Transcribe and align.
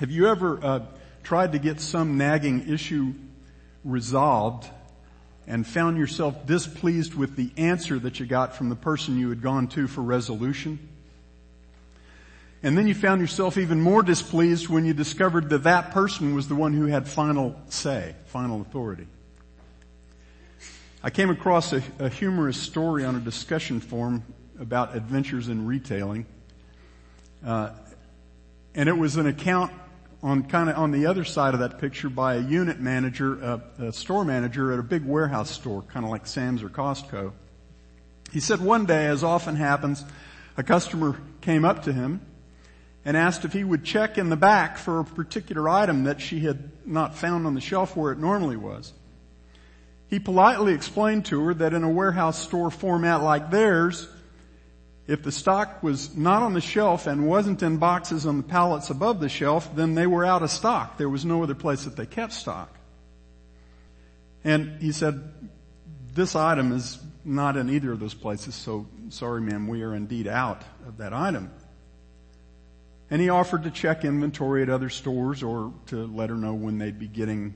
Have 0.00 0.10
you 0.10 0.28
ever 0.28 0.58
uh, 0.64 0.80
tried 1.22 1.52
to 1.52 1.58
get 1.58 1.78
some 1.78 2.16
nagging 2.16 2.72
issue 2.72 3.12
resolved 3.84 4.66
and 5.46 5.66
found 5.66 5.98
yourself 5.98 6.46
displeased 6.46 7.14
with 7.14 7.36
the 7.36 7.50
answer 7.58 7.98
that 7.98 8.18
you 8.18 8.24
got 8.24 8.56
from 8.56 8.70
the 8.70 8.76
person 8.76 9.18
you 9.18 9.28
had 9.28 9.42
gone 9.42 9.68
to 9.68 9.86
for 9.86 10.00
resolution? 10.00 10.88
And 12.62 12.78
then 12.78 12.88
you 12.88 12.94
found 12.94 13.20
yourself 13.20 13.58
even 13.58 13.78
more 13.78 14.02
displeased 14.02 14.70
when 14.70 14.86
you 14.86 14.94
discovered 14.94 15.50
that 15.50 15.64
that 15.64 15.90
person 15.90 16.34
was 16.34 16.48
the 16.48 16.54
one 16.54 16.72
who 16.72 16.86
had 16.86 17.06
final 17.06 17.60
say, 17.68 18.14
final 18.24 18.62
authority. 18.62 19.06
I 21.02 21.10
came 21.10 21.28
across 21.28 21.74
a, 21.74 21.82
a 21.98 22.08
humorous 22.08 22.56
story 22.56 23.04
on 23.04 23.16
a 23.16 23.20
discussion 23.20 23.80
forum 23.80 24.24
about 24.58 24.96
adventures 24.96 25.50
in 25.50 25.66
retailing. 25.66 26.24
Uh, 27.44 27.72
and 28.74 28.88
it 28.88 28.96
was 28.96 29.16
an 29.16 29.26
account 29.26 29.72
on 30.22 30.42
kind 30.44 30.68
of 30.68 30.76
on 30.76 30.90
the 30.90 31.06
other 31.06 31.24
side 31.24 31.54
of 31.54 31.60
that 31.60 31.78
picture 31.78 32.10
by 32.10 32.34
a 32.34 32.40
unit 32.40 32.78
manager, 32.78 33.42
uh, 33.42 33.86
a 33.86 33.92
store 33.92 34.24
manager 34.24 34.72
at 34.72 34.78
a 34.78 34.82
big 34.82 35.04
warehouse 35.04 35.50
store, 35.50 35.82
kind 35.82 36.04
of 36.04 36.10
like 36.10 36.26
Sam's 36.26 36.62
or 36.62 36.68
Costco. 36.68 37.32
He 38.32 38.40
said 38.40 38.60
one 38.60 38.84
day, 38.84 39.06
as 39.06 39.24
often 39.24 39.56
happens, 39.56 40.04
a 40.56 40.62
customer 40.62 41.16
came 41.40 41.64
up 41.64 41.84
to 41.84 41.92
him 41.92 42.20
and 43.04 43.16
asked 43.16 43.44
if 43.44 43.52
he 43.52 43.64
would 43.64 43.82
check 43.82 44.18
in 44.18 44.28
the 44.28 44.36
back 44.36 44.76
for 44.76 45.00
a 45.00 45.04
particular 45.04 45.68
item 45.68 46.04
that 46.04 46.20
she 46.20 46.40
had 46.40 46.70
not 46.86 47.14
found 47.14 47.46
on 47.46 47.54
the 47.54 47.60
shelf 47.60 47.96
where 47.96 48.12
it 48.12 48.18
normally 48.18 48.56
was. 48.56 48.92
He 50.08 50.18
politely 50.18 50.74
explained 50.74 51.24
to 51.26 51.42
her 51.44 51.54
that 51.54 51.72
in 51.72 51.82
a 51.82 51.88
warehouse 51.88 52.38
store 52.38 52.70
format 52.70 53.22
like 53.22 53.50
theirs, 53.50 54.08
if 55.10 55.24
the 55.24 55.32
stock 55.32 55.82
was 55.82 56.16
not 56.16 56.44
on 56.44 56.52
the 56.52 56.60
shelf 56.60 57.08
and 57.08 57.26
wasn't 57.26 57.64
in 57.64 57.78
boxes 57.78 58.26
on 58.26 58.36
the 58.36 58.42
pallets 58.44 58.90
above 58.90 59.18
the 59.18 59.28
shelf, 59.28 59.74
then 59.74 59.96
they 59.96 60.06
were 60.06 60.24
out 60.24 60.44
of 60.44 60.50
stock. 60.52 60.98
There 60.98 61.08
was 61.08 61.24
no 61.24 61.42
other 61.42 61.56
place 61.56 61.82
that 61.82 61.96
they 61.96 62.06
kept 62.06 62.32
stock. 62.32 62.72
And 64.44 64.80
he 64.80 64.92
said, 64.92 65.50
this 66.14 66.36
item 66.36 66.70
is 66.70 67.00
not 67.24 67.56
in 67.56 67.68
either 67.70 67.90
of 67.90 67.98
those 67.98 68.14
places, 68.14 68.54
so 68.54 68.86
sorry 69.08 69.40
ma'am, 69.40 69.66
we 69.66 69.82
are 69.82 69.96
indeed 69.96 70.28
out 70.28 70.62
of 70.86 70.98
that 70.98 71.12
item. 71.12 71.50
And 73.10 73.20
he 73.20 73.30
offered 73.30 73.64
to 73.64 73.70
check 73.72 74.04
inventory 74.04 74.62
at 74.62 74.70
other 74.70 74.90
stores 74.90 75.42
or 75.42 75.74
to 75.86 76.06
let 76.06 76.30
her 76.30 76.36
know 76.36 76.54
when 76.54 76.78
they'd 76.78 77.00
be 77.00 77.08
getting 77.08 77.54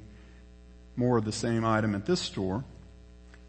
more 0.97 1.19
of 1.19 1.25
the 1.25 1.31
same 1.31 1.65
item 1.65 1.95
at 1.95 2.05
this 2.05 2.21
store. 2.21 2.65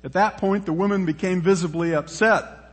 At 0.04 0.14
that 0.14 0.38
point, 0.38 0.68
the 0.68 0.74
woman 0.74 1.08
became 1.08 1.42
visibly 1.42 1.96
upset. 1.96 2.65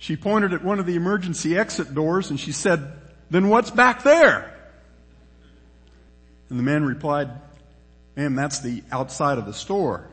She 0.00 0.16
pointed 0.16 0.54
at 0.54 0.64
one 0.64 0.80
of 0.80 0.86
the 0.86 0.96
emergency 0.96 1.58
exit 1.58 1.94
doors 1.94 2.30
and 2.30 2.40
she 2.40 2.52
said, 2.52 2.90
then 3.28 3.50
what's 3.50 3.70
back 3.70 4.02
there? 4.02 4.56
And 6.48 6.58
the 6.58 6.62
man 6.62 6.84
replied, 6.84 7.28
ma'am, 8.16 8.34
that's 8.34 8.60
the 8.60 8.82
outside 8.90 9.36
of 9.36 9.44
the 9.44 9.52
store. 9.52 10.08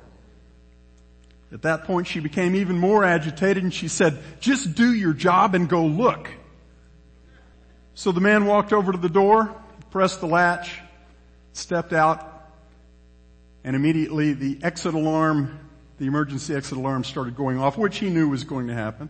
At 1.53 1.61
that 1.61 1.85
point, 1.85 2.05
she 2.05 2.19
became 2.19 2.53
even 2.53 2.77
more 2.77 3.05
agitated 3.05 3.63
and 3.63 3.73
she 3.73 3.87
said, 3.87 4.21
just 4.41 4.75
do 4.75 4.93
your 4.93 5.13
job 5.13 5.55
and 5.55 5.69
go 5.69 5.85
look. 5.85 6.29
So 7.93 8.11
the 8.11 8.19
man 8.19 8.45
walked 8.45 8.73
over 8.73 8.91
to 8.91 8.97
the 8.97 9.07
door, 9.07 9.55
pressed 9.89 10.19
the 10.19 10.27
latch, 10.27 10.81
stepped 11.53 11.93
out, 11.93 12.51
and 13.63 13.73
immediately 13.73 14.33
the 14.33 14.59
exit 14.61 14.95
alarm, 14.95 15.57
the 15.97 16.07
emergency 16.07 16.53
exit 16.53 16.77
alarm 16.77 17.05
started 17.05 17.37
going 17.37 17.57
off, 17.57 17.77
which 17.77 17.99
he 17.99 18.09
knew 18.09 18.27
was 18.27 18.43
going 18.43 18.67
to 18.67 18.73
happen. 18.73 19.07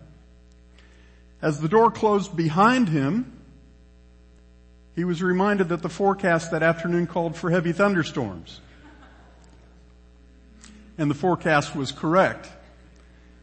As 1.41 1.59
the 1.59 1.67
door 1.67 1.91
closed 1.91 2.35
behind 2.35 2.89
him, 2.89 3.33
he 4.95 5.03
was 5.03 5.21
reminded 5.21 5.69
that 5.69 5.83
the 5.83 5.89
forecast 5.89 6.51
that 6.51 6.63
afternoon 6.63 7.05
called 7.05 7.35
for 7.35 7.51
heavy 7.51 7.71
thunderstorms. 7.71 8.61
And 10.97 11.11
the 11.11 11.15
forecast 11.15 11.75
was 11.75 11.91
correct. 11.91 12.49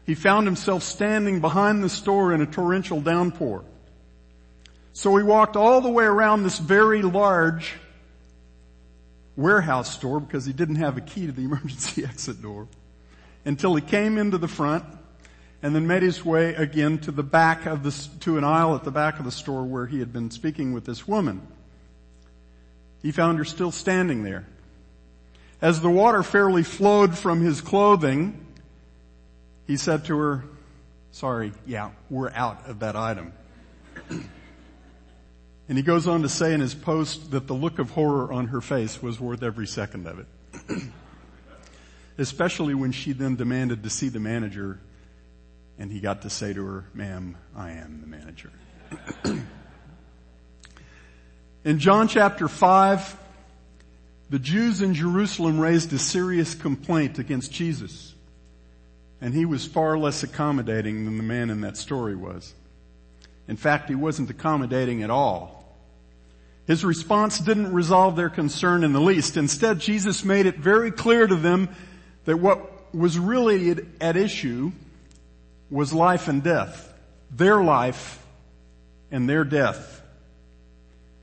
He 0.05 0.13
found 0.13 0.45
himself 0.45 0.83
standing 0.83 1.39
behind 1.39 1.81
the 1.81 1.89
store 1.89 2.33
in 2.33 2.41
a 2.41 2.45
torrential 2.45 2.99
downpour. 2.99 3.63
So 4.91 5.15
he 5.15 5.23
walked 5.23 5.55
all 5.55 5.79
the 5.79 5.89
way 5.89 6.03
around 6.03 6.43
this 6.43 6.59
very 6.59 7.01
large 7.01 7.75
warehouse 9.37 9.93
store 9.93 10.19
because 10.19 10.45
he 10.45 10.53
didn't 10.53 10.75
have 10.75 10.97
a 10.97 11.01
key 11.01 11.25
to 11.27 11.31
the 11.31 11.43
emergency 11.45 12.03
exit 12.03 12.41
door 12.41 12.67
until 13.45 13.75
he 13.75 13.81
came 13.81 14.17
into 14.17 14.37
the 14.37 14.47
front 14.47 14.83
and 15.65 15.75
then 15.75 15.87
made 15.87 16.03
his 16.03 16.23
way 16.23 16.53
again 16.53 16.99
to 16.99 17.11
the 17.11 17.23
back 17.23 17.65
of 17.65 17.81
the, 17.81 18.19
to 18.19 18.37
an 18.37 18.43
aisle 18.43 18.75
at 18.75 18.83
the 18.83 18.91
back 18.91 19.17
of 19.17 19.25
the 19.25 19.31
store 19.31 19.63
where 19.63 19.87
he 19.87 19.97
had 19.97 20.13
been 20.13 20.29
speaking 20.29 20.73
with 20.73 20.85
this 20.85 21.07
woman. 21.07 21.41
He 23.01 23.11
found 23.11 23.39
her 23.39 23.45
still 23.45 23.71
standing 23.71 24.21
there. 24.21 24.45
As 25.63 25.81
the 25.81 25.89
water 25.89 26.21
fairly 26.21 26.61
flowed 26.61 27.17
from 27.17 27.41
his 27.41 27.61
clothing, 27.61 28.45
he 29.65 29.75
said 29.75 30.05
to 30.05 30.15
her, 30.19 30.43
sorry, 31.09 31.51
yeah, 31.65 31.89
we're 32.11 32.29
out 32.29 32.69
of 32.69 32.81
that 32.81 32.95
item. 32.95 33.33
And 35.67 35.79
he 35.79 35.83
goes 35.83 36.07
on 36.07 36.21
to 36.21 36.29
say 36.29 36.53
in 36.53 36.59
his 36.59 36.75
post 36.75 37.31
that 37.31 37.47
the 37.47 37.55
look 37.55 37.79
of 37.79 37.89
horror 37.89 38.31
on 38.31 38.49
her 38.49 38.61
face 38.61 39.01
was 39.01 39.19
worth 39.19 39.41
every 39.41 39.65
second 39.65 40.05
of 40.05 40.19
it. 40.19 40.27
Especially 42.19 42.75
when 42.75 42.91
she 42.91 43.13
then 43.13 43.35
demanded 43.35 43.81
to 43.81 43.89
see 43.89 44.09
the 44.09 44.19
manager 44.19 44.79
and 45.77 45.91
he 45.91 45.99
got 45.99 46.21
to 46.21 46.29
say 46.29 46.53
to 46.53 46.65
her, 46.65 46.85
ma'am, 46.93 47.37
I 47.55 47.71
am 47.71 48.01
the 48.01 48.07
manager. 48.07 48.51
in 51.65 51.79
John 51.79 52.07
chapter 52.07 52.47
5, 52.47 53.17
the 54.29 54.39
Jews 54.39 54.81
in 54.81 54.93
Jerusalem 54.93 55.59
raised 55.59 55.91
a 55.93 55.99
serious 55.99 56.55
complaint 56.55 57.19
against 57.19 57.51
Jesus. 57.51 58.13
And 59.21 59.33
he 59.33 59.45
was 59.45 59.65
far 59.65 59.97
less 59.97 60.23
accommodating 60.23 61.05
than 61.05 61.17
the 61.17 61.23
man 61.23 61.49
in 61.49 61.61
that 61.61 61.77
story 61.77 62.15
was. 62.15 62.53
In 63.47 63.57
fact, 63.57 63.89
he 63.89 63.95
wasn't 63.95 64.29
accommodating 64.29 65.03
at 65.03 65.09
all. 65.09 65.55
His 66.67 66.83
response 66.83 67.37
didn't 67.39 67.73
resolve 67.73 68.15
their 68.15 68.29
concern 68.29 68.83
in 68.83 68.91
the 68.91 68.99
least. 68.99 69.37
Instead, 69.37 69.79
Jesus 69.79 70.23
made 70.23 70.47
it 70.47 70.57
very 70.57 70.89
clear 70.89 71.27
to 71.27 71.35
them 71.35 71.69
that 72.25 72.37
what 72.37 72.93
was 72.95 73.19
really 73.19 73.77
at 74.01 74.17
issue 74.17 74.71
was 75.69 75.93
life 75.93 76.27
and 76.27 76.43
death. 76.43 76.93
Their 77.31 77.61
life 77.61 78.23
and 79.11 79.29
their 79.29 79.43
death. 79.43 80.01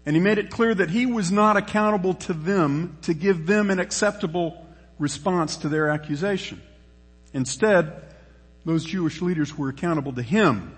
And 0.04 0.16
he 0.16 0.20
made 0.20 0.38
it 0.38 0.50
clear 0.50 0.74
that 0.74 0.90
he 0.90 1.06
was 1.06 1.30
not 1.30 1.56
accountable 1.56 2.14
to 2.14 2.32
them 2.32 2.98
to 3.02 3.14
give 3.14 3.46
them 3.46 3.70
an 3.70 3.78
acceptable 3.78 4.66
response 4.98 5.58
to 5.58 5.68
their 5.68 5.88
accusation. 5.88 6.60
Instead, 7.32 8.02
those 8.64 8.84
Jewish 8.84 9.22
leaders 9.22 9.56
were 9.56 9.68
accountable 9.68 10.12
to 10.12 10.22
him 10.22 10.74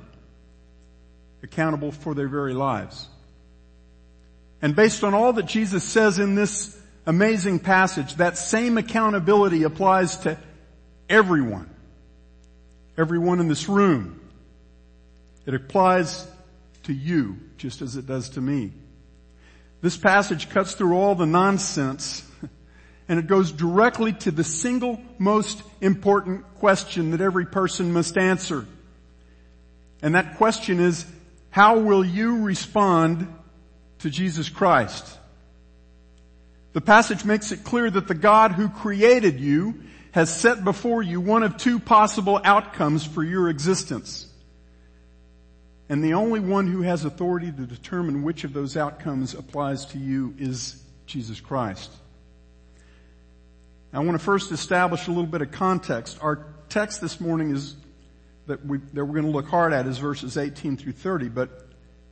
accountable 1.43 1.93
for 1.93 2.15
their 2.15 2.29
very 2.29 2.55
lives. 2.55 3.07
And 4.63 4.75
based 4.75 5.05
on 5.05 5.13
all 5.13 5.35
that 5.35 5.45
Jesus 5.45 5.85
says 5.85 6.19
in 6.19 6.35
this 6.35 6.81
amazing 7.05 7.61
passage, 7.61 8.15
that 8.15 8.39
same 8.39 8.79
accountability 8.79 9.63
applies 9.63 10.17
to 10.19 10.39
everyone. 11.09 11.69
Everyone 12.97 13.41
in 13.41 13.49
this 13.49 13.69
room. 13.69 14.21
It 15.47 15.55
applies 15.55 16.27
to 16.85 16.93
you 16.93 17.39
just 17.57 17.83
as 17.83 17.97
it 17.97 18.07
does 18.07 18.31
to 18.31 18.41
me. 18.41 18.73
This 19.81 19.97
passage 19.97 20.49
cuts 20.49 20.75
through 20.75 20.97
all 20.97 21.15
the 21.15 21.27
nonsense 21.27 22.27
and 23.09 23.19
it 23.19 23.27
goes 23.27 23.53
directly 23.53 24.13
to 24.13 24.31
the 24.31 24.45
single 24.45 25.01
most 25.19 25.63
important 25.81 26.45
question 26.55 27.11
that 27.11 27.21
every 27.21 27.47
person 27.47 27.93
must 27.93 28.17
answer. 28.17 28.67
And 30.01 30.15
that 30.15 30.37
question 30.37 30.81
is, 30.81 31.05
how 31.51 31.79
will 31.79 32.05
you 32.05 32.43
respond 32.43 33.33
to 34.01 34.11
Jesus 34.11 34.49
Christ? 34.49 35.19
The 36.73 36.81
passage 36.81 37.25
makes 37.25 37.53
it 37.53 37.65
clear 37.65 37.89
that 37.91 38.09
the 38.09 38.15
God 38.15 38.53
who 38.53 38.69
created 38.69 39.39
you 39.41 39.83
has 40.15 40.33
set 40.33 40.63
before 40.63 41.03
you 41.03 41.21
one 41.21 41.43
of 41.43 41.57
two 41.57 41.81
possible 41.81 42.41
outcomes 42.45 43.05
for 43.05 43.25
your 43.25 43.49
existence. 43.49 44.29
And 45.89 46.05
the 46.05 46.15
only 46.15 46.39
one 46.39 46.69
who 46.69 46.83
has 46.83 47.05
authority 47.05 47.51
to 47.51 47.67
determine 47.67 48.23
which 48.23 48.45
of 48.45 48.53
those 48.53 48.77
outcomes 48.77 49.35
applies 49.35 49.87
to 49.87 49.99
you 49.99 50.33
is 50.39 50.81
Jesus 51.07 51.41
Christ. 51.41 51.91
I 53.93 53.99
want 53.99 54.13
to 54.13 54.25
first 54.25 54.53
establish 54.53 55.09
a 55.09 55.11
little 55.11 55.27
bit 55.27 55.43
of 55.43 55.51
context. 55.51 56.19
Our 56.21 56.47
text 56.69 57.01
this 57.01 57.21
morning 57.21 57.51
is 57.51 57.75
that, 58.47 58.65
we, 58.65 58.79
that 58.93 59.05
we're 59.05 59.21
going 59.21 59.25
to 59.25 59.33
look 59.33 59.49
hard 59.49 59.73
at 59.73 59.85
is 59.89 59.99
verses 59.99 60.37
18 60.37 60.77
through 60.77 60.93
30, 60.93 61.29
but 61.29 61.67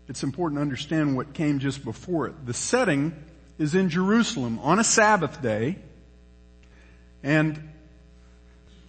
it's 0.09 0.25
important 0.25 0.59
to 0.59 0.63
understand 0.63 1.17
what 1.17 1.35
came 1.35 1.61
just 1.61 1.85
before 1.85 2.27
it. 2.27 2.47
The 2.47 2.55
setting 2.55 3.15
is 3.59 3.77
in 3.77 3.91
Jerusalem 3.91 4.59
on 4.59 4.81
a 4.81 4.85
Sabbath 4.85 5.41
day, 5.41 5.79
and 7.23 7.69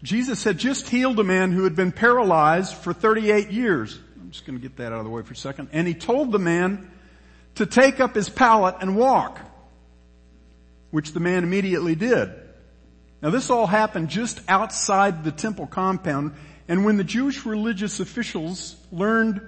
Jesus 0.03 0.43
had 0.43 0.57
just 0.57 0.89
healed 0.89 1.17
a 1.19 1.23
man 1.23 1.53
who 1.53 1.63
had 1.63 1.77
been 1.77 1.93
paralyzed 1.93 2.75
for 2.75 2.91
38 2.91 3.51
years. 3.51 3.97
I'm 4.21 4.31
just 4.31 4.45
going 4.45 4.59
to 4.59 4.61
get 4.61 4.77
that 4.77 4.91
out 4.91 4.99
of 4.99 5.05
the 5.05 5.09
way 5.09 5.21
for 5.23 5.31
a 5.31 5.35
second. 5.35 5.69
And 5.71 5.87
he 5.87 5.93
told 5.93 6.33
the 6.33 6.39
man 6.39 6.91
to 7.55 7.65
take 7.65 8.01
up 8.01 8.13
his 8.13 8.27
pallet 8.27 8.75
and 8.81 8.97
walk, 8.97 9.39
which 10.91 11.13
the 11.13 11.21
man 11.21 11.43
immediately 11.43 11.95
did. 11.95 12.33
Now 13.21 13.29
this 13.29 13.49
all 13.49 13.65
happened 13.65 14.09
just 14.09 14.41
outside 14.49 15.23
the 15.23 15.31
temple 15.31 15.67
compound, 15.67 16.33
and 16.67 16.83
when 16.83 16.97
the 16.97 17.05
Jewish 17.05 17.45
religious 17.45 18.01
officials 18.01 18.75
learned 18.91 19.39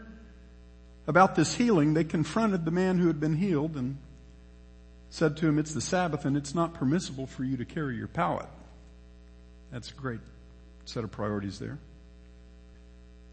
about 1.06 1.36
this 1.36 1.54
healing, 1.54 1.94
they 1.94 2.06
confronted 2.06 2.64
the 2.64 2.72
man 2.72 2.98
who 2.98 3.08
had 3.08 3.20
been 3.20 3.36
healed 3.36 3.76
and 3.76 3.98
said 5.10 5.36
to 5.38 5.48
him, 5.48 5.60
it's 5.60 5.74
the 5.74 5.82
Sabbath 5.82 6.24
and 6.24 6.38
it's 6.38 6.56
not 6.56 6.74
permissible 6.74 7.28
for 7.28 7.44
you 7.44 7.58
to 7.58 7.66
carry 7.66 7.98
your 7.98 8.08
pallet. 8.08 8.48
That's 9.72 9.92
a 9.92 9.94
great 9.94 10.22
set 10.86 11.04
of 11.04 11.12
priorities 11.12 11.60
there. 11.60 11.78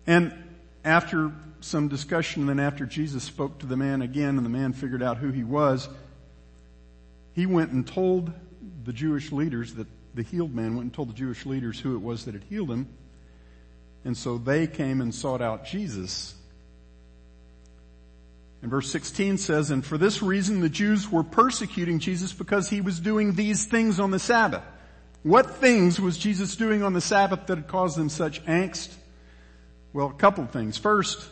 And 0.07 0.33
after 0.85 1.33
some 1.61 1.89
discussion, 1.89 2.43
and 2.43 2.49
then 2.49 2.61
after 2.61 2.87
Jesus 2.87 3.23
spoke 3.23 3.59
to 3.61 3.67
the 3.67 3.77
man 3.77 4.03
again 4.03 4.37
and 4.37 4.45
the 4.45 4.51
man 4.51 4.73
figured 4.73 5.03
out 5.03 5.19
who 5.19 5.31
he 5.31 5.45
was, 5.45 5.89
he 7.35 7.47
went 7.47 7.71
and 7.71 7.87
told 7.87 8.33
the 8.85 8.93
Jewish 8.93 9.31
leaders 9.33 9.75
that 9.75 9.87
the 10.15 10.23
healed 10.23 10.55
man 10.55 10.75
went 10.75 10.83
and 10.83 10.93
told 10.93 11.09
the 11.09 11.15
Jewish 11.15 11.47
leaders 11.47 11.79
who 11.79 11.95
it 11.95 12.01
was 12.01 12.25
that 12.25 12.35
had 12.35 12.45
healed 12.45 12.71
him. 12.71 12.89
And 14.05 14.17
so 14.17 14.39
they 14.39 14.67
came 14.67 15.01
and 15.01 15.15
sought 15.15 15.41
out 15.41 15.65
Jesus. 15.65 16.35
And 18.61 18.71
verse 18.71 18.91
16 18.91 19.39
says, 19.39 19.71
and 19.71 19.85
for 19.85 19.97
this 19.97 20.23
reason 20.23 20.61
the 20.61 20.69
Jews 20.69 21.11
were 21.11 21.25
persecuting 21.25 22.01
Jesus 22.01 22.33
because 22.33 22.69
he 22.69 22.81
was 22.81 23.01
doing 23.01 23.35
these 23.35 23.65
things 23.65 23.99
on 23.99 24.11
the 24.11 24.19
Sabbath. 24.19 24.63
What 25.23 25.57
things 25.57 26.01
was 26.01 26.19
Jesus 26.19 26.57
doing 26.57 26.83
on 26.83 26.95
the 26.95 27.01
Sabbath 27.01 27.47
that 27.47 27.59
had 27.59 27.69
caused 27.69 27.97
them 27.97 28.09
such 28.09 28.45
angst? 28.45 28.93
Well, 29.93 30.09
a 30.09 30.15
couple 30.15 30.45
of 30.45 30.51
things. 30.51 30.79
First, 30.79 31.29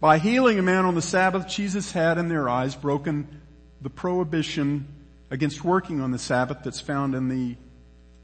by 0.00 0.18
healing 0.18 0.58
a 0.58 0.62
man 0.62 0.84
on 0.84 0.94
the 0.94 1.02
Sabbath, 1.02 1.48
Jesus 1.48 1.92
had 1.92 2.18
in 2.18 2.28
their 2.28 2.48
eyes 2.48 2.74
broken 2.74 3.40
the 3.80 3.88
prohibition 3.88 4.86
against 5.30 5.64
working 5.64 6.00
on 6.00 6.10
the 6.10 6.18
Sabbath 6.18 6.58
that's 6.62 6.80
found 6.80 7.14
in 7.14 7.28
the 7.28 7.56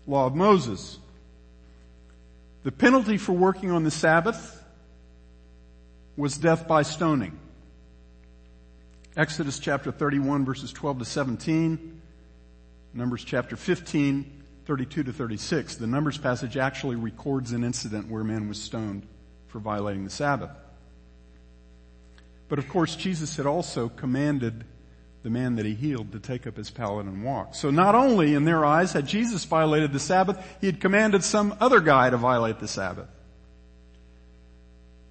law 0.06 0.26
of 0.26 0.35
Moses. 0.35 0.99
The 2.62 2.73
penalty 2.73 3.17
for 3.17 3.32
working 3.32 3.70
on 3.70 3.85
the 3.85 3.91
Sabbath 3.91 4.62
was 6.17 6.37
death 6.37 6.69
by 6.69 6.82
stoning. 6.82 7.38
Exodus 9.17 9.58
chapter 9.58 9.91
31 9.91 10.44
verses 10.44 10.73
12 10.73 10.99
to 10.99 11.05
17, 11.06 12.03
Numbers 12.93 13.25
chapter 13.25 13.56
15, 13.56 14.39
32 14.70 15.02
to 15.02 15.12
36. 15.12 15.75
The 15.75 15.87
Numbers 15.88 16.17
passage 16.17 16.56
actually 16.56 16.94
records 16.94 17.50
an 17.50 17.64
incident 17.64 18.08
where 18.08 18.22
a 18.22 18.25
man 18.25 18.46
was 18.46 18.62
stoned 18.62 19.05
for 19.49 19.58
violating 19.58 20.05
the 20.05 20.11
Sabbath. 20.11 20.52
But 22.49 22.61
of 22.61 22.69
course, 22.69 22.94
Jesus 22.94 23.37
had 23.37 23.46
also 23.46 23.88
commanded 23.88 24.64
the 25.25 25.31
man 25.31 25.56
that 25.56 25.67
he 25.67 25.75
healed 25.75 26.12
to 26.12 26.20
take 26.20 26.46
up 26.46 26.56
his 26.56 26.70
pallet 26.70 27.06
and 27.06 27.25
walk. 27.25 27.56
So 27.56 27.72
not 27.72 27.96
only 27.96 28.34
in 28.34 28.44
their 28.44 28.64
eyes 28.64 28.93
had 28.93 29.08
Jesus 29.08 29.44
violated 29.44 29.93
the 29.93 29.99
Sabbath, 29.99 30.38
he 30.61 30.69
had 30.69 30.81
commanded 30.81 31.25
some 31.25 31.56
other 31.58 31.81
guy 31.81 32.08
to 32.08 32.17
violate 32.17 32.61
the 32.61 32.69
Sabbath. 32.69 33.08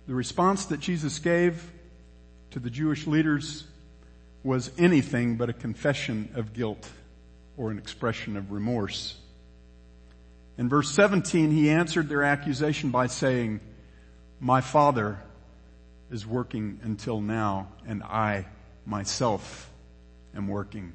The 0.07 0.15
response 0.15 0.67
that 0.67 0.79
Jesus 0.79 1.19
gave 1.19 1.69
to 2.51 2.61
the 2.61 2.69
Jewish 2.69 3.05
leaders 3.07 3.65
was 4.41 4.71
anything 4.77 5.35
but 5.35 5.49
a 5.49 5.53
confession 5.53 6.29
of 6.35 6.53
guilt 6.53 6.89
or 7.57 7.71
an 7.71 7.77
expression 7.77 8.37
of 8.37 8.53
remorse. 8.53 9.18
In 10.59 10.67
verse 10.67 10.91
17, 10.91 11.51
he 11.51 11.69
answered 11.69 12.09
their 12.09 12.21
accusation 12.21 12.89
by 12.89 13.07
saying, 13.07 13.61
my 14.41 14.59
father 14.59 15.17
is 16.11 16.27
working 16.27 16.81
until 16.83 17.21
now 17.21 17.69
and 17.87 18.03
I 18.03 18.45
myself 18.85 19.71
am 20.35 20.49
working. 20.49 20.91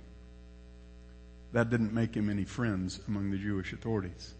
That 1.52 1.70
didn't 1.70 1.94
make 1.94 2.14
him 2.14 2.28
any 2.28 2.44
friends 2.44 3.00
among 3.08 3.31
the 3.31 3.38
Jewish 3.38 3.72
authorities. 3.72 4.34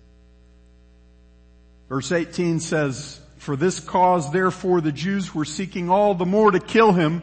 Verse 1.89 2.13
18 2.13 2.61
says, 2.61 3.19
for 3.39 3.57
this 3.57 3.81
cause 3.81 4.31
therefore 4.31 4.83
the 4.83 4.93
Jews 4.93 5.35
were 5.35 5.47
seeking 5.47 5.89
all 5.89 6.15
the 6.15 6.27
more 6.27 6.51
to 6.51 6.61
kill 6.61 6.93
him 6.93 7.23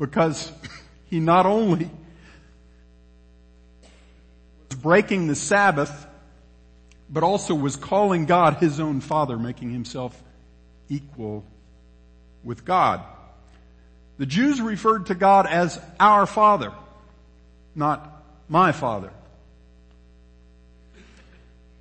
because 0.00 0.50
he 1.04 1.20
not 1.20 1.46
only 1.46 1.88
was 4.68 4.78
breaking 4.80 5.28
the 5.28 5.36
Sabbath, 5.36 6.08
but 7.08 7.22
also 7.22 7.54
was 7.54 7.76
calling 7.76 8.26
God 8.26 8.54
his 8.54 8.80
own 8.80 9.00
father, 9.00 9.38
making 9.38 9.70
himself 9.70 10.20
equal 10.88 11.44
with 12.42 12.64
God. 12.64 13.02
The 14.18 14.26
Jews 14.26 14.60
referred 14.60 15.06
to 15.06 15.14
God 15.14 15.46
as 15.46 15.80
our 15.98 16.26
Father, 16.26 16.72
not 17.74 18.22
my 18.48 18.72
Father. 18.72 19.10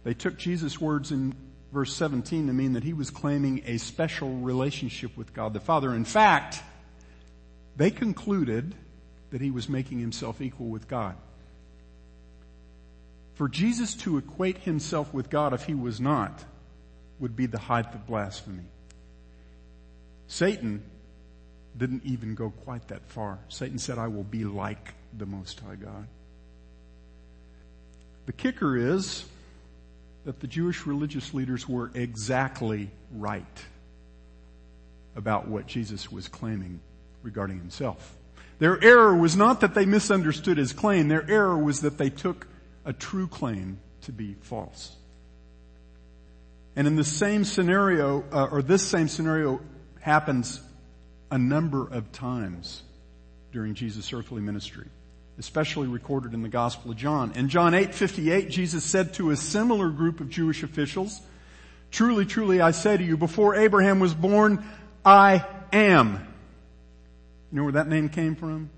They 0.03 0.13
took 0.13 0.37
Jesus' 0.37 0.81
words 0.81 1.11
in 1.11 1.33
verse 1.71 1.93
17 1.93 2.47
to 2.47 2.53
mean 2.53 2.73
that 2.73 2.83
he 2.83 2.93
was 2.93 3.09
claiming 3.09 3.63
a 3.65 3.77
special 3.77 4.29
relationship 4.37 5.15
with 5.15 5.33
God 5.33 5.53
the 5.53 5.59
Father. 5.59 5.93
In 5.93 6.05
fact, 6.05 6.61
they 7.75 7.89
concluded 7.89 8.75
that 9.31 9.41
he 9.41 9.51
was 9.51 9.69
making 9.69 9.99
himself 9.99 10.41
equal 10.41 10.67
with 10.67 10.87
God. 10.87 11.15
For 13.35 13.47
Jesus 13.47 13.95
to 13.95 14.17
equate 14.17 14.59
himself 14.59 15.13
with 15.13 15.29
God 15.29 15.53
if 15.53 15.63
he 15.63 15.73
was 15.73 15.99
not 15.99 16.43
would 17.19 17.35
be 17.35 17.45
the 17.45 17.59
height 17.59 17.93
of 17.93 18.05
blasphemy. 18.05 18.63
Satan 20.27 20.83
didn't 21.77 22.03
even 22.05 22.35
go 22.35 22.51
quite 22.51 22.87
that 22.89 23.05
far. 23.07 23.39
Satan 23.49 23.79
said, 23.79 23.97
I 23.97 24.07
will 24.07 24.23
be 24.23 24.43
like 24.43 24.93
the 25.17 25.25
Most 25.25 25.59
High 25.59 25.75
God. 25.75 26.07
The 28.25 28.33
kicker 28.33 28.77
is 28.77 29.25
that 30.25 30.39
the 30.39 30.47
Jewish 30.47 30.85
religious 30.85 31.33
leaders 31.33 31.67
were 31.67 31.91
exactly 31.93 32.89
right 33.11 33.63
about 35.15 35.47
what 35.47 35.67
Jesus 35.67 36.11
was 36.11 36.27
claiming 36.27 36.79
regarding 37.21 37.57
himself. 37.57 38.15
Their 38.59 38.81
error 38.83 39.15
was 39.15 39.35
not 39.35 39.61
that 39.61 39.73
they 39.73 39.85
misunderstood 39.85 40.57
his 40.57 40.73
claim. 40.73 41.07
Their 41.07 41.29
error 41.29 41.57
was 41.57 41.81
that 41.81 41.97
they 41.97 42.09
took 42.09 42.47
a 42.85 42.93
true 42.93 43.27
claim 43.27 43.79
to 44.01 44.11
be 44.11 44.35
false. 44.41 44.95
And 46.75 46.87
in 46.87 46.95
the 46.95 47.03
same 47.03 47.43
scenario, 47.43 48.23
uh, 48.31 48.47
or 48.51 48.61
this 48.61 48.85
same 48.85 49.07
scenario 49.07 49.61
happens 50.01 50.59
a 51.31 51.37
number 51.37 51.87
of 51.87 52.11
times 52.11 52.83
during 53.51 53.75
Jesus' 53.75 54.11
earthly 54.11 54.41
ministry, 54.41 54.87
especially 55.37 55.87
recorded 55.87 56.33
in 56.33 56.41
the 56.41 56.49
Gospel 56.49 56.91
of 56.91 56.97
John. 56.97 57.31
In 57.35 57.49
John 57.49 57.73
8, 57.73 57.93
58, 57.93 58.49
Jesus 58.49 58.83
said 58.83 59.13
to 59.15 59.31
a 59.31 59.35
similar 59.35 59.89
group 59.89 60.19
of 60.19 60.29
Jewish 60.29 60.63
officials, 60.63 61.21
Truly, 61.91 62.25
truly, 62.25 62.59
I 62.59 62.71
say 62.71 62.97
to 62.97 63.03
you, 63.03 63.17
before 63.17 63.55
Abraham 63.55 63.99
was 63.99 64.15
born, 64.15 64.65
I 65.05 65.45
am. 65.71 66.27
You 67.51 67.57
know 67.57 67.63
where 67.63 67.73
that 67.73 67.87
name 67.87 68.09
came 68.09 68.35
from? 68.35 68.71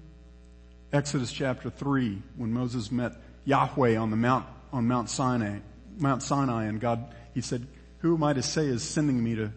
Exodus 0.91 1.31
chapter 1.31 1.69
3, 1.69 2.21
when 2.35 2.51
Moses 2.51 2.91
met 2.91 3.13
Yahweh 3.45 3.95
on 3.95 4.09
the 4.09 4.17
Mount, 4.17 4.45
on 4.73 4.87
Mount 4.87 5.09
Sinai, 5.09 5.59
Mount 5.97 6.21
Sinai, 6.21 6.65
and 6.65 6.79
God, 6.79 7.13
he 7.33 7.41
said, 7.41 7.65
who 7.99 8.15
am 8.15 8.23
I 8.23 8.33
to 8.33 8.43
say 8.43 8.65
is 8.65 8.83
sending 8.83 9.23
me 9.23 9.35
to 9.35 9.51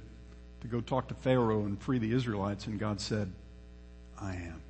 to 0.61 0.69
go 0.69 0.81
talk 0.81 1.09
to 1.09 1.15
Pharaoh 1.15 1.65
and 1.65 1.81
free 1.81 1.99
the 1.99 2.13
Israelites, 2.13 2.67
and 2.67 2.79
God 2.79 3.01
said, 3.01 3.33
I 4.21 4.35
am. 4.35 4.63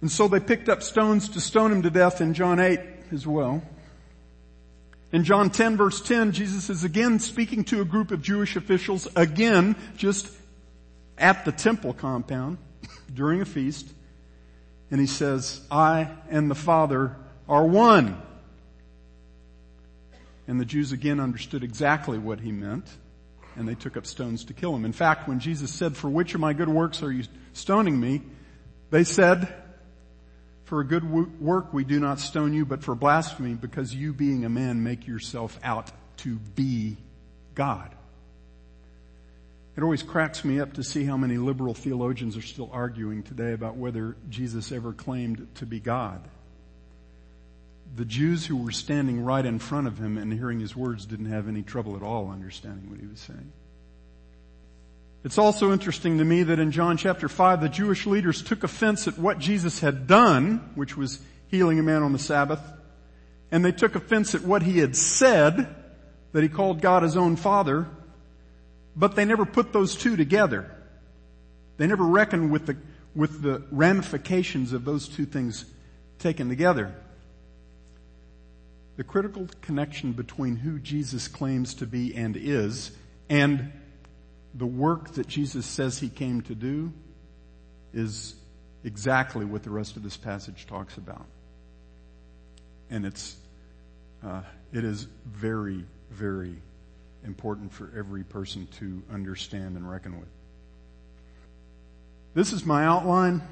And 0.00 0.10
so 0.10 0.28
they 0.28 0.40
picked 0.40 0.68
up 0.68 0.82
stones 0.82 1.28
to 1.30 1.40
stone 1.40 1.72
him 1.72 1.82
to 1.82 1.90
death 1.90 2.20
in 2.20 2.34
John 2.34 2.60
8 2.60 2.80
as 3.12 3.26
well. 3.26 3.62
In 5.12 5.24
John 5.24 5.50
10 5.50 5.76
verse 5.76 6.00
10, 6.00 6.32
Jesus 6.32 6.68
is 6.68 6.84
again 6.84 7.18
speaking 7.18 7.64
to 7.64 7.80
a 7.80 7.84
group 7.84 8.10
of 8.10 8.22
Jewish 8.22 8.56
officials, 8.56 9.08
again, 9.16 9.76
just 9.96 10.30
at 11.16 11.44
the 11.44 11.52
temple 11.52 11.92
compound 11.92 12.58
during 13.12 13.40
a 13.40 13.46
feast. 13.46 13.88
And 14.90 15.00
he 15.00 15.06
says, 15.06 15.60
I 15.70 16.08
and 16.28 16.50
the 16.50 16.54
Father 16.54 17.16
are 17.48 17.66
one. 17.66 18.20
And 20.48 20.60
the 20.60 20.64
Jews 20.64 20.92
again 20.92 21.18
understood 21.18 21.64
exactly 21.64 22.18
what 22.18 22.40
he 22.40 22.52
meant 22.52 22.86
and 23.56 23.66
they 23.66 23.74
took 23.74 23.96
up 23.96 24.06
stones 24.06 24.44
to 24.44 24.54
kill 24.54 24.76
him. 24.76 24.84
In 24.84 24.92
fact, 24.92 25.26
when 25.26 25.40
Jesus 25.40 25.72
said, 25.72 25.96
for 25.96 26.08
which 26.08 26.34
of 26.34 26.40
my 26.40 26.52
good 26.52 26.68
works 26.68 27.02
are 27.02 27.10
you 27.10 27.24
stoning 27.54 27.98
me? 27.98 28.22
They 28.90 29.02
said, 29.02 29.52
for 30.64 30.80
a 30.80 30.84
good 30.84 31.04
work 31.40 31.72
we 31.72 31.84
do 31.84 31.98
not 31.98 32.20
stone 32.20 32.52
you, 32.52 32.66
but 32.66 32.82
for 32.82 32.94
blasphemy 32.94 33.54
because 33.54 33.94
you 33.94 34.12
being 34.12 34.44
a 34.44 34.48
man 34.48 34.82
make 34.82 35.06
yourself 35.06 35.58
out 35.62 35.90
to 36.18 36.36
be 36.36 36.98
God. 37.54 37.95
It 39.76 39.82
always 39.82 40.02
cracks 40.02 40.44
me 40.44 40.58
up 40.58 40.74
to 40.74 40.82
see 40.82 41.04
how 41.04 41.16
many 41.16 41.36
liberal 41.36 41.74
theologians 41.74 42.36
are 42.36 42.42
still 42.42 42.70
arguing 42.72 43.22
today 43.22 43.52
about 43.52 43.76
whether 43.76 44.16
Jesus 44.30 44.72
ever 44.72 44.92
claimed 44.92 45.46
to 45.56 45.66
be 45.66 45.80
God 45.80 46.26
the 47.96 48.04
Jews 48.04 48.46
who 48.46 48.56
were 48.56 48.72
standing 48.72 49.24
right 49.24 49.44
in 49.44 49.58
front 49.58 49.86
of 49.86 49.98
him 49.98 50.18
and 50.18 50.32
hearing 50.32 50.60
his 50.60 50.74
words 50.76 51.06
didn't 51.06 51.26
have 51.26 51.48
any 51.48 51.62
trouble 51.62 51.96
at 51.96 52.02
all 52.02 52.30
understanding 52.30 52.90
what 52.90 53.00
he 53.00 53.06
was 53.06 53.20
saying. 53.20 53.52
It's 55.24 55.38
also 55.38 55.72
interesting 55.72 56.18
to 56.18 56.24
me 56.24 56.42
that 56.44 56.58
in 56.58 56.70
John 56.70 56.96
chapter 56.96 57.28
5, 57.28 57.60
the 57.60 57.68
Jewish 57.68 58.06
leaders 58.06 58.42
took 58.42 58.62
offense 58.62 59.08
at 59.08 59.18
what 59.18 59.38
Jesus 59.38 59.80
had 59.80 60.06
done, 60.06 60.70
which 60.74 60.96
was 60.96 61.20
healing 61.48 61.78
a 61.78 61.82
man 61.82 62.02
on 62.02 62.12
the 62.12 62.18
Sabbath, 62.18 62.60
and 63.50 63.64
they 63.64 63.72
took 63.72 63.94
offense 63.94 64.34
at 64.34 64.42
what 64.42 64.62
he 64.62 64.78
had 64.78 64.94
said, 64.94 65.74
that 66.32 66.42
he 66.42 66.48
called 66.48 66.80
God 66.80 67.02
his 67.02 67.16
own 67.16 67.36
father, 67.36 67.86
but 68.96 69.14
they 69.14 69.24
never 69.24 69.44
put 69.44 69.72
those 69.72 69.94
two 69.94 70.16
together. 70.16 70.70
They 71.76 71.86
never 71.86 72.04
reckoned 72.04 72.50
with 72.50 72.66
the, 72.66 72.76
with 73.14 73.42
the 73.42 73.62
ramifications 73.70 74.72
of 74.72 74.84
those 74.84 75.08
two 75.08 75.26
things 75.26 75.66
taken 76.18 76.48
together. 76.48 76.94
The 78.96 79.04
critical 79.04 79.46
connection 79.60 80.12
between 80.12 80.56
who 80.56 80.78
Jesus 80.78 81.28
claims 81.28 81.74
to 81.74 81.86
be 81.86 82.16
and 82.16 82.34
is 82.36 82.92
and 83.28 83.72
the 84.54 84.66
work 84.66 85.12
that 85.14 85.26
Jesus 85.26 85.66
says 85.66 85.98
he 85.98 86.08
came 86.08 86.40
to 86.42 86.54
do 86.54 86.92
is 87.92 88.34
exactly 88.84 89.44
what 89.44 89.62
the 89.62 89.70
rest 89.70 89.96
of 89.96 90.02
this 90.02 90.16
passage 90.16 90.66
talks 90.66 90.96
about. 90.96 91.26
And 92.88 93.04
it's, 93.04 93.36
uh, 94.24 94.42
it 94.72 94.84
is 94.84 95.08
very, 95.26 95.84
very 96.10 96.56
important 97.26 97.72
for 97.72 97.92
every 97.96 98.24
person 98.24 98.68
to 98.78 99.02
understand 99.12 99.76
and 99.76 99.88
reckon 99.88 100.18
with. 100.18 100.28
This 102.34 102.52
is 102.52 102.64
my 102.64 102.84
outline. 102.84 103.42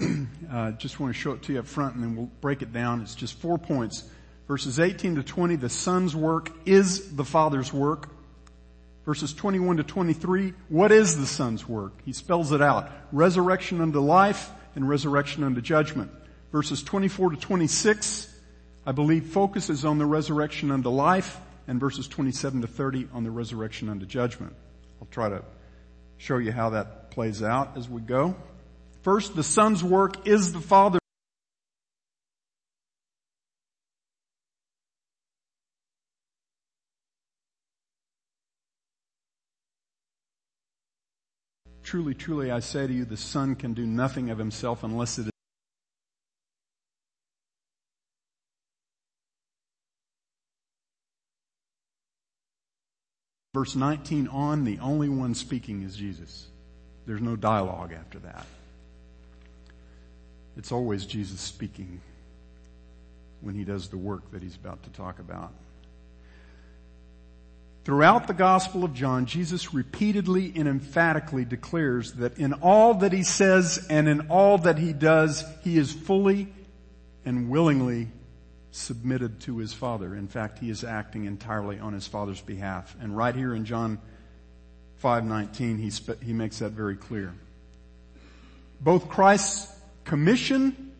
uh, 0.50 0.72
just 0.72 1.00
want 1.00 1.14
to 1.14 1.18
show 1.18 1.32
it 1.32 1.42
to 1.42 1.54
you 1.54 1.58
up 1.60 1.66
front 1.66 1.94
and 1.94 2.04
then 2.04 2.16
we'll 2.16 2.30
break 2.40 2.62
it 2.62 2.72
down. 2.72 3.00
It's 3.00 3.14
just 3.14 3.34
four 3.34 3.58
points. 3.58 4.04
Verses 4.48 4.80
18 4.80 5.16
to 5.16 5.22
20, 5.22 5.56
the 5.56 5.68
Son's 5.68 6.14
work 6.14 6.50
is 6.66 7.14
the 7.14 7.24
Father's 7.24 7.72
work. 7.72 8.08
Verses 9.04 9.32
21 9.32 9.78
to 9.78 9.82
23, 9.82 10.54
what 10.68 10.92
is 10.92 11.18
the 11.18 11.26
Son's 11.26 11.68
work? 11.68 11.92
He 12.04 12.12
spells 12.12 12.52
it 12.52 12.62
out. 12.62 12.90
Resurrection 13.10 13.80
unto 13.80 14.00
life 14.00 14.50
and 14.74 14.88
resurrection 14.88 15.42
unto 15.42 15.60
judgment. 15.60 16.10
Verses 16.52 16.82
24 16.82 17.30
to 17.30 17.36
26, 17.36 18.28
I 18.86 18.92
believe 18.92 19.26
focuses 19.26 19.84
on 19.84 19.98
the 19.98 20.06
resurrection 20.06 20.70
unto 20.70 20.88
life 20.88 21.40
and 21.66 21.80
verses 21.80 22.08
27 22.08 22.62
to 22.62 22.66
30 22.66 23.08
on 23.12 23.24
the 23.24 23.30
resurrection 23.30 23.88
unto 23.88 24.06
judgment. 24.06 24.54
I'll 25.00 25.08
try 25.10 25.28
to 25.28 25.42
show 26.16 26.38
you 26.38 26.52
how 26.52 26.70
that 26.70 27.10
plays 27.10 27.42
out 27.42 27.76
as 27.76 27.88
we 27.88 28.00
go. 28.00 28.36
First, 29.02 29.34
the 29.34 29.42
Son's 29.42 29.82
work 29.82 30.26
is 30.26 30.52
the 30.52 30.60
Father's 30.60 31.00
Truly, 41.82 42.14
truly, 42.14 42.50
I 42.50 42.60
say 42.60 42.86
to 42.86 42.92
you, 42.92 43.04
the 43.04 43.18
Son 43.18 43.54
can 43.54 43.74
do 43.74 43.84
nothing 43.84 44.30
of 44.30 44.38
himself 44.38 44.82
unless 44.82 45.18
it 45.18 45.26
is 45.26 45.31
Verse 53.62 53.76
19 53.76 54.26
on, 54.26 54.64
the 54.64 54.80
only 54.80 55.08
one 55.08 55.36
speaking 55.36 55.84
is 55.84 55.94
Jesus. 55.94 56.48
There's 57.06 57.20
no 57.20 57.36
dialogue 57.36 57.92
after 57.92 58.18
that. 58.18 58.44
It's 60.56 60.72
always 60.72 61.06
Jesus 61.06 61.40
speaking 61.40 62.00
when 63.40 63.54
he 63.54 63.62
does 63.62 63.86
the 63.88 63.96
work 63.96 64.28
that 64.32 64.42
he's 64.42 64.56
about 64.56 64.82
to 64.82 64.90
talk 64.90 65.20
about. 65.20 65.52
Throughout 67.84 68.26
the 68.26 68.34
Gospel 68.34 68.82
of 68.82 68.94
John, 68.94 69.26
Jesus 69.26 69.72
repeatedly 69.72 70.52
and 70.56 70.66
emphatically 70.66 71.44
declares 71.44 72.14
that 72.14 72.38
in 72.38 72.54
all 72.54 72.94
that 72.94 73.12
he 73.12 73.22
says 73.22 73.86
and 73.88 74.08
in 74.08 74.22
all 74.22 74.58
that 74.58 74.78
he 74.78 74.92
does, 74.92 75.44
he 75.62 75.78
is 75.78 75.92
fully 75.92 76.52
and 77.24 77.48
willingly 77.48 78.08
submitted 78.72 79.38
to 79.40 79.58
his 79.58 79.72
Father. 79.72 80.16
In 80.16 80.26
fact, 80.26 80.58
he 80.58 80.70
is 80.70 80.82
acting 80.82 81.26
entirely 81.26 81.78
on 81.78 81.92
his 81.92 82.06
Father's 82.06 82.40
behalf. 82.40 82.96
And 83.00 83.16
right 83.16 83.34
here 83.34 83.54
in 83.54 83.64
John 83.64 84.00
5:19, 84.96 85.78
he 85.78 85.90
spe- 85.90 86.20
he 86.22 86.32
makes 86.32 86.58
that 86.58 86.72
very 86.72 86.96
clear. 86.96 87.34
Both 88.80 89.08
Christ's 89.08 89.72
commission 90.04 90.92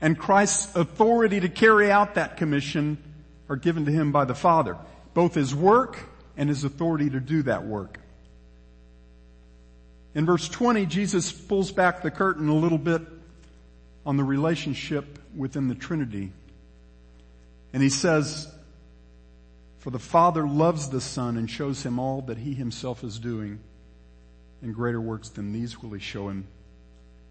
and 0.00 0.18
Christ's 0.18 0.74
authority 0.76 1.40
to 1.40 1.48
carry 1.48 1.90
out 1.90 2.16
that 2.16 2.36
commission 2.36 2.98
are 3.48 3.56
given 3.56 3.84
to 3.84 3.92
him 3.92 4.12
by 4.12 4.24
the 4.24 4.34
Father. 4.34 4.76
Both 5.14 5.34
his 5.34 5.54
work 5.54 5.98
and 6.36 6.48
his 6.48 6.64
authority 6.64 7.10
to 7.10 7.20
do 7.20 7.42
that 7.42 7.64
work. 7.64 7.98
In 10.14 10.26
verse 10.26 10.48
20, 10.48 10.86
Jesus 10.86 11.30
pulls 11.30 11.70
back 11.70 12.02
the 12.02 12.10
curtain 12.10 12.48
a 12.48 12.54
little 12.54 12.78
bit 12.78 13.02
on 14.04 14.16
the 14.16 14.24
relationship 14.24 15.18
within 15.36 15.68
the 15.68 15.74
Trinity. 15.74 16.32
And 17.72 17.82
he 17.82 17.90
says, 17.90 18.52
for 19.80 19.90
the 19.90 19.98
Father 19.98 20.46
loves 20.46 20.90
the 20.90 21.00
Son 21.00 21.38
and 21.38 21.50
shows 21.50 21.82
him 21.82 21.98
all 21.98 22.20
that 22.22 22.36
he 22.36 22.52
himself 22.52 23.02
is 23.02 23.18
doing. 23.18 23.60
And 24.62 24.74
greater 24.74 25.00
works 25.00 25.30
than 25.30 25.52
these 25.52 25.82
will 25.82 25.92
he 25.92 26.00
show 26.00 26.28
him 26.28 26.46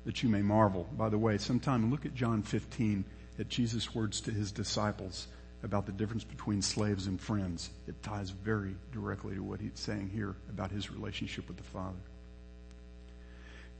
that 0.05 0.23
you 0.23 0.29
may 0.29 0.41
marvel. 0.41 0.89
By 0.97 1.09
the 1.09 1.17
way, 1.17 1.37
sometime 1.37 1.91
look 1.91 2.07
at 2.07 2.15
John 2.15 2.41
15 2.41 3.05
at 3.37 3.49
Jesus' 3.49 3.93
words 3.93 4.19
to 4.21 4.31
his 4.31 4.51
disciples 4.51 5.27
about 5.61 5.85
the 5.85 5.91
difference 5.91 6.23
between 6.23 6.63
slaves 6.63 7.05
and 7.05 7.21
friends. 7.21 7.69
It 7.87 8.01
ties 8.01 8.31
very 8.31 8.75
directly 8.91 9.35
to 9.35 9.43
what 9.43 9.59
he's 9.59 9.71
saying 9.75 10.09
here 10.11 10.35
about 10.49 10.71
his 10.71 10.89
relationship 10.89 11.47
with 11.47 11.57
the 11.57 11.63
Father. 11.63 11.99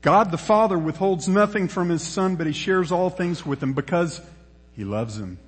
God 0.00 0.30
the 0.30 0.38
Father 0.38 0.78
withholds 0.78 1.26
nothing 1.26 1.66
from 1.66 1.88
his 1.88 2.02
Son, 2.02 2.36
but 2.36 2.46
he 2.46 2.52
shares 2.52 2.92
all 2.92 3.10
things 3.10 3.44
with 3.44 3.60
him 3.60 3.72
because 3.72 4.20
he 4.76 4.84
loves 4.84 5.18
him. 5.18 5.38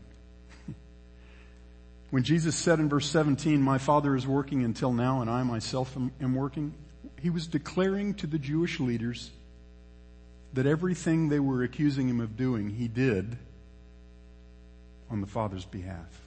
When 2.12 2.25
Jesus 2.25 2.54
said 2.54 2.78
in 2.78 2.90
verse 2.90 3.09
17, 3.09 3.62
my 3.62 3.78
Father 3.78 4.14
is 4.14 4.26
working 4.26 4.64
until 4.64 4.92
now 4.92 5.23
and 5.23 5.31
I 5.31 5.42
myself 5.45 5.97
am, 5.97 6.12
am 6.21 6.35
working, 6.35 6.75
he 7.19 7.31
was 7.31 7.47
declaring 7.47 8.12
to 8.16 8.26
the 8.26 8.38
Jewish 8.38 8.78
leaders 8.78 9.31
that 10.52 10.66
everything 10.66 11.31
they 11.31 11.40
were 11.40 11.62
accusing 11.62 12.11
him 12.11 12.21
of 12.21 12.37
doing, 12.37 12.69
he 12.69 12.87
did 12.87 13.38
on 15.09 15.23
the 15.23 15.26
Father's 15.26 15.64
behalf. 15.64 16.21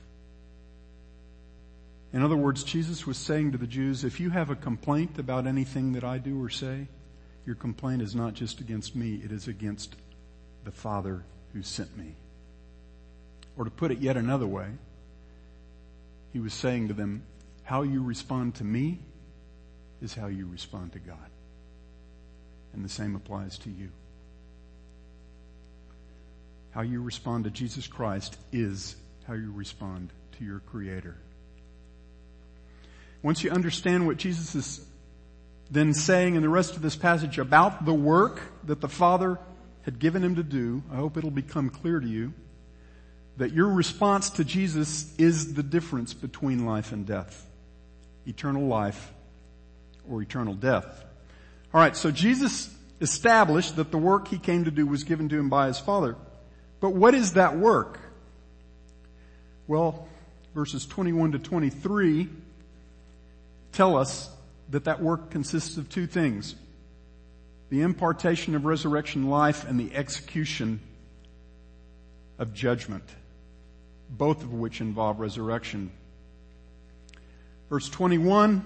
In 2.13 2.23
other 2.23 2.35
words, 2.35 2.63
Jesus 2.63 3.05
was 3.05 3.17
saying 3.17 3.51
to 3.51 3.59
the 3.59 3.67
Jews, 3.67 4.03
if 4.03 4.19
you 4.19 4.31
have 4.31 4.49
a 4.49 4.55
complaint 4.55 5.19
about 5.19 5.45
anything 5.45 5.93
that 5.93 6.03
I 6.03 6.17
do 6.17 6.43
or 6.43 6.49
say, 6.49 6.87
your 7.45 7.57
complaint 7.57 8.01
is 8.01 8.15
not 8.15 8.33
just 8.33 8.59
against 8.59 8.95
me, 8.95 9.21
it 9.23 9.31
is 9.31 9.47
against 9.47 9.95
the 10.63 10.71
Father 10.71 11.23
who 11.53 11.61
sent 11.61 11.95
me. 11.95 12.15
Or 13.55 13.65
to 13.65 13.69
put 13.69 13.91
it 13.91 13.99
yet 13.99 14.17
another 14.17 14.47
way, 14.47 14.69
he 16.35 16.41
was 16.41 16.53
saying 16.53 16.89
to 16.89 16.93
them, 16.93 17.23
how 17.63 17.83
you 17.83 18.03
respond 18.03 18.55
to 18.55 18.65
me 18.65 18.99
is 20.01 20.13
how 20.13 20.27
you 20.27 20.45
respond 20.45 20.91
to 20.91 20.99
God. 20.99 21.29
And 22.73 22.83
the 22.83 22.89
same 22.89 23.15
applies 23.15 23.57
to 23.59 23.69
you. 23.69 23.87
How 26.71 26.81
you 26.81 27.01
respond 27.01 27.45
to 27.45 27.51
Jesus 27.51 27.87
Christ 27.87 28.37
is 28.51 28.97
how 29.25 29.35
you 29.35 29.49
respond 29.53 30.11
to 30.37 30.43
your 30.43 30.59
Creator. 30.59 31.15
Once 33.23 33.41
you 33.41 33.49
understand 33.51 34.05
what 34.05 34.17
Jesus 34.17 34.55
is 34.55 34.85
then 35.71 35.93
saying 35.93 36.35
in 36.35 36.41
the 36.41 36.49
rest 36.49 36.75
of 36.75 36.81
this 36.81 36.97
passage 36.97 37.37
about 37.37 37.85
the 37.85 37.93
work 37.93 38.41
that 38.65 38.81
the 38.81 38.89
Father 38.89 39.39
had 39.83 39.99
given 39.99 40.21
him 40.21 40.35
to 40.35 40.43
do, 40.43 40.83
I 40.91 40.97
hope 40.97 41.15
it'll 41.15 41.31
become 41.31 41.69
clear 41.69 42.01
to 42.01 42.07
you 42.09 42.33
that 43.37 43.51
your 43.51 43.67
response 43.67 44.29
to 44.31 44.45
Jesus 44.45 45.13
is 45.17 45.53
the 45.53 45.63
difference 45.63 46.13
between 46.13 46.65
life 46.65 46.91
and 46.91 47.05
death. 47.05 47.45
Eternal 48.25 48.67
life 48.67 49.13
or 50.09 50.21
eternal 50.21 50.53
death. 50.53 51.03
Alright, 51.73 51.97
so 51.97 52.11
Jesus 52.11 52.73
established 53.01 53.75
that 53.75 53.91
the 53.91 53.97
work 53.97 54.27
he 54.29 54.37
came 54.37 54.65
to 54.65 54.71
do 54.71 54.85
was 54.87 55.03
given 55.03 55.29
to 55.29 55.37
him 55.37 55.49
by 55.49 55.67
his 55.67 55.79
Father. 55.79 56.15
But 56.79 56.91
what 56.91 57.13
is 57.13 57.33
that 57.33 57.57
work? 57.57 57.99
Well, 59.67 60.07
verses 60.53 60.85
21 60.85 61.33
to 61.33 61.39
23 61.39 62.29
tell 63.71 63.97
us 63.97 64.29
that 64.69 64.85
that 64.85 65.01
work 65.01 65.31
consists 65.31 65.77
of 65.77 65.89
two 65.89 66.07
things. 66.07 66.55
The 67.69 67.81
impartation 67.81 68.55
of 68.55 68.65
resurrection 68.65 69.29
life 69.29 69.67
and 69.67 69.79
the 69.79 69.93
execution 69.93 70.79
of 72.37 72.53
judgment, 72.53 73.03
both 74.09 74.43
of 74.43 74.53
which 74.53 74.81
involve 74.81 75.19
resurrection. 75.19 75.91
Verse 77.69 77.89
21, 77.89 78.63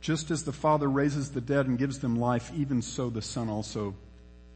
just 0.00 0.30
as 0.30 0.44
the 0.44 0.52
Father 0.52 0.88
raises 0.88 1.30
the 1.30 1.40
dead 1.40 1.66
and 1.66 1.78
gives 1.78 1.98
them 1.98 2.18
life, 2.18 2.50
even 2.56 2.80
so 2.82 3.10
the 3.10 3.22
Son 3.22 3.48
also 3.48 3.94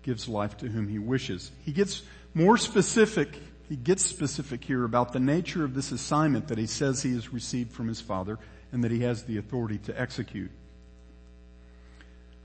gives 0.02 0.28
life 0.28 0.56
to 0.58 0.68
whom 0.68 0.88
he 0.88 0.98
wishes. 0.98 1.50
He 1.64 1.72
gets 1.72 2.02
more 2.34 2.56
specific, 2.56 3.28
he 3.68 3.76
gets 3.76 4.04
specific 4.04 4.64
here 4.64 4.84
about 4.84 5.12
the 5.12 5.20
nature 5.20 5.64
of 5.64 5.74
this 5.74 5.92
assignment 5.92 6.48
that 6.48 6.58
he 6.58 6.66
says 6.66 7.02
he 7.02 7.14
has 7.14 7.32
received 7.32 7.72
from 7.72 7.88
his 7.88 8.00
father 8.00 8.38
and 8.72 8.82
that 8.84 8.90
he 8.90 9.00
has 9.00 9.24
the 9.24 9.38
authority 9.38 9.78
to 9.78 10.00
execute. 10.00 10.50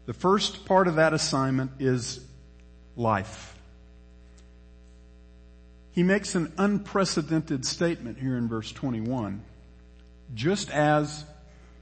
The 0.06 0.14
first 0.14 0.66
part 0.66 0.88
of 0.88 0.96
that 0.96 1.14
assignment 1.14 1.72
is 1.80 2.20
life. 2.96 3.59
He 6.00 6.04
makes 6.04 6.34
an 6.34 6.54
unprecedented 6.58 7.66
statement 7.66 8.20
here 8.20 8.38
in 8.38 8.48
verse 8.48 8.72
21. 8.72 9.44
Just 10.34 10.72
as, 10.72 11.26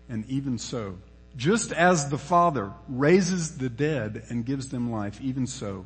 and 0.10 0.28
even 0.28 0.58
so, 0.58 0.98
just 1.36 1.72
as 1.72 2.10
the 2.10 2.18
Father 2.18 2.72
raises 2.90 3.60
the 3.60 3.70
dead 3.70 4.24
and 4.30 4.44
gives 4.44 4.70
them 4.70 4.92
life, 4.92 5.22
even 5.22 5.46
so, 5.46 5.86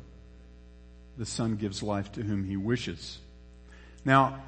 the 1.18 1.26
Son 1.26 1.56
gives 1.56 1.82
life 1.82 2.10
to 2.12 2.22
whom 2.22 2.46
he 2.46 2.56
wishes. 2.56 3.18
Now, 4.02 4.42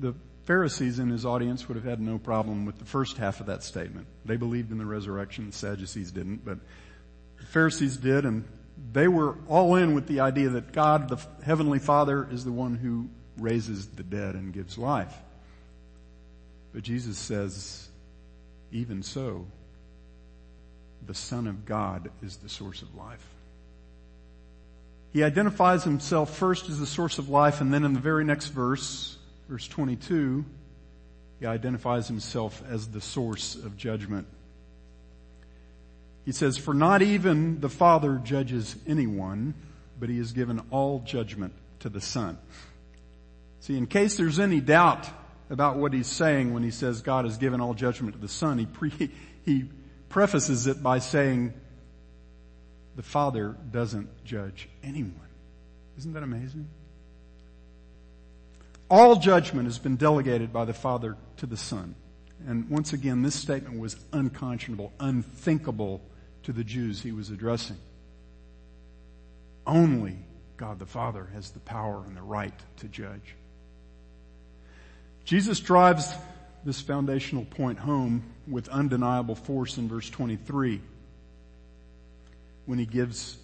the 0.00 0.16
Pharisees 0.42 0.98
in 0.98 1.08
his 1.08 1.24
audience 1.24 1.68
would 1.68 1.76
have 1.76 1.84
had 1.84 2.00
no 2.00 2.18
problem 2.18 2.66
with 2.66 2.80
the 2.80 2.84
first 2.84 3.16
half 3.16 3.38
of 3.38 3.46
that 3.46 3.62
statement. 3.62 4.08
They 4.24 4.38
believed 4.38 4.72
in 4.72 4.78
the 4.78 4.86
resurrection, 4.86 5.46
the 5.46 5.56
Sadducees 5.56 6.10
didn't, 6.10 6.44
but 6.44 6.58
the 7.38 7.46
Pharisees 7.46 7.96
did, 7.96 8.24
and 8.24 8.42
they 8.92 9.06
were 9.06 9.36
all 9.46 9.76
in 9.76 9.94
with 9.94 10.08
the 10.08 10.18
idea 10.18 10.48
that 10.48 10.72
God, 10.72 11.08
the 11.08 11.20
Heavenly 11.44 11.78
Father, 11.78 12.26
is 12.28 12.44
the 12.44 12.50
one 12.50 12.74
who 12.74 13.08
raises 13.40 13.86
the 13.88 14.02
dead 14.02 14.34
and 14.34 14.52
gives 14.52 14.78
life. 14.78 15.14
But 16.72 16.82
Jesus 16.82 17.18
says, 17.18 17.88
even 18.70 19.02
so, 19.02 19.46
the 21.06 21.14
Son 21.14 21.46
of 21.46 21.64
God 21.64 22.10
is 22.22 22.36
the 22.36 22.48
source 22.48 22.82
of 22.82 22.94
life. 22.94 23.26
He 25.12 25.24
identifies 25.24 25.82
himself 25.82 26.36
first 26.36 26.68
as 26.68 26.78
the 26.78 26.86
source 26.86 27.18
of 27.18 27.28
life 27.28 27.60
and 27.60 27.74
then 27.74 27.84
in 27.84 27.94
the 27.94 28.00
very 28.00 28.24
next 28.24 28.48
verse, 28.48 29.16
verse 29.48 29.66
22, 29.66 30.44
he 31.40 31.46
identifies 31.46 32.06
himself 32.06 32.62
as 32.70 32.88
the 32.88 33.00
source 33.00 33.56
of 33.56 33.76
judgment. 33.76 34.26
He 36.24 36.32
says, 36.32 36.58
for 36.58 36.74
not 36.74 37.02
even 37.02 37.60
the 37.60 37.70
Father 37.70 38.20
judges 38.22 38.76
anyone, 38.86 39.54
but 39.98 40.10
he 40.10 40.18
has 40.18 40.32
given 40.32 40.62
all 40.70 41.00
judgment 41.00 41.54
to 41.80 41.88
the 41.88 42.00
Son. 42.00 42.38
See, 43.60 43.76
in 43.76 43.86
case 43.86 44.16
there's 44.16 44.38
any 44.38 44.60
doubt 44.60 45.08
about 45.50 45.76
what 45.76 45.92
he's 45.92 46.06
saying 46.06 46.54
when 46.54 46.62
he 46.62 46.70
says 46.70 47.02
God 47.02 47.24
has 47.24 47.36
given 47.36 47.60
all 47.60 47.74
judgment 47.74 48.14
to 48.14 48.20
the 48.20 48.28
Son, 48.28 48.58
he, 48.58 48.66
pre- 48.66 49.10
he 49.44 49.64
prefaces 50.08 50.66
it 50.66 50.82
by 50.82 50.98
saying, 50.98 51.54
the 52.96 53.02
Father 53.02 53.56
doesn't 53.70 54.24
judge 54.24 54.68
anyone. 54.82 55.14
Isn't 55.98 56.12
that 56.14 56.22
amazing? 56.22 56.68
All 58.90 59.16
judgment 59.16 59.66
has 59.66 59.78
been 59.78 59.96
delegated 59.96 60.52
by 60.52 60.64
the 60.64 60.74
Father 60.74 61.16
to 61.36 61.46
the 61.46 61.56
Son. 61.56 61.94
And 62.46 62.68
once 62.68 62.92
again, 62.92 63.22
this 63.22 63.34
statement 63.34 63.78
was 63.78 63.96
unconscionable, 64.12 64.92
unthinkable 64.98 66.00
to 66.42 66.52
the 66.52 66.64
Jews 66.64 67.02
he 67.02 67.12
was 67.12 67.30
addressing. 67.30 67.76
Only 69.66 70.16
God 70.56 70.78
the 70.78 70.86
Father 70.86 71.28
has 71.34 71.50
the 71.50 71.60
power 71.60 72.02
and 72.06 72.16
the 72.16 72.22
right 72.22 72.58
to 72.78 72.88
judge. 72.88 73.36
Jesus 75.30 75.60
drives 75.60 76.12
this 76.64 76.80
foundational 76.80 77.44
point 77.44 77.78
home 77.78 78.24
with 78.48 78.68
undeniable 78.68 79.36
force 79.36 79.78
in 79.78 79.86
verse 79.86 80.10
23 80.10 80.80
when 82.66 82.80
he 82.80 82.84
gives 82.84 83.36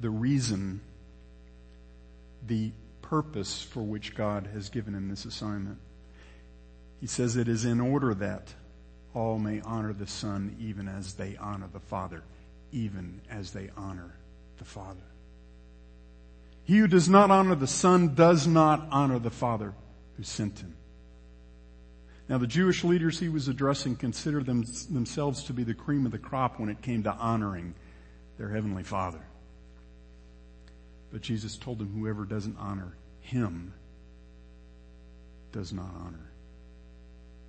the 0.00 0.08
reason, 0.08 0.80
the 2.46 2.70
purpose 3.02 3.60
for 3.60 3.82
which 3.82 4.14
God 4.14 4.48
has 4.52 4.68
given 4.68 4.94
him 4.94 5.08
this 5.08 5.24
assignment. 5.24 5.78
He 7.00 7.08
says 7.08 7.36
it 7.36 7.48
is 7.48 7.64
in 7.64 7.80
order 7.80 8.14
that 8.14 8.54
all 9.12 9.40
may 9.40 9.60
honor 9.62 9.92
the 9.92 10.06
Son 10.06 10.54
even 10.60 10.86
as 10.86 11.14
they 11.14 11.36
honor 11.38 11.68
the 11.72 11.80
Father, 11.80 12.22
even 12.70 13.20
as 13.28 13.50
they 13.50 13.70
honor 13.76 14.14
the 14.58 14.64
Father. 14.64 15.00
He 16.62 16.78
who 16.78 16.86
does 16.86 17.08
not 17.08 17.32
honor 17.32 17.56
the 17.56 17.66
Son 17.66 18.14
does 18.14 18.46
not 18.46 18.86
honor 18.92 19.18
the 19.18 19.30
Father 19.30 19.74
who 20.16 20.22
sent 20.22 20.60
him. 20.60 20.76
Now 22.28 22.38
the 22.38 22.46
Jewish 22.46 22.82
leaders 22.82 23.20
he 23.20 23.28
was 23.28 23.48
addressing 23.48 23.96
considered 23.96 24.46
them, 24.46 24.64
themselves 24.90 25.44
to 25.44 25.52
be 25.52 25.62
the 25.62 25.74
cream 25.74 26.06
of 26.06 26.12
the 26.12 26.18
crop 26.18 26.58
when 26.58 26.68
it 26.68 26.82
came 26.82 27.04
to 27.04 27.12
honoring 27.12 27.74
their 28.36 28.48
heavenly 28.48 28.82
Father. 28.82 29.20
But 31.12 31.22
Jesus 31.22 31.56
told 31.56 31.78
them 31.78 31.92
whoever 31.98 32.24
doesn't 32.24 32.56
honor 32.58 32.96
him 33.20 33.72
does 35.52 35.72
not 35.72 35.90
honor 36.04 36.30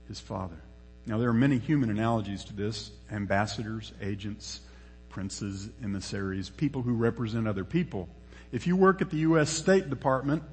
his 0.07 0.19
Father. 0.19 0.61
Now 1.05 1.17
there 1.17 1.29
are 1.29 1.33
many 1.33 1.57
human 1.57 1.89
analogies 1.89 2.43
to 2.45 2.53
this. 2.53 2.91
Ambassadors, 3.11 3.93
agents, 4.01 4.61
princes, 5.09 5.69
emissaries, 5.83 6.49
people 6.49 6.81
who 6.81 6.93
represent 6.93 7.47
other 7.47 7.63
people. 7.63 8.07
If 8.51 8.67
you 8.67 8.75
work 8.75 9.01
at 9.01 9.09
the 9.09 9.17
U.S. 9.17 9.49
State 9.49 9.89
Department, 9.89 10.43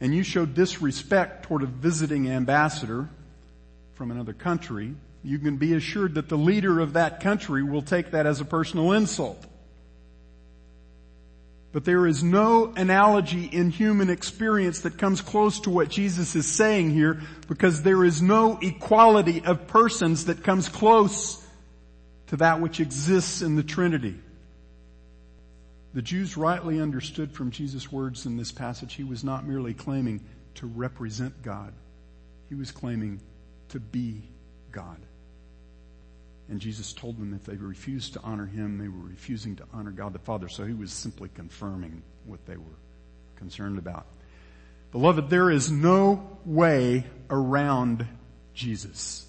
and 0.00 0.14
you 0.14 0.22
show 0.22 0.46
disrespect 0.46 1.44
toward 1.44 1.62
a 1.62 1.66
visiting 1.66 2.30
ambassador 2.30 3.08
from 3.94 4.10
another 4.10 4.32
country, 4.32 4.94
you 5.24 5.38
can 5.38 5.56
be 5.56 5.74
assured 5.74 6.14
that 6.14 6.28
the 6.28 6.38
leader 6.38 6.80
of 6.80 6.92
that 6.92 7.20
country 7.20 7.62
will 7.62 7.82
take 7.82 8.12
that 8.12 8.26
as 8.26 8.40
a 8.40 8.44
personal 8.44 8.92
insult. 8.92 9.44
But 11.72 11.84
there 11.84 12.06
is 12.06 12.22
no 12.22 12.72
analogy 12.76 13.44
in 13.44 13.70
human 13.70 14.08
experience 14.08 14.80
that 14.80 14.96
comes 14.96 15.20
close 15.20 15.60
to 15.60 15.70
what 15.70 15.90
Jesus 15.90 16.34
is 16.34 16.46
saying 16.46 16.92
here 16.92 17.20
because 17.46 17.82
there 17.82 18.04
is 18.04 18.22
no 18.22 18.58
equality 18.62 19.42
of 19.44 19.66
persons 19.66 20.26
that 20.26 20.42
comes 20.44 20.68
close 20.68 21.44
to 22.28 22.36
that 22.36 22.60
which 22.60 22.80
exists 22.80 23.42
in 23.42 23.56
the 23.56 23.62
Trinity. 23.62 24.18
The 25.94 26.02
Jews 26.02 26.36
rightly 26.36 26.80
understood 26.80 27.32
from 27.32 27.50
Jesus' 27.50 27.90
words 27.90 28.26
in 28.26 28.36
this 28.36 28.52
passage, 28.52 28.94
he 28.94 29.04
was 29.04 29.24
not 29.24 29.46
merely 29.46 29.74
claiming 29.74 30.20
to 30.56 30.66
represent 30.66 31.42
God. 31.42 31.72
He 32.48 32.54
was 32.54 32.70
claiming 32.70 33.20
to 33.70 33.80
be 33.80 34.22
God. 34.70 34.98
And 36.48 36.60
Jesus 36.60 36.92
told 36.92 37.18
them 37.18 37.34
if 37.34 37.44
they 37.44 37.56
refused 37.56 38.14
to 38.14 38.20
honor 38.22 38.46
him, 38.46 38.78
they 38.78 38.88
were 38.88 39.08
refusing 39.08 39.56
to 39.56 39.64
honor 39.72 39.90
God 39.90 40.12
the 40.12 40.18
Father. 40.18 40.48
So 40.48 40.64
he 40.64 40.72
was 40.74 40.92
simply 40.92 41.30
confirming 41.34 42.02
what 42.24 42.44
they 42.46 42.56
were 42.56 42.64
concerned 43.36 43.78
about. 43.78 44.06
Beloved, 44.92 45.28
there 45.28 45.50
is 45.50 45.70
no 45.70 46.38
way 46.44 47.04
around 47.28 48.06
Jesus. 48.54 49.26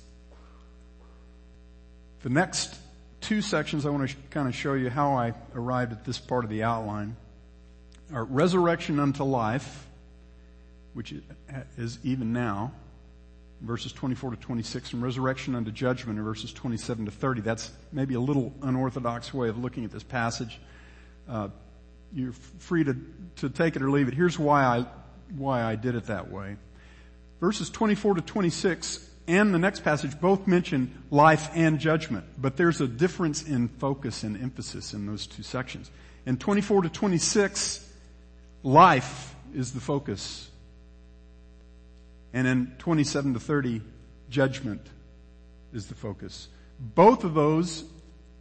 The 2.22 2.30
next 2.30 2.76
two 3.22 3.42
sections 3.42 3.86
I 3.86 3.90
want 3.90 4.10
to 4.10 4.16
kind 4.30 4.48
of 4.48 4.56
show 4.56 4.74
you 4.74 4.90
how 4.90 5.14
I 5.14 5.34
arrived 5.54 5.92
at 5.92 6.06
this 6.06 6.20
part 6.20 6.44
of 6.44 6.50
the 6.50 6.64
outline 6.64 7.16
are 8.14 8.24
resurrection 8.24 9.00
unto 9.00 9.24
life, 9.24 9.88
which 10.94 11.14
is 11.78 12.00
even 12.04 12.34
now, 12.34 12.72
verses 13.62 13.92
24 13.94 14.32
to 14.32 14.38
26, 14.38 14.94
and 14.94 15.04
resurrection 15.04 15.56
unto 15.56 15.72
judgment 15.72 16.18
in 16.18 16.26
verses 16.26 16.52
27 16.52 17.06
to 17.06 17.12
30. 17.12 17.42
That's 17.42 17.72
maybe 17.92 18.16
a 18.16 18.20
little 18.20 18.54
unorthodox 18.64 19.34
way 19.34 19.50
of 19.50 19.58
looking 19.58 19.86
at 19.86 19.92
this 19.92 20.04
passage. 20.04 20.60
Uh, 21.28 21.50
you're 22.14 22.34
free 22.60 22.84
to, 22.84 22.96
to 23.38 23.50
take 23.50 23.76
it 23.76 23.82
or 23.82 23.92
leave 23.92 24.08
it. 24.08 24.16
Here's 24.16 24.40
why 24.40 24.64
I, 24.64 24.86
why 25.36 25.64
I 25.64 25.76
did 25.76 25.96
it 25.96 26.06
that 26.06 26.32
way. 26.32 26.56
Verses 27.40 27.70
24 27.70 28.16
to 28.16 28.22
26 28.22 29.09
and 29.30 29.54
the 29.54 29.60
next 29.60 29.84
passage 29.84 30.20
both 30.20 30.48
mention 30.48 31.04
life 31.12 31.52
and 31.54 31.80
judgment, 31.80 32.26
but 32.38 32.58
there's 32.58 32.82
a 32.82 32.88
difference 32.88 33.44
in 33.44 33.68
focus 33.68 34.24
and 34.24 34.36
emphasis 34.42 34.94
in 34.94 35.06
those 35.06 35.28
two 35.28 35.44
sections. 35.44 35.92
In 36.26 36.38
24 36.38 36.82
to 36.84 36.90
26, 36.90 37.88
life 38.64 39.36
is 39.54 39.72
the 39.72 39.80
focus. 39.80 40.50
And 42.34 42.48
in 42.48 42.74
27 42.80 43.36
to 43.36 43.40
30, 43.40 43.82
judgment 44.32 44.82
is 45.74 45.86
the 45.86 45.96
focus. 45.96 46.48
Both 46.80 47.24
of 47.24 47.36
those 47.36 47.84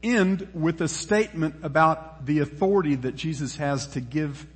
end 0.02 0.48
with 0.54 0.80
a 0.80 0.88
statement 0.88 1.56
about 1.62 2.24
the 2.24 2.38
authority 2.38 2.94
that 2.94 3.14
Jesus 3.14 3.56
has 3.56 3.88
to 3.88 4.00
give 4.00 4.46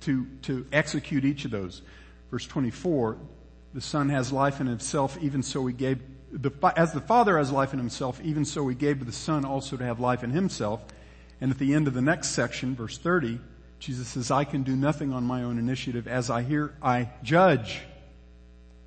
to, 0.00 0.26
to 0.42 0.66
execute 0.72 1.26
each 1.26 1.44
of 1.44 1.50
those. 1.50 1.82
Verse 2.30 2.46
24, 2.46 3.18
the 3.74 3.80
Son 3.80 4.08
has 4.08 4.32
life 4.32 4.60
in 4.60 4.66
himself, 4.66 5.18
even 5.20 5.42
so 5.42 5.66
he 5.66 5.74
gave, 5.74 6.00
the, 6.32 6.50
as 6.76 6.92
the 6.92 7.00
Father 7.00 7.38
has 7.38 7.50
life 7.52 7.72
in 7.72 7.78
himself, 7.78 8.20
even 8.22 8.44
so 8.44 8.66
he 8.68 8.74
gave 8.74 9.04
the 9.04 9.12
Son 9.12 9.44
also 9.44 9.76
to 9.76 9.84
have 9.84 10.00
life 10.00 10.24
in 10.24 10.30
himself. 10.30 10.82
And 11.40 11.50
at 11.50 11.58
the 11.58 11.74
end 11.74 11.86
of 11.86 11.94
the 11.94 12.02
next 12.02 12.30
section, 12.30 12.74
verse 12.74 12.98
30, 12.98 13.38
Jesus 13.78 14.08
says, 14.08 14.30
I 14.30 14.44
can 14.44 14.62
do 14.62 14.74
nothing 14.74 15.12
on 15.12 15.24
my 15.24 15.42
own 15.44 15.58
initiative. 15.58 16.08
As 16.08 16.30
I 16.30 16.42
hear, 16.42 16.74
I 16.82 17.10
judge. 17.22 17.80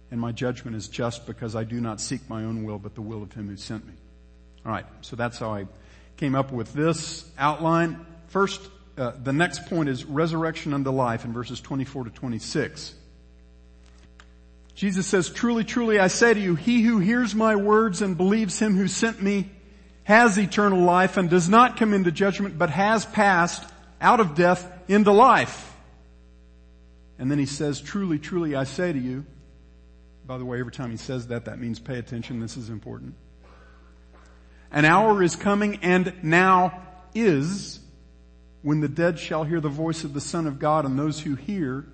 And 0.10 0.20
my 0.20 0.34
judgment 0.34 0.76
is 0.76 0.89
just 0.89 1.26
because 1.26 1.56
I 1.56 1.63
do 1.63 1.80
not 1.80 2.02
seek 2.02 2.30
my 2.30 2.44
own 2.44 2.65
will, 2.65 2.78
but 2.78 2.96
the 2.96 3.02
will 3.02 3.24
of 3.24 3.32
him 3.32 3.48
who 3.48 3.56
sent 3.56 3.88
me. 3.88 3.94
Alright, 4.65 4.86
so 5.02 5.15
that's 5.15 5.39
how 5.39 5.54
I 5.54 5.67
came 6.17 6.36
up 6.36 6.52
with 6.52 6.74
this 6.74 7.30
outline. 7.38 8.06
First, 8.28 8.62
uh, 8.98 9.13
the 9.24 9.34
next 9.34 9.67
point 9.67 9.88
is 9.88 10.04
resurrection 10.04 10.74
unto 10.74 10.91
life 10.91 11.24
in 11.24 11.32
verses 11.32 11.62
24 11.62 12.06
to 12.06 12.10
26. 12.10 12.94
Jesus 14.82 15.06
says, 15.06 15.30
truly, 15.30 15.63
truly, 15.63 16.00
I 16.00 16.08
say 16.08 16.34
to 16.34 16.39
you, 16.39 16.56
he 16.56 16.82
who 16.82 16.98
hears 16.98 17.36
my 17.36 17.56
words 17.56 18.02
and 18.02 18.17
believes 18.17 18.58
him 18.58 18.76
who 18.76 18.88
sent 18.88 19.22
me 19.22 19.52
has 20.06 20.39
eternal 20.39 20.82
life 20.82 21.17
and 21.17 21.30
does 21.30 21.48
not 21.48 21.78
come 21.78 21.94
into 21.94 22.12
judgment, 22.12 22.58
but 22.58 22.72
has 22.72 23.06
passed 23.06 23.63
out 24.02 24.20
of 24.20 24.34
death 24.34 24.67
into 24.88 25.12
life. 25.12 25.72
And 27.20 27.30
then 27.30 27.38
he 27.38 27.46
says, 27.46 27.80
truly, 27.80 28.17
truly, 28.17 28.56
I 28.56 28.63
say 28.63 28.91
to 28.91 28.98
you, 28.98 29.24
by 30.26 30.39
the 30.39 30.46
way, 30.46 30.60
every 30.60 30.72
time 30.72 30.89
he 30.89 30.98
says 30.98 31.28
that, 31.28 31.46
that 31.46 31.60
means 31.60 31.78
pay 31.78 32.00
attention. 32.00 32.39
This 32.39 32.58
is 32.58 32.72
important. 32.72 33.13
An 34.72 34.86
hour 34.86 35.22
is 35.22 35.36
coming 35.36 35.78
and 35.84 36.12
now 36.24 36.82
is 37.13 37.80
when 38.63 38.80
the 38.80 38.89
dead 38.89 39.20
shall 39.20 39.44
hear 39.44 39.62
the 39.62 39.70
voice 39.70 40.04
of 40.04 40.15
the 40.15 40.22
Son 40.22 40.48
of 40.48 40.58
God 40.58 40.86
and 40.86 40.98
those 40.98 41.20
who 41.20 41.36
hear 41.36 41.86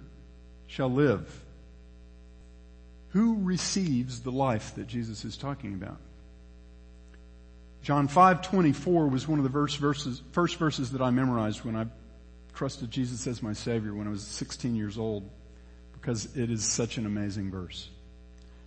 shall 0.67 0.89
live. 0.89 1.43
Who 3.17 3.39
receives 3.41 4.19
the 4.21 4.31
life 4.31 4.75
that 4.75 4.85
Jesus 4.85 5.25
is 5.25 5.37
talking 5.37 5.73
about? 5.73 5.97
John 7.81 8.07
5:24 8.07 9.07
was 9.07 9.27
one 9.27 9.39
of 9.39 9.43
the 9.43 9.49
verse 9.49 9.73
verses, 9.73 10.21
first 10.33 10.57
verses 10.57 10.91
that 10.91 11.01
I 11.01 11.09
memorized 11.09 11.65
when 11.65 11.75
I 11.75 11.87
trusted 12.53 12.91
Jesus 12.91 13.25
as 13.25 13.41
my 13.41 13.53
Savior 13.53 13.95
when 13.95 14.05
I 14.05 14.11
was 14.11 14.21
16 14.21 14.75
years 14.75 14.99
old 14.99 15.27
because 15.93 16.37
it 16.37 16.51
is 16.51 16.63
such 16.63 16.99
an 16.99 17.07
amazing 17.07 17.49
verse. 17.49 17.89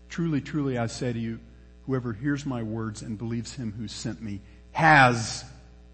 Truly, 0.09 0.41
truly 0.41 0.79
I 0.79 0.89
say 0.89 1.13
to 1.13 1.19
you, 1.21 1.39
whoever 1.87 2.13
hears 2.13 2.45
my 2.45 2.65
words 2.65 3.03
and 3.03 3.17
believes 3.17 3.55
him 3.55 3.71
who 3.71 3.87
sent 3.87 4.21
me 4.21 4.41
has 4.73 5.45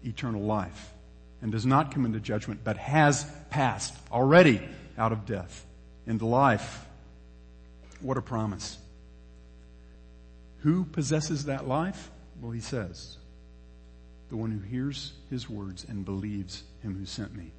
eternal 0.03 0.41
life 0.41 0.95
and 1.43 1.51
does 1.51 1.67
not 1.67 1.91
come 1.91 2.05
into 2.05 2.19
judgment, 2.19 2.61
but 2.63 2.77
has 2.77 3.23
passed 3.51 3.95
already 4.11 4.67
out 4.97 5.11
of 5.11 5.27
death 5.27 5.63
into 6.07 6.25
life. 6.25 6.86
What 8.01 8.17
a 8.17 8.21
promise. 8.21 8.77
Who 10.59 10.85
possesses 10.85 11.45
that 11.45 11.67
life? 11.67 12.11
Well, 12.41 12.51
he 12.51 12.61
says, 12.61 13.17
the 14.29 14.37
one 14.37 14.51
who 14.51 14.59
hears 14.59 15.13
his 15.29 15.49
words 15.49 15.85
and 15.87 16.05
believes 16.05 16.63
him 16.83 16.97
who 16.97 17.05
sent 17.05 17.35
me. 17.35 17.51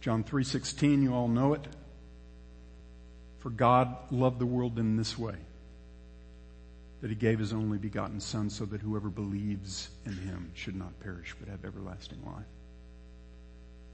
John 0.00 0.24
3:16, 0.24 1.02
you 1.02 1.14
all 1.14 1.28
know 1.28 1.54
it. 1.54 1.66
For 3.38 3.50
God 3.50 3.96
loved 4.10 4.38
the 4.38 4.46
world 4.46 4.78
in 4.78 4.96
this 4.96 5.18
way, 5.18 5.36
that 7.00 7.10
he 7.10 7.16
gave 7.16 7.40
his 7.40 7.52
only 7.52 7.78
begotten 7.78 8.20
son 8.20 8.50
so 8.50 8.64
that 8.66 8.80
whoever 8.80 9.08
believes 9.08 9.90
in 10.06 10.12
him 10.12 10.52
should 10.54 10.76
not 10.76 11.00
perish 11.00 11.34
but 11.40 11.48
have 11.48 11.64
everlasting 11.64 12.24
life. 12.24 12.46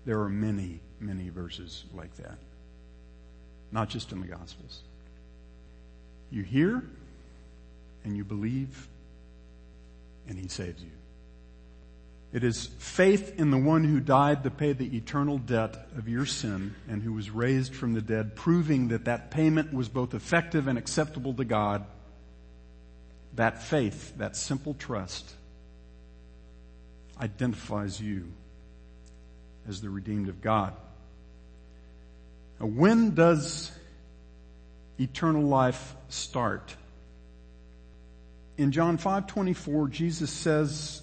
There 0.04 0.20
are 0.20 0.28
many, 0.28 0.80
many 1.00 1.30
verses 1.30 1.84
like 1.94 2.14
that. 2.16 2.38
Not 3.70 3.88
just 3.88 4.12
in 4.12 4.20
the 4.20 4.26
gospels. 4.26 4.82
You 6.30 6.42
hear 6.42 6.82
and 8.04 8.16
you 8.16 8.24
believe 8.24 8.88
and 10.28 10.38
he 10.38 10.48
saves 10.48 10.82
you. 10.82 10.90
It 12.30 12.44
is 12.44 12.66
faith 12.78 13.38
in 13.40 13.50
the 13.50 13.58
one 13.58 13.84
who 13.84 14.00
died 14.00 14.42
to 14.42 14.50
pay 14.50 14.74
the 14.74 14.96
eternal 14.96 15.38
debt 15.38 15.88
of 15.96 16.08
your 16.08 16.26
sin 16.26 16.74
and 16.86 17.02
who 17.02 17.14
was 17.14 17.30
raised 17.30 17.74
from 17.74 17.94
the 17.94 18.02
dead, 18.02 18.36
proving 18.36 18.88
that 18.88 19.06
that 19.06 19.30
payment 19.30 19.72
was 19.72 19.88
both 19.88 20.12
effective 20.12 20.68
and 20.68 20.78
acceptable 20.78 21.32
to 21.34 21.44
God. 21.44 21.86
That 23.34 23.62
faith, 23.62 24.18
that 24.18 24.36
simple 24.36 24.74
trust, 24.74 25.32
identifies 27.18 27.98
you 27.98 28.30
as 29.66 29.80
the 29.80 29.88
redeemed 29.88 30.28
of 30.28 30.42
God. 30.42 30.74
When 32.58 33.14
does 33.14 33.70
eternal 34.98 35.42
life 35.44 35.94
start? 36.08 36.74
In 38.56 38.72
John 38.72 38.98
5:24, 38.98 39.88
Jesus 39.88 40.30
says 40.30 41.02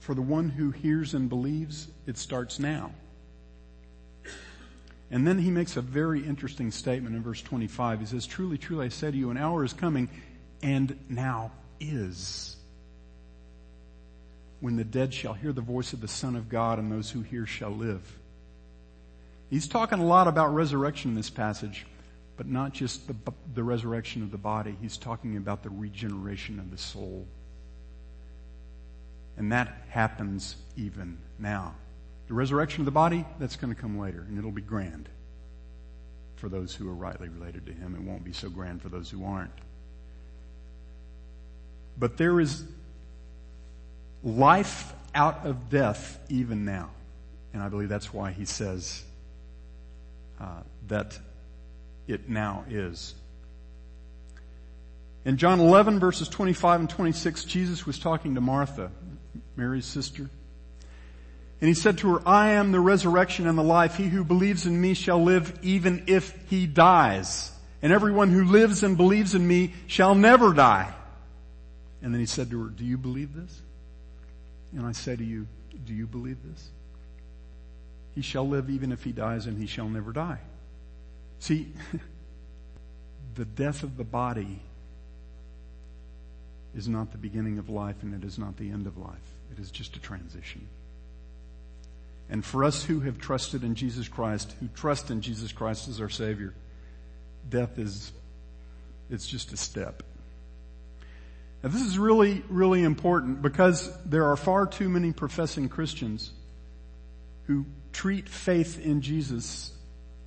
for 0.00 0.14
the 0.14 0.22
one 0.22 0.48
who 0.48 0.70
hears 0.70 1.12
and 1.12 1.28
believes, 1.28 1.88
it 2.06 2.16
starts 2.16 2.58
now. 2.58 2.92
And 5.10 5.26
then 5.26 5.38
he 5.38 5.50
makes 5.50 5.76
a 5.76 5.82
very 5.82 6.24
interesting 6.24 6.70
statement 6.70 7.14
in 7.14 7.22
verse 7.22 7.42
25. 7.42 8.00
He 8.00 8.06
says, 8.06 8.26
truly, 8.26 8.56
truly, 8.56 8.86
I 8.86 8.88
say 8.88 9.10
to 9.10 9.16
you, 9.16 9.30
an 9.30 9.36
hour 9.36 9.64
is 9.64 9.74
coming 9.74 10.08
and 10.62 10.98
now 11.08 11.52
is 11.80 12.56
when 14.60 14.76
the 14.76 14.84
dead 14.84 15.14
shall 15.14 15.34
hear 15.34 15.52
the 15.52 15.60
voice 15.60 15.92
of 15.92 16.00
the 16.00 16.08
Son 16.08 16.36
of 16.36 16.48
God 16.48 16.78
and 16.78 16.90
those 16.90 17.10
who 17.10 17.20
hear 17.20 17.46
shall 17.46 17.70
live. 17.70 18.18
He's 19.50 19.66
talking 19.66 19.98
a 19.98 20.04
lot 20.04 20.28
about 20.28 20.54
resurrection 20.54 21.12
in 21.12 21.14
this 21.14 21.30
passage, 21.30 21.86
but 22.36 22.46
not 22.46 22.72
just 22.72 23.08
the, 23.08 23.14
the 23.54 23.62
resurrection 23.62 24.22
of 24.22 24.30
the 24.30 24.38
body. 24.38 24.76
He's 24.80 24.96
talking 24.96 25.36
about 25.36 25.62
the 25.62 25.70
regeneration 25.70 26.58
of 26.58 26.70
the 26.70 26.78
soul. 26.78 27.26
And 29.36 29.52
that 29.52 29.82
happens 29.88 30.56
even 30.76 31.18
now. 31.38 31.74
The 32.26 32.34
resurrection 32.34 32.82
of 32.82 32.84
the 32.84 32.90
body, 32.90 33.24
that's 33.38 33.56
going 33.56 33.74
to 33.74 33.80
come 33.80 33.98
later, 33.98 34.24
and 34.28 34.38
it'll 34.38 34.50
be 34.50 34.60
grand 34.60 35.08
for 36.36 36.48
those 36.48 36.74
who 36.74 36.88
are 36.88 36.94
rightly 36.94 37.28
related 37.28 37.64
to 37.66 37.72
Him. 37.72 37.94
It 37.94 38.02
won't 38.02 38.24
be 38.24 38.32
so 38.32 38.50
grand 38.50 38.82
for 38.82 38.90
those 38.90 39.08
who 39.08 39.24
aren't. 39.24 39.50
But 41.98 42.16
there 42.16 42.38
is 42.38 42.64
life 44.22 44.92
out 45.14 45.46
of 45.46 45.70
death 45.70 46.20
even 46.28 46.64
now. 46.64 46.90
And 47.54 47.62
I 47.62 47.68
believe 47.68 47.88
that's 47.88 48.12
why 48.12 48.32
He 48.32 48.44
says 48.44 49.02
uh, 50.40 50.62
that 50.88 51.18
it 52.06 52.28
now 52.28 52.64
is. 52.68 53.14
In 55.24 55.36
John 55.36 55.60
11 55.60 56.00
verses 56.00 56.28
25 56.28 56.80
and 56.80 56.90
26, 56.90 57.44
Jesus 57.44 57.86
was 57.86 57.98
talking 57.98 58.34
to 58.34 58.40
Martha. 58.40 58.90
Mary's 59.56 59.84
sister. 59.84 60.30
And 61.60 61.68
he 61.68 61.74
said 61.74 61.98
to 61.98 62.14
her, 62.14 62.22
I 62.26 62.50
am 62.50 62.70
the 62.70 62.80
resurrection 62.80 63.48
and 63.48 63.58
the 63.58 63.64
life. 63.64 63.96
He 63.96 64.06
who 64.06 64.24
believes 64.24 64.64
in 64.64 64.80
me 64.80 64.94
shall 64.94 65.22
live 65.22 65.58
even 65.62 66.04
if 66.06 66.32
he 66.48 66.66
dies. 66.66 67.50
And 67.82 67.92
everyone 67.92 68.30
who 68.30 68.44
lives 68.44 68.84
and 68.84 68.96
believes 68.96 69.34
in 69.34 69.46
me 69.46 69.74
shall 69.88 70.14
never 70.14 70.54
die. 70.54 70.94
And 72.00 72.14
then 72.14 72.20
he 72.20 72.26
said 72.26 72.50
to 72.50 72.62
her, 72.62 72.68
do 72.68 72.84
you 72.84 72.96
believe 72.96 73.34
this? 73.34 73.60
And 74.72 74.86
I 74.86 74.92
say 74.92 75.16
to 75.16 75.24
you, 75.24 75.48
do 75.84 75.92
you 75.92 76.06
believe 76.06 76.38
this? 76.44 76.70
He 78.18 78.22
shall 78.22 78.48
live 78.48 78.68
even 78.68 78.90
if 78.90 79.04
he 79.04 79.12
dies 79.12 79.46
and 79.46 79.56
he 79.56 79.68
shall 79.68 79.88
never 79.88 80.10
die. 80.12 80.40
See, 81.38 81.72
the 83.36 83.44
death 83.44 83.84
of 83.84 83.96
the 83.96 84.02
body 84.02 84.60
is 86.74 86.88
not 86.88 87.12
the 87.12 87.18
beginning 87.18 87.58
of 87.58 87.68
life 87.68 88.02
and 88.02 88.12
it 88.12 88.26
is 88.26 88.36
not 88.36 88.56
the 88.56 88.70
end 88.70 88.88
of 88.88 88.98
life. 88.98 89.14
It 89.52 89.60
is 89.60 89.70
just 89.70 89.94
a 89.94 90.00
transition. 90.00 90.66
And 92.28 92.44
for 92.44 92.64
us 92.64 92.82
who 92.82 92.98
have 92.98 93.18
trusted 93.18 93.62
in 93.62 93.76
Jesus 93.76 94.08
Christ, 94.08 94.52
who 94.58 94.66
trust 94.74 95.12
in 95.12 95.20
Jesus 95.20 95.52
Christ 95.52 95.86
as 95.86 96.00
our 96.00 96.08
Savior, 96.08 96.54
death 97.48 97.78
is, 97.78 98.10
it's 99.10 99.28
just 99.28 99.52
a 99.52 99.56
step. 99.56 100.02
Now 101.62 101.68
this 101.68 101.82
is 101.82 102.00
really, 102.00 102.42
really 102.48 102.82
important 102.82 103.42
because 103.42 103.96
there 104.02 104.24
are 104.24 104.36
far 104.36 104.66
too 104.66 104.88
many 104.88 105.12
professing 105.12 105.68
Christians 105.68 106.32
who 107.46 107.64
treat 107.98 108.28
faith 108.28 108.78
in 108.78 109.00
Jesus 109.00 109.72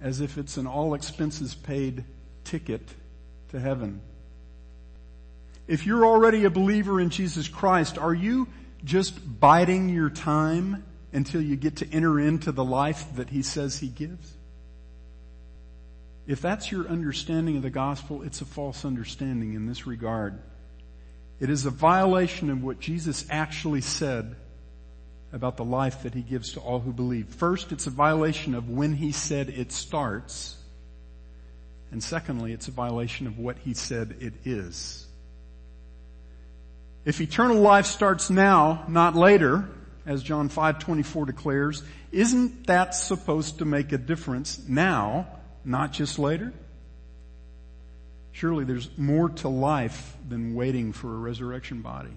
as 0.02 0.20
if 0.20 0.38
it's 0.38 0.58
an 0.58 0.68
all 0.68 0.94
expenses 0.94 1.56
paid 1.56 2.04
ticket 2.44 2.82
to 3.48 3.58
heaven. 3.62 4.02
If 5.70 5.86
you're 5.86 6.06
already 6.06 6.44
a 6.44 6.50
believer 6.50 7.00
in 7.00 7.12
Jesus 7.12 7.48
Christ, 7.48 7.98
are 7.98 8.14
you 8.14 8.50
just 8.84 9.40
biding 9.40 9.88
your 9.88 10.10
time 10.10 10.84
until 11.14 11.42
you 11.42 11.56
get 11.56 11.78
to 11.78 11.90
enter 11.94 12.20
into 12.20 12.52
the 12.52 12.66
life 12.66 13.06
that 13.16 13.30
he 13.30 13.42
says 13.42 13.80
he 13.80 13.88
gives? 13.88 14.34
If 16.28 16.42
that's 16.42 16.74
your 16.74 16.90
understanding 16.90 17.56
of 17.56 17.64
the 17.64 17.70
gospel, 17.70 18.24
it's 18.24 18.42
a 18.42 18.46
false 18.46 18.84
understanding 18.84 19.54
in 19.54 19.66
this 19.66 19.88
regard. 19.88 20.38
It 21.40 21.50
is 21.50 21.66
a 21.66 21.72
violation 21.72 22.50
of 22.50 22.62
what 22.62 22.82
Jesus 22.82 23.26
actually 23.30 23.80
said 23.80 24.36
about 25.34 25.58
the 25.58 25.63
life 25.63 26.04
that 26.04 26.13
he 26.13 26.22
gives 26.22 26.54
to 26.54 26.60
all 26.60 26.80
who 26.80 26.91
believe. 26.91 27.28
First, 27.28 27.72
it's 27.72 27.88
a 27.88 27.91
violation 27.91 28.54
of 28.54 28.70
when 28.70 28.94
he 28.94 29.12
said 29.12 29.50
it 29.50 29.72
starts. 29.72 30.58
And 31.91 32.04
secondly, 32.04 32.54
it's 32.54 32.67
a 32.67 32.72
violation 32.72 33.28
of 33.28 33.38
what 33.38 33.58
he 33.60 33.74
said 33.74 34.15
it 34.20 34.34
is. 34.46 35.06
If 37.04 37.20
eternal 37.20 37.58
life 37.58 37.86
starts 37.86 38.30
now, 38.30 38.86
not 38.88 39.15
later, 39.15 39.67
as 40.06 40.22
John 40.24 40.50
5:24 40.50 41.26
declares, 41.26 41.84
isn't 42.12 42.67
that 42.67 42.94
supposed 42.94 43.60
to 43.60 43.65
make 43.65 43.91
a 43.91 43.98
difference 43.98 44.62
now, 44.67 45.28
not 45.65 45.94
just 45.94 46.20
later? 46.20 46.54
Surely 48.32 48.63
there's 48.63 48.89
more 48.98 49.30
to 49.30 49.50
life 49.50 50.15
than 50.28 50.56
waiting 50.56 50.94
for 50.94 51.13
a 51.13 51.17
resurrection 51.17 51.82
body. 51.82 52.13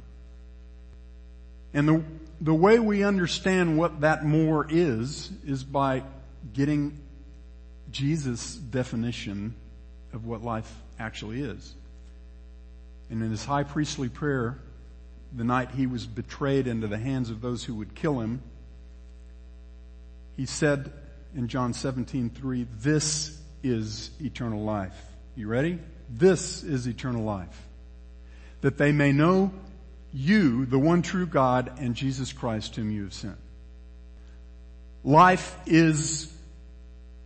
And 1.74 1.88
the, 1.88 2.04
the 2.40 2.54
way 2.54 2.78
we 2.78 3.02
understand 3.02 3.76
what 3.76 4.00
that 4.00 4.24
more 4.24 4.66
is, 4.70 5.30
is 5.44 5.64
by 5.64 6.04
getting 6.52 7.00
Jesus' 7.90 8.54
definition 8.54 9.54
of 10.12 10.24
what 10.24 10.42
life 10.42 10.72
actually 10.98 11.42
is. 11.42 11.74
And 13.10 13.22
in 13.22 13.30
his 13.30 13.44
high 13.44 13.64
priestly 13.64 14.08
prayer, 14.08 14.58
the 15.34 15.44
night 15.44 15.72
he 15.72 15.86
was 15.86 16.06
betrayed 16.06 16.68
into 16.68 16.86
the 16.86 16.96
hands 16.96 17.28
of 17.28 17.40
those 17.40 17.64
who 17.64 17.74
would 17.74 17.94
kill 17.94 18.20
him, 18.20 18.40
he 20.36 20.46
said 20.46 20.92
in 21.34 21.48
John 21.48 21.74
17, 21.74 22.30
3, 22.30 22.66
this 22.78 23.40
is 23.62 24.10
eternal 24.20 24.62
life. 24.62 24.96
You 25.34 25.48
ready? 25.48 25.80
This 26.08 26.62
is 26.62 26.86
eternal 26.86 27.24
life. 27.24 27.66
That 28.60 28.78
they 28.78 28.92
may 28.92 29.12
know 29.12 29.52
you, 30.14 30.64
the 30.64 30.78
one 30.78 31.02
true 31.02 31.26
God, 31.26 31.78
and 31.80 31.94
Jesus 31.94 32.32
Christ 32.32 32.76
whom 32.76 32.90
you 32.90 33.02
have 33.02 33.12
sent. 33.12 33.36
Life 35.02 35.56
is 35.66 36.32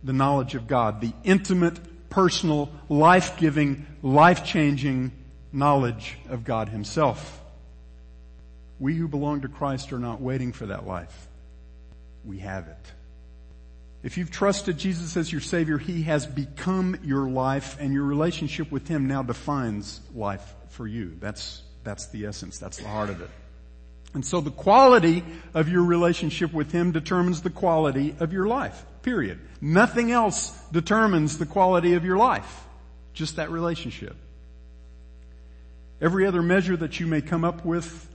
the 0.03 0.11
knowledge 0.11 0.55
of 0.55 0.67
God, 0.67 0.99
the 0.99 1.13
intimate, 1.23 2.09
personal, 2.09 2.69
life-giving, 2.89 3.85
life-changing 4.01 5.11
knowledge 5.51 6.17
of 6.29 6.43
God 6.43 6.69
himself. 6.69 7.39
We 8.79 8.95
who 8.95 9.07
belong 9.07 9.41
to 9.41 9.47
Christ 9.47 9.93
are 9.93 9.99
not 9.99 10.19
waiting 10.19 10.51
for 10.51 10.65
that 10.65 10.87
life. 10.87 11.27
We 12.25 12.39
have 12.39 12.67
it. 12.67 12.93
If 14.01 14.17
you've 14.17 14.31
trusted 14.31 14.77
Jesus 14.77 15.17
as 15.17 15.31
your 15.31 15.41
Savior, 15.41 15.77
He 15.77 16.03
has 16.03 16.25
become 16.25 16.97
your 17.03 17.29
life 17.29 17.77
and 17.79 17.93
your 17.93 18.05
relationship 18.05 18.71
with 18.71 18.87
Him 18.87 19.07
now 19.07 19.23
defines 19.23 19.99
life 20.15 20.55
for 20.69 20.87
you. 20.87 21.17
That's, 21.19 21.61
that's 21.83 22.07
the 22.07 22.25
essence. 22.25 22.57
That's 22.57 22.77
the 22.77 22.87
heart 22.87 23.09
of 23.09 23.21
it. 23.21 23.29
And 24.13 24.25
so 24.25 24.41
the 24.41 24.51
quality 24.51 25.23
of 25.53 25.69
your 25.69 25.83
relationship 25.83 26.51
with 26.51 26.71
Him 26.71 26.91
determines 26.91 27.41
the 27.41 27.49
quality 27.49 28.15
of 28.19 28.33
your 28.33 28.47
life. 28.47 28.83
Period. 29.03 29.39
Nothing 29.61 30.11
else 30.11 30.51
determines 30.71 31.37
the 31.37 31.45
quality 31.45 31.93
of 31.93 32.03
your 32.03 32.17
life. 32.17 32.65
Just 33.13 33.35
that 33.35 33.51
relationship. 33.51 34.15
Every 36.01 36.25
other 36.25 36.41
measure 36.41 36.77
that 36.77 36.99
you 36.99 37.07
may 37.07 37.21
come 37.21 37.43
up 37.43 37.65
with 37.65 38.09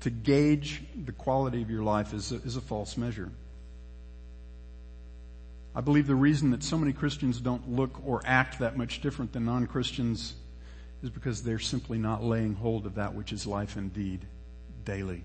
to 0.00 0.10
gauge 0.10 0.82
the 1.04 1.12
quality 1.12 1.62
of 1.62 1.70
your 1.70 1.82
life 1.82 2.12
is 2.12 2.32
a, 2.32 2.36
is 2.36 2.56
a 2.56 2.60
false 2.60 2.96
measure. 2.96 3.30
I 5.74 5.80
believe 5.80 6.06
the 6.06 6.14
reason 6.14 6.50
that 6.50 6.62
so 6.62 6.78
many 6.78 6.92
Christians 6.92 7.40
don't 7.40 7.68
look 7.70 8.00
or 8.06 8.20
act 8.24 8.60
that 8.60 8.76
much 8.76 9.00
different 9.00 9.32
than 9.32 9.44
non-Christians 9.44 10.34
is 11.04 11.10
because 11.10 11.42
they're 11.42 11.58
simply 11.58 11.98
not 11.98 12.24
laying 12.24 12.54
hold 12.54 12.86
of 12.86 12.94
that 12.94 13.14
which 13.14 13.30
is 13.30 13.46
life 13.46 13.76
indeed 13.76 14.20
daily. 14.86 15.22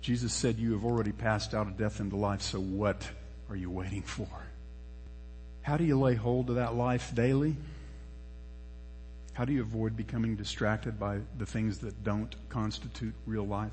Jesus 0.00 0.32
said, 0.32 0.58
you 0.58 0.72
have 0.72 0.84
already 0.84 1.12
passed 1.12 1.54
out 1.54 1.68
of 1.68 1.76
death 1.76 2.00
into 2.00 2.16
life, 2.16 2.42
so 2.42 2.58
what 2.58 3.08
are 3.48 3.56
you 3.56 3.70
waiting 3.70 4.02
for? 4.02 4.28
How 5.62 5.76
do 5.76 5.84
you 5.84 5.98
lay 5.98 6.16
hold 6.16 6.50
of 6.50 6.56
that 6.56 6.74
life 6.74 7.14
daily? 7.14 7.56
How 9.32 9.44
do 9.44 9.52
you 9.52 9.60
avoid 9.60 9.96
becoming 9.96 10.34
distracted 10.34 10.98
by 10.98 11.20
the 11.38 11.46
things 11.46 11.78
that 11.78 12.02
don't 12.02 12.34
constitute 12.48 13.14
real 13.26 13.46
life? 13.46 13.72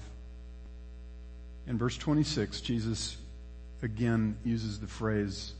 In 1.66 1.80
verse 1.80 1.98
26, 1.98 2.62
Jesus 2.62 3.18
again 3.82 4.38
uses 4.44 4.80
the 4.80 4.88
phrase, 4.88 5.54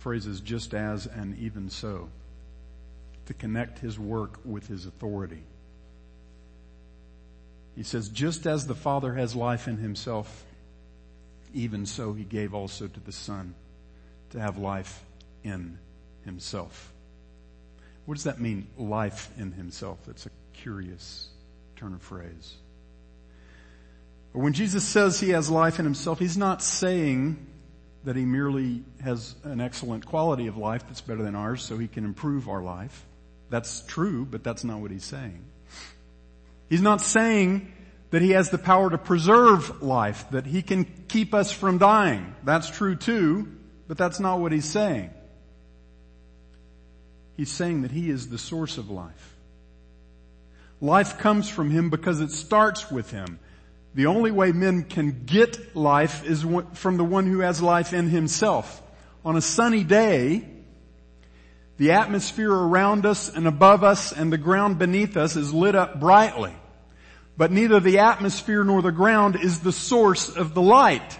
phrases 0.00 0.40
just 0.40 0.74
as 0.74 1.06
and 1.06 1.38
even 1.38 1.70
so 1.70 2.10
to 3.26 3.34
connect 3.34 3.78
his 3.78 3.98
work 3.98 4.38
with 4.44 4.66
his 4.66 4.86
authority. 4.86 5.42
He 7.76 7.82
says, 7.82 8.08
just 8.08 8.46
as 8.46 8.66
the 8.66 8.74
Father 8.74 9.14
has 9.14 9.34
life 9.34 9.68
in 9.68 9.78
himself, 9.78 10.44
even 11.54 11.86
so 11.86 12.12
he 12.12 12.24
gave 12.24 12.54
also 12.54 12.86
to 12.86 13.00
the 13.00 13.12
Son 13.12 13.54
to 14.30 14.40
have 14.40 14.58
life 14.58 15.04
in 15.42 15.78
himself. 16.24 16.92
What 18.04 18.14
does 18.14 18.24
that 18.24 18.40
mean, 18.40 18.66
life 18.76 19.30
in 19.38 19.52
himself? 19.52 19.98
That's 20.06 20.26
a 20.26 20.30
curious 20.52 21.28
turn 21.76 21.94
of 21.94 22.02
phrase. 22.02 22.54
When 24.32 24.54
Jesus 24.54 24.84
says 24.84 25.20
he 25.20 25.30
has 25.30 25.50
life 25.50 25.78
in 25.78 25.84
himself, 25.84 26.18
he's 26.18 26.38
not 26.38 26.62
saying 26.62 27.46
that 28.04 28.16
he 28.16 28.24
merely 28.24 28.82
has 29.02 29.34
an 29.44 29.60
excellent 29.60 30.06
quality 30.06 30.46
of 30.46 30.56
life 30.56 30.84
that's 30.86 31.00
better 31.00 31.22
than 31.22 31.36
ours 31.36 31.62
so 31.62 31.78
he 31.78 31.86
can 31.86 32.04
improve 32.04 32.48
our 32.48 32.62
life. 32.62 33.04
That's 33.52 33.82
true, 33.82 34.24
but 34.24 34.42
that's 34.42 34.64
not 34.64 34.80
what 34.80 34.90
he's 34.90 35.04
saying. 35.04 35.44
He's 36.70 36.80
not 36.80 37.02
saying 37.02 37.70
that 38.08 38.22
he 38.22 38.30
has 38.30 38.48
the 38.48 38.56
power 38.56 38.88
to 38.88 38.96
preserve 38.96 39.82
life, 39.82 40.24
that 40.30 40.46
he 40.46 40.62
can 40.62 40.86
keep 41.06 41.34
us 41.34 41.52
from 41.52 41.76
dying. 41.76 42.34
That's 42.44 42.70
true 42.70 42.96
too, 42.96 43.54
but 43.88 43.98
that's 43.98 44.18
not 44.18 44.40
what 44.40 44.52
he's 44.52 44.64
saying. 44.64 45.10
He's 47.36 47.50
saying 47.50 47.82
that 47.82 47.90
he 47.90 48.08
is 48.08 48.30
the 48.30 48.38
source 48.38 48.78
of 48.78 48.88
life. 48.88 49.36
Life 50.80 51.18
comes 51.18 51.46
from 51.50 51.70
him 51.70 51.90
because 51.90 52.20
it 52.20 52.30
starts 52.30 52.90
with 52.90 53.10
him. 53.10 53.38
The 53.94 54.06
only 54.06 54.30
way 54.30 54.52
men 54.52 54.84
can 54.84 55.24
get 55.26 55.76
life 55.76 56.24
is 56.24 56.46
from 56.72 56.96
the 56.96 57.04
one 57.04 57.26
who 57.26 57.40
has 57.40 57.60
life 57.60 57.92
in 57.92 58.08
himself. 58.08 58.82
On 59.26 59.36
a 59.36 59.42
sunny 59.42 59.84
day, 59.84 60.48
the 61.82 61.90
atmosphere 61.90 62.52
around 62.52 63.04
us 63.04 63.28
and 63.28 63.48
above 63.48 63.82
us 63.82 64.12
and 64.12 64.32
the 64.32 64.38
ground 64.38 64.78
beneath 64.78 65.16
us 65.16 65.34
is 65.34 65.52
lit 65.52 65.74
up 65.74 65.98
brightly. 65.98 66.54
But 67.36 67.50
neither 67.50 67.80
the 67.80 67.98
atmosphere 67.98 68.62
nor 68.62 68.82
the 68.82 68.92
ground 68.92 69.34
is 69.34 69.58
the 69.58 69.72
source 69.72 70.28
of 70.28 70.54
the 70.54 70.62
light. 70.62 71.18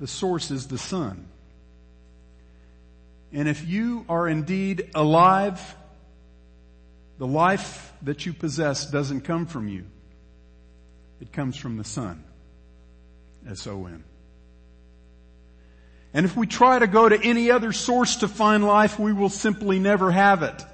The 0.00 0.06
source 0.06 0.50
is 0.50 0.68
the 0.68 0.78
sun. 0.78 1.28
And 3.30 3.46
if 3.46 3.68
you 3.68 4.06
are 4.08 4.26
indeed 4.26 4.90
alive 4.94 5.76
the 7.18 7.26
life 7.26 7.92
that 8.00 8.24
you 8.24 8.32
possess 8.32 8.90
doesn't 8.90 9.20
come 9.20 9.44
from 9.44 9.68
you. 9.68 9.84
It 11.20 11.30
comes 11.30 11.58
from 11.58 11.76
the 11.76 11.84
sun. 11.84 12.24
S-O-N. 13.46 14.02
And 16.16 16.24
if 16.24 16.34
we 16.34 16.46
try 16.46 16.78
to 16.78 16.86
go 16.86 17.06
to 17.06 17.22
any 17.22 17.50
other 17.50 17.72
source 17.72 18.16
to 18.16 18.28
find 18.28 18.66
life, 18.66 18.98
we 18.98 19.12
will 19.12 19.28
simply 19.28 19.78
never 19.78 20.10
have 20.10 20.42
it. 20.42 20.64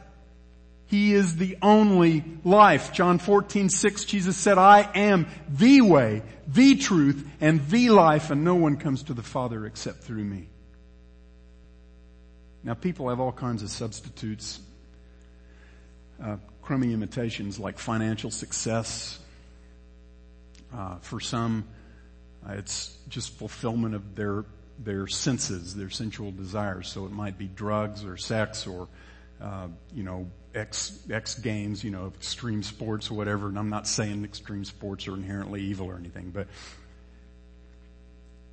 He 0.86 1.14
is 1.14 1.34
the 1.34 1.58
only 1.60 2.22
life. 2.44 2.92
John 2.92 3.18
14, 3.18 3.68
6, 3.68 4.04
Jesus 4.04 4.36
said, 4.36 4.56
I 4.56 4.88
am 4.94 5.26
the 5.48 5.80
way, 5.80 6.22
the 6.46 6.76
truth, 6.76 7.28
and 7.40 7.68
the 7.68 7.90
life, 7.90 8.30
and 8.30 8.44
no 8.44 8.54
one 8.54 8.76
comes 8.76 9.02
to 9.04 9.14
the 9.14 9.22
Father 9.24 9.66
except 9.66 10.04
through 10.04 10.22
me. 10.22 10.48
Now 12.62 12.74
people 12.74 13.08
have 13.08 13.18
all 13.18 13.32
kinds 13.32 13.64
of 13.64 13.70
substitutes 13.70 14.60
uh, 16.22 16.36
crummy 16.62 16.92
imitations 16.92 17.58
like 17.58 17.80
financial 17.80 18.30
success. 18.30 19.18
Uh, 20.72 20.98
for 21.00 21.18
some, 21.18 21.66
uh, 22.48 22.52
it's 22.52 22.96
just 23.08 23.32
fulfillment 23.32 23.96
of 23.96 24.14
their 24.14 24.44
their 24.84 25.06
senses, 25.06 25.74
their 25.74 25.90
sensual 25.90 26.32
desires. 26.32 26.88
So 26.88 27.04
it 27.06 27.12
might 27.12 27.38
be 27.38 27.46
drugs 27.46 28.04
or 28.04 28.16
sex 28.16 28.66
or 28.66 28.88
uh, 29.40 29.68
you 29.92 30.02
know 30.02 30.30
X 30.54 30.98
X 31.10 31.38
games, 31.38 31.82
you 31.82 31.90
know 31.90 32.12
extreme 32.14 32.62
sports 32.62 33.10
or 33.10 33.14
whatever. 33.14 33.48
And 33.48 33.58
I'm 33.58 33.70
not 33.70 33.86
saying 33.86 34.24
extreme 34.24 34.64
sports 34.64 35.08
are 35.08 35.14
inherently 35.14 35.62
evil 35.62 35.86
or 35.86 35.96
anything, 35.96 36.30
but 36.30 36.46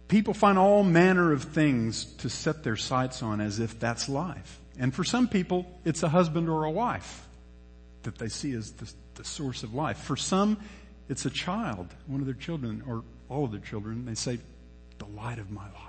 people 0.08 0.34
find 0.34 0.58
all 0.58 0.84
manner 0.84 1.32
of 1.32 1.44
things 1.44 2.06
to 2.16 2.30
set 2.30 2.64
their 2.64 2.76
sights 2.76 3.24
on 3.24 3.42
as 3.42 3.60
if 3.60 3.80
that's 3.80 4.10
life. 4.10 4.60
And 4.78 4.94
for 4.94 5.04
some 5.04 5.28
people, 5.28 5.66
it's 5.86 6.04
a 6.04 6.10
husband 6.10 6.50
or 6.50 6.64
a 6.64 6.72
wife 6.72 7.26
that 8.04 8.18
they 8.18 8.30
see 8.30 8.54
as 8.54 8.72
the, 8.72 8.92
the 9.16 9.26
source 9.26 9.64
of 9.64 9.74
life. 9.74 9.98
For 9.98 10.16
some, 10.16 10.58
it's 11.10 11.26
a 11.26 11.30
child, 11.30 11.88
one 12.08 12.22
of 12.22 12.26
their 12.26 12.36
children, 12.36 12.82
or 12.88 13.04
all 13.28 13.44
of 13.44 13.52
their 13.52 13.60
children. 13.60 14.06
They 14.06 14.16
say, 14.16 14.40
the 15.00 15.06
light 15.06 15.40
of 15.40 15.52
my 15.52 15.66
life. 15.66 15.89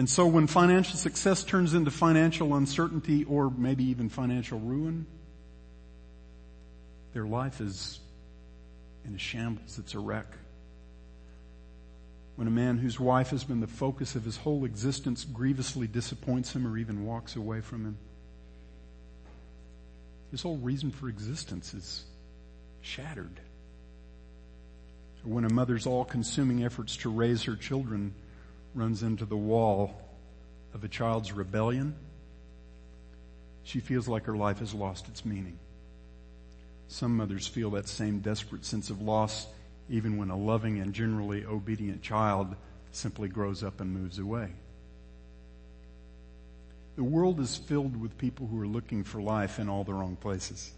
And 0.00 0.08
so 0.08 0.26
when 0.26 0.46
financial 0.46 0.96
success 0.96 1.44
turns 1.44 1.74
into 1.74 1.90
financial 1.90 2.56
uncertainty 2.56 3.24
or 3.24 3.50
maybe 3.50 3.84
even 3.84 4.08
financial 4.08 4.58
ruin, 4.58 5.04
their 7.12 7.26
life 7.26 7.60
is 7.60 8.00
in 9.04 9.14
a 9.14 9.18
shambles. 9.18 9.78
It's 9.78 9.92
a 9.92 9.98
wreck. 9.98 10.24
When 12.36 12.48
a 12.48 12.50
man 12.50 12.78
whose 12.78 12.98
wife 12.98 13.28
has 13.28 13.44
been 13.44 13.60
the 13.60 13.66
focus 13.66 14.14
of 14.14 14.24
his 14.24 14.38
whole 14.38 14.64
existence 14.64 15.26
grievously 15.26 15.86
disappoints 15.86 16.56
him 16.56 16.66
or 16.66 16.78
even 16.78 17.04
walks 17.04 17.36
away 17.36 17.60
from 17.60 17.84
him, 17.84 17.98
his 20.30 20.40
whole 20.40 20.56
reason 20.56 20.92
for 20.92 21.10
existence 21.10 21.74
is 21.74 22.04
shattered. 22.80 23.38
Or 25.26 25.34
when 25.34 25.44
a 25.44 25.52
mother's 25.52 25.86
all-consuming 25.86 26.64
efforts 26.64 26.96
to 26.96 27.10
raise 27.10 27.42
her 27.42 27.54
children 27.54 28.14
runs 28.74 29.02
into 29.02 29.24
the 29.24 29.36
wall 29.36 30.00
of 30.74 30.84
a 30.84 30.88
child's 30.88 31.32
rebellion, 31.32 31.94
she 33.62 33.80
feels 33.80 34.08
like 34.08 34.24
her 34.24 34.36
life 34.36 34.58
has 34.58 34.74
lost 34.74 35.08
its 35.08 35.24
meaning. 35.24 35.58
Some 36.88 37.16
mothers 37.16 37.46
feel 37.46 37.70
that 37.70 37.88
same 37.88 38.20
desperate 38.20 38.64
sense 38.64 38.90
of 38.90 39.00
loss 39.00 39.46
even 39.88 40.16
when 40.16 40.30
a 40.30 40.36
loving 40.36 40.78
and 40.78 40.94
generally 40.94 41.44
obedient 41.44 42.02
child 42.02 42.54
simply 42.92 43.28
grows 43.28 43.62
up 43.62 43.80
and 43.80 43.92
moves 43.92 44.18
away. 44.18 44.48
The 46.96 47.04
world 47.04 47.40
is 47.40 47.56
filled 47.56 47.96
with 47.96 48.18
people 48.18 48.46
who 48.46 48.60
are 48.60 48.66
looking 48.66 49.04
for 49.04 49.20
life 49.20 49.58
in 49.58 49.68
all 49.68 49.84
the 49.84 49.94
wrong 49.94 50.16
places. 50.16 50.72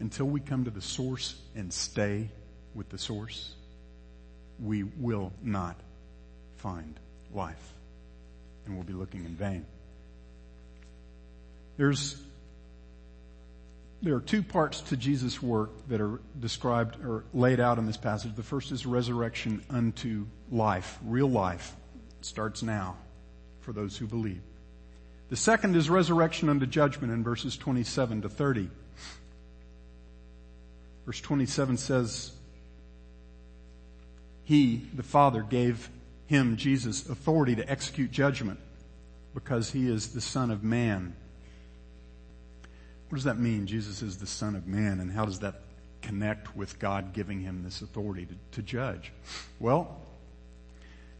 Until 0.00 0.26
we 0.26 0.40
come 0.40 0.64
to 0.64 0.70
the 0.70 0.80
source 0.80 1.34
and 1.54 1.72
stay 1.72 2.28
with 2.74 2.88
the 2.88 2.98
source, 2.98 3.54
we 4.60 4.84
will 4.84 5.32
not 5.42 5.76
find 6.58 6.94
life. 7.34 7.72
And 8.66 8.74
we'll 8.74 8.84
be 8.84 8.92
looking 8.92 9.24
in 9.24 9.34
vain. 9.34 9.64
There's, 11.76 12.20
there 14.02 14.14
are 14.14 14.20
two 14.20 14.42
parts 14.42 14.80
to 14.82 14.96
Jesus' 14.96 15.40
work 15.40 15.70
that 15.88 16.00
are 16.00 16.20
described 16.38 17.02
or 17.04 17.24
laid 17.32 17.60
out 17.60 17.78
in 17.78 17.86
this 17.86 17.96
passage. 17.96 18.34
The 18.34 18.42
first 18.42 18.72
is 18.72 18.84
resurrection 18.84 19.62
unto 19.70 20.26
life, 20.50 20.98
real 21.04 21.30
life. 21.30 21.74
Starts 22.20 22.62
now 22.62 22.96
for 23.60 23.72
those 23.72 23.96
who 23.96 24.06
believe. 24.06 24.42
The 25.30 25.36
second 25.36 25.76
is 25.76 25.88
resurrection 25.88 26.48
unto 26.48 26.66
judgment 26.66 27.12
in 27.12 27.22
verses 27.22 27.56
27 27.56 28.22
to 28.22 28.28
30. 28.28 28.70
Verse 31.06 31.20
27 31.20 31.76
says, 31.76 32.32
He, 34.44 34.82
the 34.94 35.02
Father, 35.02 35.42
gave 35.42 35.88
him, 36.28 36.56
Jesus, 36.56 37.08
authority 37.08 37.56
to 37.56 37.68
execute 37.68 38.10
judgment 38.10 38.60
because 39.34 39.70
he 39.70 39.88
is 39.88 40.08
the 40.08 40.20
Son 40.20 40.50
of 40.50 40.62
Man. 40.62 41.16
What 43.08 43.16
does 43.16 43.24
that 43.24 43.38
mean? 43.38 43.66
Jesus 43.66 44.02
is 44.02 44.18
the 44.18 44.26
Son 44.26 44.54
of 44.54 44.66
Man, 44.66 45.00
and 45.00 45.10
how 45.10 45.24
does 45.24 45.40
that 45.40 45.62
connect 46.02 46.54
with 46.54 46.78
God 46.78 47.14
giving 47.14 47.40
him 47.40 47.64
this 47.64 47.80
authority 47.80 48.26
to, 48.26 48.34
to 48.52 48.62
judge? 48.62 49.10
Well, 49.58 50.02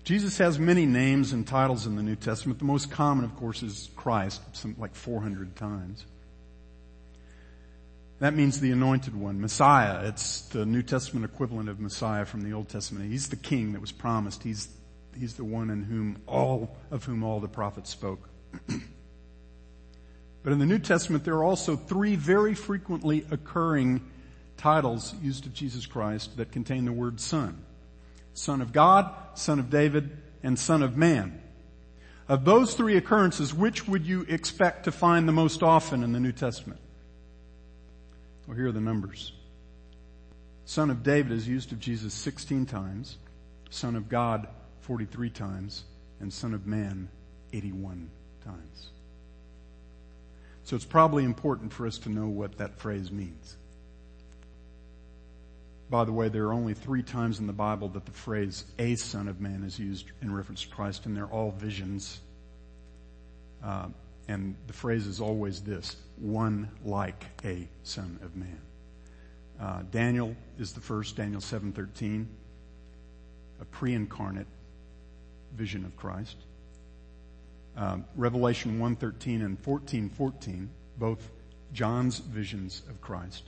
Jesus 0.05 0.37
has 0.38 0.59
many 0.59 0.85
names 0.85 1.33
and 1.33 1.47
titles 1.47 1.87
in 1.87 1.97
the 1.97 2.03
New 2.03 2.16
Testament. 2.16 2.59
The 2.59 2.66
most 2.66 2.90
common, 2.90 3.25
of 3.25 3.35
course, 3.35 3.62
is 3.62 3.88
Christ, 3.97 4.42
some 4.53 4.77
like 4.79 4.94
400 4.94 5.57
times. 5.57 6.05
That 8.18 8.35
means 8.35 8.61
the 8.61 8.73
anointed 8.73 9.14
one, 9.14 9.40
Messiah. 9.40 10.07
It's 10.07 10.42
the 10.49 10.66
New 10.66 10.83
Testament 10.83 11.25
equivalent 11.25 11.71
of 11.71 11.81
Messiah 11.81 12.27
from 12.27 12.42
the 12.42 12.53
Old 12.53 12.68
Testament. 12.68 13.11
He's 13.11 13.29
the 13.29 13.37
king 13.37 13.73
that 13.73 13.81
was 13.81 13.92
promised. 13.92 14.42
He's, 14.42 14.68
he's 15.18 15.35
the 15.35 15.44
one 15.44 15.70
in 15.70 15.83
whom 15.83 16.22
all, 16.26 16.76
of 16.90 17.04
whom 17.04 17.22
all 17.22 17.40
the 17.40 17.48
prophets 17.48 17.90
spoke. 17.90 18.28
But 20.42 20.52
in 20.52 20.61
the 20.61 20.66
New 20.66 20.78
Testament, 20.78 21.24
there 21.24 21.35
are 21.35 21.44
also 21.44 21.76
three 21.76 22.16
very 22.16 22.54
frequently 22.54 23.26
occurring 23.31 24.02
titles 24.57 25.14
used 25.20 25.44
of 25.44 25.52
Jesus 25.52 25.85
Christ 25.85 26.38
that 26.38 26.52
contain 26.52 26.87
the 26.87 26.92
word 26.92 27.20
Son. 27.20 27.62
Son 28.33 28.62
of 28.62 28.72
God, 28.72 29.12
Son 29.35 29.59
of 29.59 29.68
David, 29.68 30.16
and 30.42 30.59
Son 30.59 30.83
of 30.83 30.96
Man. 30.96 31.42
Of 32.28 32.44
those 32.44 32.74
three 32.74 32.96
occurrences, 32.96 33.52
which 33.52 33.88
would 33.88 34.07
you 34.07 34.22
expect 34.28 34.85
to 34.85 34.92
find 34.92 35.28
the 35.28 35.33
most 35.33 35.62
often 35.62 36.02
in 36.02 36.12
the 36.12 36.20
New 36.20 36.33
Testament? 36.33 36.81
Well, 38.46 38.57
here 38.57 38.68
are 38.68 38.72
the 38.72 38.81
numbers. 38.81 39.33
Son 40.64 40.88
of 40.88 41.02
David 41.02 41.33
is 41.33 41.48
used 41.48 41.72
of 41.72 41.81
Jesus 41.81 42.14
16 42.14 42.66
times, 42.66 43.18
Son 43.70 43.96
of 43.96 44.09
God 44.09 44.48
43 44.88 45.29
times, 45.29 45.85
and 46.18 46.33
Son 46.33 46.55
of 46.55 46.66
Man 46.66 47.11
81 47.53 48.09
times. 48.42 48.88
So 50.64 50.77
it's 50.77 50.87
probably 50.87 51.24
important 51.24 51.74
for 51.74 51.87
us 51.87 51.98
to 51.98 52.09
know 52.09 52.27
what 52.27 52.57
that 52.57 52.79
phrase 52.79 53.12
means. 53.12 53.59
By 55.90 56.07
the 56.07 56.12
way, 56.12 56.31
there 56.31 56.46
are 56.46 56.55
only 56.55 56.72
three 56.72 57.03
times 57.03 57.38
in 57.38 57.46
the 57.46 57.53
Bible 57.53 57.88
that 57.88 58.07
the 58.07 58.12
phrase 58.12 58.64
a 58.79 58.94
son 58.94 59.29
of 59.29 59.42
man 59.42 59.62
is 59.62 59.79
used 59.79 60.07
in 60.22 60.35
reference 60.35 60.62
to 60.62 60.68
Christ, 60.68 61.05
and 61.05 61.14
they're 61.14 61.27
all 61.27 61.51
visions. 61.51 62.20
Uh, 63.62 63.88
and 64.27 64.57
the 64.68 64.72
phrase 64.72 65.07
is 65.07 65.20
always 65.20 65.61
this, 65.61 65.96
one 66.16 66.70
like 66.83 67.27
a 67.44 67.68
son 67.83 68.18
of 68.22 68.35
man. 68.37 68.61
Uh, 69.61 69.83
Daniel 69.90 70.35
is 70.59 70.72
the 70.72 70.81
first, 70.81 71.14
Daniel 71.14 71.42
7.13, 71.42 72.24
a 73.61 73.64
pre-incarnate 73.66 74.46
vision 75.59 75.85
of 75.85 75.97
Christ. 75.97 76.37
Um, 77.77 78.05
Revelation 78.16 78.79
1.13 78.79 79.44
and 79.44 79.62
14.14, 79.62 80.68
both 80.97 81.29
John's 81.73 82.18
visions 82.18 82.83
of 82.88 83.01
Christ. 83.01 83.42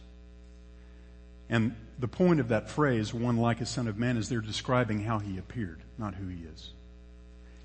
And 1.49 1.75
the 1.99 2.09
point 2.09 2.40
of 2.40 2.49
that 2.49 2.68
phrase, 2.68 3.14
one 3.14 3.38
like 3.38 3.61
a 3.61 3.66
son 3.66 3.88
of 3.88 3.96
man, 3.96 4.16
is 4.16 4.29
they're 4.29 4.40
describing 4.40 5.01
how 5.01 5.18
he 5.18 5.38
appeared, 5.38 5.81
not 5.99 6.14
who 6.14 6.29
he 6.29 6.44
is. 6.44 6.70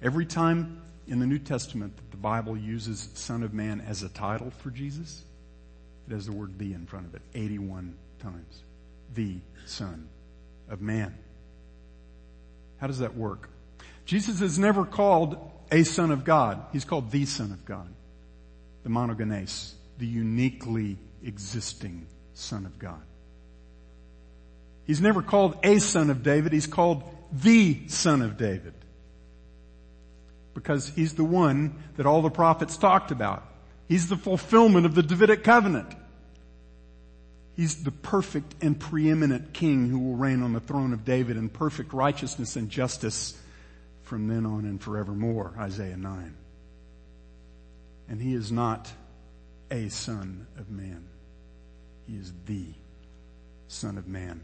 Every 0.01 0.25
time 0.25 0.81
in 1.07 1.19
the 1.19 1.27
New 1.27 1.39
Testament 1.39 1.95
that 1.95 2.11
the 2.11 2.17
Bible 2.17 2.57
uses 2.57 3.09
son 3.13 3.43
of 3.43 3.53
man 3.53 3.81
as 3.81 4.03
a 4.03 4.09
title 4.09 4.51
for 4.51 4.71
Jesus, 4.71 5.23
it 6.07 6.13
has 6.13 6.25
the 6.25 6.31
word 6.31 6.57
the 6.57 6.73
in 6.73 6.85
front 6.85 7.05
of 7.05 7.15
it 7.15 7.21
81 7.33 7.95
times. 8.19 8.63
The 9.13 9.37
son 9.65 10.07
of 10.69 10.81
man. 10.81 11.15
How 12.79 12.87
does 12.87 12.99
that 12.99 13.15
work? 13.15 13.49
Jesus 14.05 14.41
is 14.41 14.59
never 14.59 14.85
called 14.85 15.37
a 15.71 15.83
son 15.83 16.11
of 16.11 16.23
God. 16.23 16.63
He's 16.71 16.85
called 16.85 17.11
the 17.11 17.25
son 17.25 17.51
of 17.51 17.65
God. 17.65 17.89
The 18.83 18.89
monogenes, 18.89 19.73
the 19.97 20.05
uniquely 20.05 20.97
existing 21.23 22.05
son 22.35 22.65
of 22.65 22.77
God. 22.77 23.01
He's 24.85 25.01
never 25.01 25.23
called 25.23 25.57
a 25.63 25.79
son 25.79 26.11
of 26.11 26.21
David. 26.21 26.53
He's 26.53 26.67
called 26.67 27.03
the 27.31 27.87
son 27.87 28.21
of 28.21 28.37
David. 28.37 28.73
Because 30.53 30.89
he's 30.89 31.15
the 31.15 31.23
one 31.23 31.83
that 31.97 32.05
all 32.05 32.21
the 32.21 32.29
prophets 32.29 32.77
talked 32.77 33.09
about. 33.11 33.43
He's 33.89 34.07
the 34.07 34.17
fulfillment 34.17 34.85
of 34.85 34.93
the 34.93 35.03
Davidic 35.03 35.43
covenant. 35.43 35.93
He's 37.55 37.83
the 37.83 37.91
perfect 37.91 38.53
and 38.61 38.79
preeminent 38.79 39.53
king 39.53 39.89
who 39.89 39.99
will 39.99 40.15
reign 40.15 40.43
on 40.43 40.53
the 40.53 40.59
throne 40.59 40.93
of 40.93 41.05
David 41.05 41.37
in 41.37 41.49
perfect 41.49 41.93
righteousness 41.93 42.55
and 42.55 42.69
justice 42.69 43.33
from 44.05 44.27
then 44.27 44.45
on 44.45 44.65
and 44.65 44.81
forevermore, 44.81 45.53
Isaiah 45.57 45.97
9. 45.97 46.35
And 48.07 48.21
he 48.21 48.33
is 48.33 48.51
not 48.51 48.91
a 49.71 49.89
son 49.89 50.47
of 50.57 50.69
man. 50.69 51.05
He 52.07 52.15
is 52.15 52.31
the 52.45 52.67
son 53.67 53.97
of 53.97 54.07
man. 54.07 54.41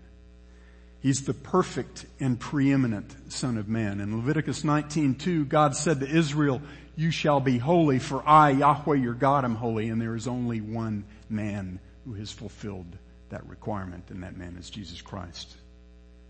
He's 0.99 1.25
the 1.25 1.33
perfect 1.33 2.05
and 2.19 2.39
preeminent 2.39 3.31
son 3.31 3.57
of 3.57 3.67
man. 3.67 3.99
In 4.01 4.15
Leviticus 4.17 4.63
19:2, 4.63 5.45
God 5.45 5.75
said 5.75 5.99
to 5.99 6.07
Israel, 6.07 6.61
"You 6.95 7.11
shall 7.11 7.39
be 7.39 7.59
holy, 7.59 7.99
for 7.99 8.27
I, 8.27 8.49
Yahweh 8.51 8.97
your 8.97 9.13
God, 9.13 9.45
am 9.45 9.55
holy." 9.55 9.89
And 9.89 10.01
there 10.01 10.15
is 10.15 10.27
only 10.27 10.59
one 10.59 11.05
man 11.29 11.79
who 12.05 12.13
has 12.15 12.31
fulfilled 12.31 12.97
that 13.29 13.47
requirement, 13.47 14.09
and 14.09 14.23
that 14.23 14.37
man 14.37 14.57
is 14.57 14.69
Jesus 14.69 15.01
Christ. 15.01 15.55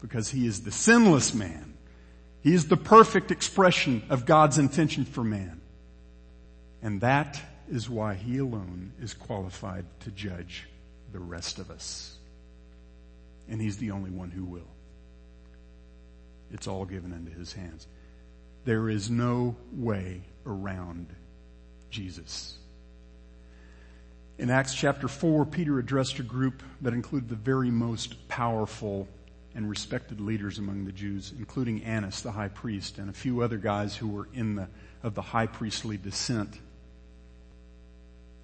Because 0.02 0.30
he 0.30 0.46
is 0.46 0.62
the 0.62 0.72
sinless 0.72 1.34
man 1.34 1.74
he 2.44 2.54
is 2.54 2.68
the 2.68 2.78
perfect 2.78 3.32
expression 3.32 4.04
of 4.10 4.26
God's 4.26 4.58
intention 4.58 5.06
for 5.06 5.24
man. 5.24 5.62
And 6.82 7.02
that 7.02 7.40
is 7.70 7.90
why 7.90 8.16
he 8.16 8.40
alone 8.40 8.94
is 9.00 9.14
qualified 9.14 9.86
to 10.02 10.12
judge 10.12 10.68
the 11.12 11.20
rest 11.20 11.60
of 11.60 11.70
us. 11.70 12.18
And 13.48 13.62
he's 13.62 13.78
the 13.78 13.92
only 13.92 14.10
one 14.10 14.32
who 14.32 14.44
will. 14.44 14.68
It's 16.52 16.68
all 16.68 16.86
given 16.86 17.14
into 17.14 17.32
his 17.32 17.54
hands. 17.54 17.88
There 18.66 18.90
is 18.90 19.10
no 19.10 19.56
way 19.72 20.22
around 20.46 21.08
Jesus. 21.90 22.58
In 24.38 24.50
Acts 24.50 24.74
chapter 24.74 25.08
4, 25.08 25.46
Peter 25.46 25.78
addressed 25.78 26.18
a 26.20 26.24
group 26.24 26.64
that 26.82 26.94
included 26.94 27.30
the 27.30 27.36
very 27.36 27.70
most 27.70 28.28
powerful 28.28 29.08
and 29.54 29.70
respected 29.70 30.22
leaders 30.22 30.60
among 30.60 30.86
the 30.86 30.92
Jews, 30.92 31.34
including 31.38 31.84
Annas, 31.84 32.22
the 32.22 32.32
high 32.32 32.48
priest, 32.48 32.98
and 32.98 33.10
a 33.10 33.14
few 33.14 33.42
other 33.42 33.58
guys 33.58 33.96
who 33.96 34.08
were 34.08 34.28
in 34.34 34.56
the, 34.56 34.68
of 35.04 35.14
the 35.14 35.22
high 35.22 35.48
priestly 35.48 35.98
descent. 35.98 36.58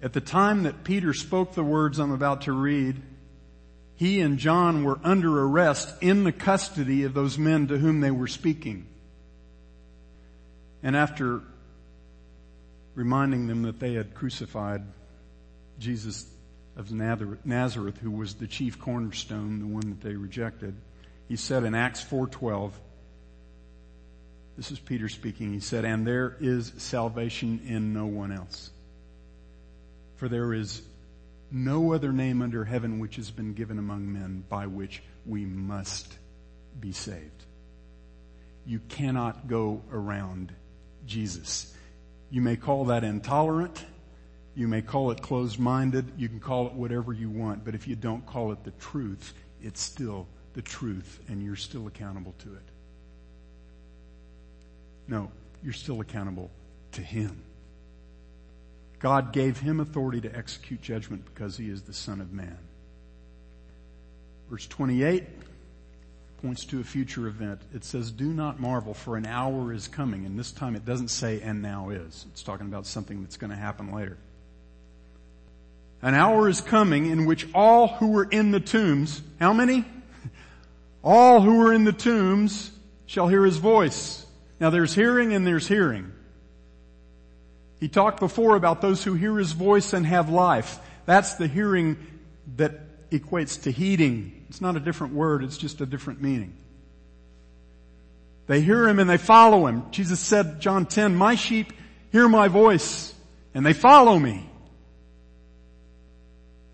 At 0.02 0.12
the 0.12 0.20
time 0.20 0.64
that 0.64 0.84
Peter 0.84 1.12
spoke 1.12 1.54
the 1.54 1.64
words 1.64 1.98
I'm 1.98 2.12
about 2.12 2.42
to 2.42 2.52
read, 2.52 3.00
he 3.96 4.20
and 4.20 4.38
John 4.38 4.84
were 4.84 5.00
under 5.02 5.42
arrest 5.42 5.92
in 6.00 6.22
the 6.24 6.32
custody 6.32 7.02
of 7.02 7.14
those 7.14 7.36
men 7.36 7.66
to 7.68 7.78
whom 7.78 8.00
they 8.00 8.12
were 8.12 8.28
speaking. 8.28 8.86
And 10.82 10.96
after 10.96 11.40
reminding 12.94 13.48
them 13.48 13.62
that 13.62 13.80
they 13.80 13.94
had 13.94 14.14
crucified 14.14 14.82
Jesus 15.80 16.26
of 16.76 16.92
Nazareth, 16.92 17.98
who 17.98 18.12
was 18.12 18.34
the 18.34 18.46
chief 18.46 18.78
cornerstone, 18.78 19.58
the 19.58 19.66
one 19.66 19.88
that 19.88 20.00
they 20.00 20.14
rejected, 20.14 20.76
he 21.28 21.36
said 21.36 21.64
in 21.64 21.74
Acts 21.74 22.02
4:12, 22.02 22.72
this 24.56 24.72
is 24.72 24.80
Peter 24.80 25.08
speaking. 25.08 25.52
He 25.52 25.60
said, 25.60 25.84
"And 25.84 26.04
there 26.06 26.36
is 26.40 26.72
salvation 26.78 27.60
in 27.66 27.92
no 27.92 28.06
one 28.06 28.32
else. 28.32 28.70
For 30.16 30.28
there 30.28 30.52
is 30.52 30.82
no 31.50 31.92
other 31.92 32.12
name 32.12 32.42
under 32.42 32.64
heaven 32.64 32.98
which 32.98 33.16
has 33.16 33.30
been 33.30 33.54
given 33.54 33.78
among 33.78 34.12
men 34.12 34.42
by 34.48 34.66
which 34.66 35.02
we 35.24 35.44
must 35.44 36.18
be 36.80 36.90
saved." 36.90 37.44
You 38.66 38.80
cannot 38.88 39.46
go 39.46 39.82
around 39.92 40.52
Jesus. 41.06 41.72
You 42.30 42.42
may 42.42 42.56
call 42.56 42.86
that 42.86 43.04
intolerant. 43.04 43.86
You 44.54 44.66
may 44.66 44.82
call 44.82 45.12
it 45.12 45.22
closed-minded. 45.22 46.14
You 46.18 46.28
can 46.28 46.40
call 46.40 46.66
it 46.66 46.72
whatever 46.72 47.12
you 47.12 47.30
want. 47.30 47.64
But 47.64 47.76
if 47.76 47.86
you 47.86 47.94
don't 47.94 48.26
call 48.26 48.50
it 48.50 48.64
the 48.64 48.72
truth, 48.72 49.34
it's 49.62 49.80
still 49.80 50.26
the 50.54 50.62
truth 50.62 51.20
and 51.28 51.42
you're 51.42 51.56
still 51.56 51.86
accountable 51.86 52.34
to 52.38 52.48
it. 52.48 52.62
No, 55.06 55.30
you're 55.62 55.72
still 55.72 56.00
accountable 56.00 56.50
to 56.92 57.00
Him. 57.00 57.42
God 58.98 59.32
gave 59.32 59.58
Him 59.58 59.80
authority 59.80 60.20
to 60.22 60.36
execute 60.36 60.82
judgment 60.82 61.24
because 61.32 61.56
He 61.56 61.70
is 61.70 61.82
the 61.82 61.92
Son 61.92 62.20
of 62.20 62.32
Man. 62.32 62.58
Verse 64.50 64.66
28 64.66 65.24
points 66.42 66.64
to 66.66 66.80
a 66.80 66.84
future 66.84 67.26
event. 67.26 67.60
It 67.74 67.84
says, 67.84 68.10
do 68.10 68.26
not 68.26 68.60
marvel 68.60 68.94
for 68.94 69.16
an 69.16 69.26
hour 69.26 69.72
is 69.72 69.88
coming. 69.88 70.24
And 70.24 70.38
this 70.38 70.52
time 70.52 70.76
it 70.76 70.84
doesn't 70.84 71.08
say 71.08 71.40
and 71.40 71.62
now 71.62 71.90
is. 71.90 72.26
It's 72.30 72.42
talking 72.42 72.66
about 72.66 72.86
something 72.86 73.22
that's 73.22 73.36
going 73.36 73.50
to 73.50 73.56
happen 73.56 73.92
later. 73.92 74.16
An 76.00 76.14
hour 76.14 76.48
is 76.48 76.60
coming 76.60 77.06
in 77.06 77.26
which 77.26 77.48
all 77.54 77.88
who 77.88 78.08
were 78.08 78.24
in 78.24 78.52
the 78.52 78.60
tombs, 78.60 79.20
how 79.40 79.52
many? 79.52 79.84
All 81.02 81.40
who 81.40 81.66
are 81.66 81.72
in 81.72 81.84
the 81.84 81.92
tombs 81.92 82.70
shall 83.06 83.28
hear 83.28 83.44
his 83.44 83.56
voice. 83.56 84.26
Now 84.60 84.70
there's 84.70 84.94
hearing 84.94 85.32
and 85.32 85.46
there's 85.46 85.66
hearing. 85.66 86.12
He 87.80 87.88
talked 87.88 88.20
before 88.20 88.56
about 88.56 88.80
those 88.80 89.04
who 89.04 89.14
hear 89.14 89.36
his 89.38 89.52
voice 89.52 89.92
and 89.92 90.04
have 90.04 90.28
life. 90.28 90.78
That's 91.06 91.34
the 91.34 91.46
hearing 91.46 91.96
that 92.56 93.10
equates 93.10 93.62
to 93.62 93.70
heeding. 93.70 94.46
It's 94.48 94.60
not 94.60 94.76
a 94.76 94.80
different 94.80 95.14
word, 95.14 95.44
it's 95.44 95.58
just 95.58 95.80
a 95.80 95.86
different 95.86 96.20
meaning. 96.20 96.54
They 98.46 98.62
hear 98.62 98.88
him 98.88 98.98
and 98.98 99.08
they 99.08 99.18
follow 99.18 99.66
him. 99.66 99.84
Jesus 99.90 100.18
said, 100.20 100.60
John 100.60 100.86
10, 100.86 101.14
my 101.14 101.34
sheep 101.34 101.72
hear 102.10 102.28
my 102.28 102.48
voice 102.48 103.14
and 103.54 103.64
they 103.64 103.74
follow 103.74 104.18
me. 104.18 104.48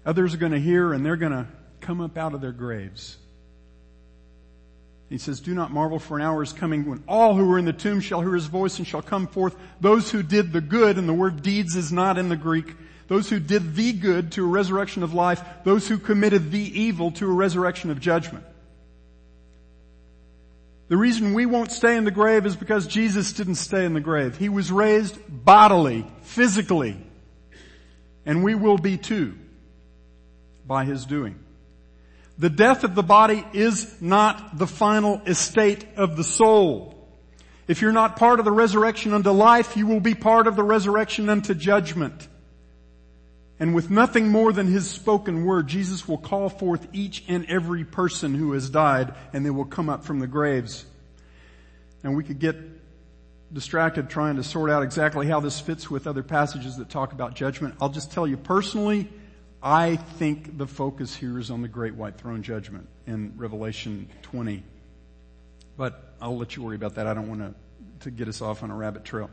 Others 0.06 0.34
are 0.34 0.38
going 0.38 0.52
to 0.52 0.60
hear 0.60 0.92
and 0.92 1.04
they're 1.04 1.16
going 1.16 1.32
to 1.32 1.46
come 1.80 2.00
up 2.00 2.16
out 2.16 2.34
of 2.34 2.40
their 2.40 2.52
graves. 2.52 3.16
He 5.14 5.18
says, 5.18 5.38
do 5.38 5.54
not 5.54 5.70
marvel 5.70 6.00
for 6.00 6.16
an 6.16 6.24
hour 6.24 6.42
is 6.42 6.52
coming 6.52 6.90
when 6.90 7.04
all 7.06 7.36
who 7.36 7.48
are 7.52 7.56
in 7.56 7.66
the 7.66 7.72
tomb 7.72 8.00
shall 8.00 8.20
hear 8.20 8.34
his 8.34 8.46
voice 8.46 8.78
and 8.78 8.86
shall 8.86 9.00
come 9.00 9.28
forth. 9.28 9.54
Those 9.80 10.10
who 10.10 10.24
did 10.24 10.52
the 10.52 10.60
good, 10.60 10.98
and 10.98 11.08
the 11.08 11.14
word 11.14 11.40
deeds 11.40 11.76
is 11.76 11.92
not 11.92 12.18
in 12.18 12.28
the 12.28 12.36
Greek. 12.36 12.74
Those 13.06 13.30
who 13.30 13.38
did 13.38 13.76
the 13.76 13.92
good 13.92 14.32
to 14.32 14.44
a 14.44 14.48
resurrection 14.48 15.04
of 15.04 15.14
life. 15.14 15.40
Those 15.62 15.86
who 15.86 15.98
committed 15.98 16.50
the 16.50 16.80
evil 16.80 17.12
to 17.12 17.30
a 17.30 17.32
resurrection 17.32 17.92
of 17.92 18.00
judgment. 18.00 18.44
The 20.88 20.96
reason 20.96 21.32
we 21.32 21.46
won't 21.46 21.70
stay 21.70 21.96
in 21.96 22.02
the 22.02 22.10
grave 22.10 22.44
is 22.44 22.56
because 22.56 22.88
Jesus 22.88 23.32
didn't 23.34 23.54
stay 23.54 23.84
in 23.84 23.94
the 23.94 24.00
grave. 24.00 24.36
He 24.36 24.48
was 24.48 24.72
raised 24.72 25.16
bodily, 25.28 26.10
physically. 26.22 26.96
And 28.26 28.42
we 28.42 28.56
will 28.56 28.78
be 28.78 28.98
too 28.98 29.36
by 30.66 30.84
His 30.84 31.04
doing. 31.04 31.38
The 32.38 32.50
death 32.50 32.82
of 32.84 32.94
the 32.94 33.02
body 33.02 33.44
is 33.52 34.00
not 34.00 34.58
the 34.58 34.66
final 34.66 35.22
estate 35.26 35.86
of 35.96 36.16
the 36.16 36.24
soul. 36.24 36.94
If 37.68 37.80
you're 37.80 37.92
not 37.92 38.16
part 38.16 38.40
of 38.40 38.44
the 38.44 38.52
resurrection 38.52 39.12
unto 39.12 39.30
life, 39.30 39.76
you 39.76 39.86
will 39.86 40.00
be 40.00 40.14
part 40.14 40.46
of 40.46 40.56
the 40.56 40.64
resurrection 40.64 41.28
unto 41.28 41.54
judgment. 41.54 42.28
And 43.58 43.74
with 43.74 43.88
nothing 43.88 44.28
more 44.28 44.52
than 44.52 44.66
His 44.66 44.90
spoken 44.90 45.44
word, 45.44 45.68
Jesus 45.68 46.08
will 46.08 46.18
call 46.18 46.48
forth 46.48 46.88
each 46.92 47.24
and 47.28 47.46
every 47.46 47.84
person 47.84 48.34
who 48.34 48.52
has 48.52 48.68
died 48.68 49.14
and 49.32 49.46
they 49.46 49.50
will 49.50 49.64
come 49.64 49.88
up 49.88 50.04
from 50.04 50.18
the 50.18 50.26
graves. 50.26 50.84
And 52.02 52.16
we 52.16 52.24
could 52.24 52.40
get 52.40 52.56
distracted 53.52 54.10
trying 54.10 54.36
to 54.36 54.42
sort 54.42 54.70
out 54.70 54.82
exactly 54.82 55.28
how 55.28 55.38
this 55.38 55.60
fits 55.60 55.88
with 55.88 56.08
other 56.08 56.24
passages 56.24 56.76
that 56.78 56.90
talk 56.90 57.12
about 57.12 57.34
judgment. 57.34 57.76
I'll 57.80 57.88
just 57.88 58.10
tell 58.10 58.26
you 58.26 58.36
personally, 58.36 59.08
I 59.66 59.96
think 59.96 60.58
the 60.58 60.66
focus 60.66 61.16
here 61.16 61.38
is 61.38 61.50
on 61.50 61.62
the 61.62 61.68
great 61.68 61.94
white 61.94 62.18
throne 62.18 62.42
judgment 62.42 62.86
in 63.06 63.32
Revelation 63.38 64.10
20. 64.20 64.62
But 65.78 66.14
I'll 66.20 66.36
let 66.36 66.54
you 66.54 66.62
worry 66.62 66.76
about 66.76 66.96
that. 66.96 67.06
I 67.06 67.14
don't 67.14 67.28
want 67.28 67.40
to, 67.40 67.54
to 68.00 68.10
get 68.10 68.28
us 68.28 68.42
off 68.42 68.62
on 68.62 68.70
a 68.70 68.76
rabbit 68.76 69.06
trail. 69.06 69.30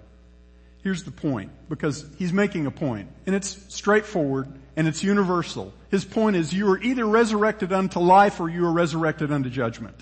Here's 0.83 1.03
the 1.03 1.11
point, 1.11 1.51
because 1.67 2.05
he's 2.17 2.31
making 2.31 2.65
a 2.65 2.71
point, 2.71 3.09
and 3.25 3.35
it's 3.35 3.75
straightforward 3.75 4.47
and 4.77 4.87
it's 4.87 5.03
universal. 5.03 5.73
His 5.89 6.05
point 6.05 6.37
is 6.37 6.53
you 6.53 6.71
are 6.71 6.81
either 6.81 7.05
resurrected 7.05 7.73
unto 7.73 7.99
life 7.99 8.39
or 8.39 8.49
you 8.49 8.65
are 8.65 8.71
resurrected 8.71 9.33
unto 9.33 9.49
judgment. 9.49 9.95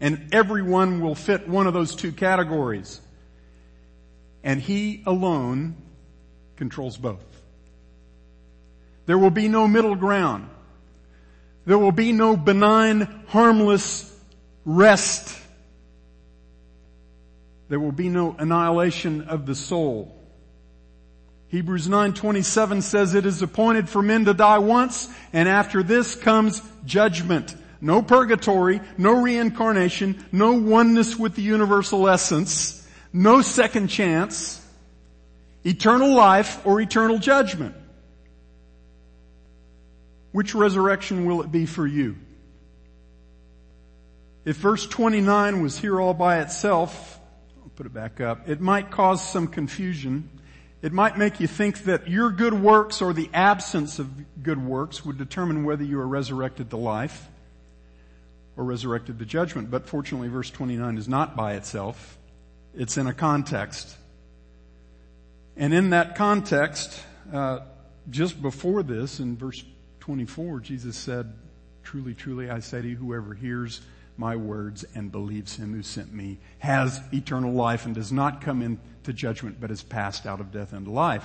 And 0.00 0.32
everyone 0.32 1.00
will 1.00 1.16
fit 1.16 1.48
one 1.48 1.66
of 1.66 1.74
those 1.74 1.96
two 1.96 2.12
categories. 2.12 3.00
And 4.44 4.60
he 4.60 5.02
alone 5.06 5.74
controls 6.54 6.96
both. 6.96 7.35
There 9.06 9.18
will 9.18 9.30
be 9.30 9.48
no 9.48 9.66
middle 9.66 9.94
ground. 9.94 10.48
There 11.64 11.78
will 11.78 11.92
be 11.92 12.12
no 12.12 12.36
benign, 12.36 13.24
harmless 13.28 14.12
rest. 14.64 15.36
There 17.68 17.80
will 17.80 17.92
be 17.92 18.08
no 18.08 18.36
annihilation 18.38 19.22
of 19.22 19.46
the 19.46 19.54
soul. 19.54 20.12
Hebrews 21.48 21.88
9:27 21.88 22.82
says 22.82 23.14
it 23.14 23.24
is 23.24 23.40
appointed 23.42 23.88
for 23.88 24.02
men 24.02 24.24
to 24.24 24.34
die 24.34 24.58
once 24.58 25.08
and 25.32 25.48
after 25.48 25.82
this 25.82 26.14
comes 26.14 26.60
judgment. 26.84 27.54
No 27.80 28.02
purgatory, 28.02 28.80
no 28.98 29.20
reincarnation, 29.22 30.24
no 30.32 30.52
oneness 30.52 31.16
with 31.16 31.34
the 31.34 31.42
universal 31.42 32.08
essence, 32.08 32.86
no 33.12 33.42
second 33.42 33.88
chance, 33.88 34.60
eternal 35.64 36.14
life 36.14 36.64
or 36.64 36.80
eternal 36.80 37.18
judgment. 37.18 37.74
Which 40.36 40.54
resurrection 40.54 41.24
will 41.24 41.40
it 41.40 41.50
be 41.50 41.64
for 41.64 41.86
you? 41.86 42.14
If 44.44 44.56
verse 44.56 44.86
29 44.86 45.62
was 45.62 45.78
here 45.78 45.98
all 45.98 46.12
by 46.12 46.40
itself, 46.40 47.18
I'll 47.62 47.70
put 47.70 47.86
it 47.86 47.94
back 47.94 48.20
up, 48.20 48.46
it 48.46 48.60
might 48.60 48.90
cause 48.90 49.26
some 49.26 49.48
confusion. 49.48 50.28
It 50.82 50.92
might 50.92 51.16
make 51.16 51.40
you 51.40 51.46
think 51.46 51.84
that 51.84 52.10
your 52.10 52.30
good 52.30 52.52
works 52.52 53.00
or 53.00 53.14
the 53.14 53.30
absence 53.32 53.98
of 53.98 54.10
good 54.42 54.62
works 54.62 55.06
would 55.06 55.16
determine 55.16 55.64
whether 55.64 55.84
you 55.84 55.98
are 56.00 56.06
resurrected 56.06 56.68
to 56.68 56.76
life 56.76 57.30
or 58.58 58.64
resurrected 58.64 59.18
to 59.20 59.24
judgment. 59.24 59.70
But 59.70 59.88
fortunately 59.88 60.28
verse 60.28 60.50
29 60.50 60.98
is 60.98 61.08
not 61.08 61.34
by 61.34 61.54
itself. 61.54 62.18
It's 62.74 62.98
in 62.98 63.06
a 63.06 63.14
context. 63.14 63.96
And 65.56 65.72
in 65.72 65.88
that 65.90 66.14
context, 66.14 67.02
uh, 67.32 67.60
just 68.10 68.42
before 68.42 68.82
this, 68.82 69.18
in 69.18 69.38
verse 69.38 69.64
24, 70.06 70.60
Jesus 70.60 70.96
said, 70.96 71.32
truly, 71.82 72.14
truly, 72.14 72.48
I 72.48 72.60
say 72.60 72.80
to 72.80 72.88
you, 72.88 72.94
whoever 72.94 73.34
hears 73.34 73.80
my 74.16 74.36
words 74.36 74.84
and 74.94 75.10
believes 75.10 75.56
him 75.56 75.74
who 75.74 75.82
sent 75.82 76.14
me 76.14 76.38
has 76.60 77.00
eternal 77.12 77.52
life 77.52 77.86
and 77.86 77.92
does 77.92 78.12
not 78.12 78.40
come 78.40 78.62
into 78.62 79.12
judgment, 79.12 79.60
but 79.60 79.72
is 79.72 79.82
passed 79.82 80.24
out 80.24 80.38
of 80.38 80.52
death 80.52 80.72
into 80.72 80.92
life. 80.92 81.24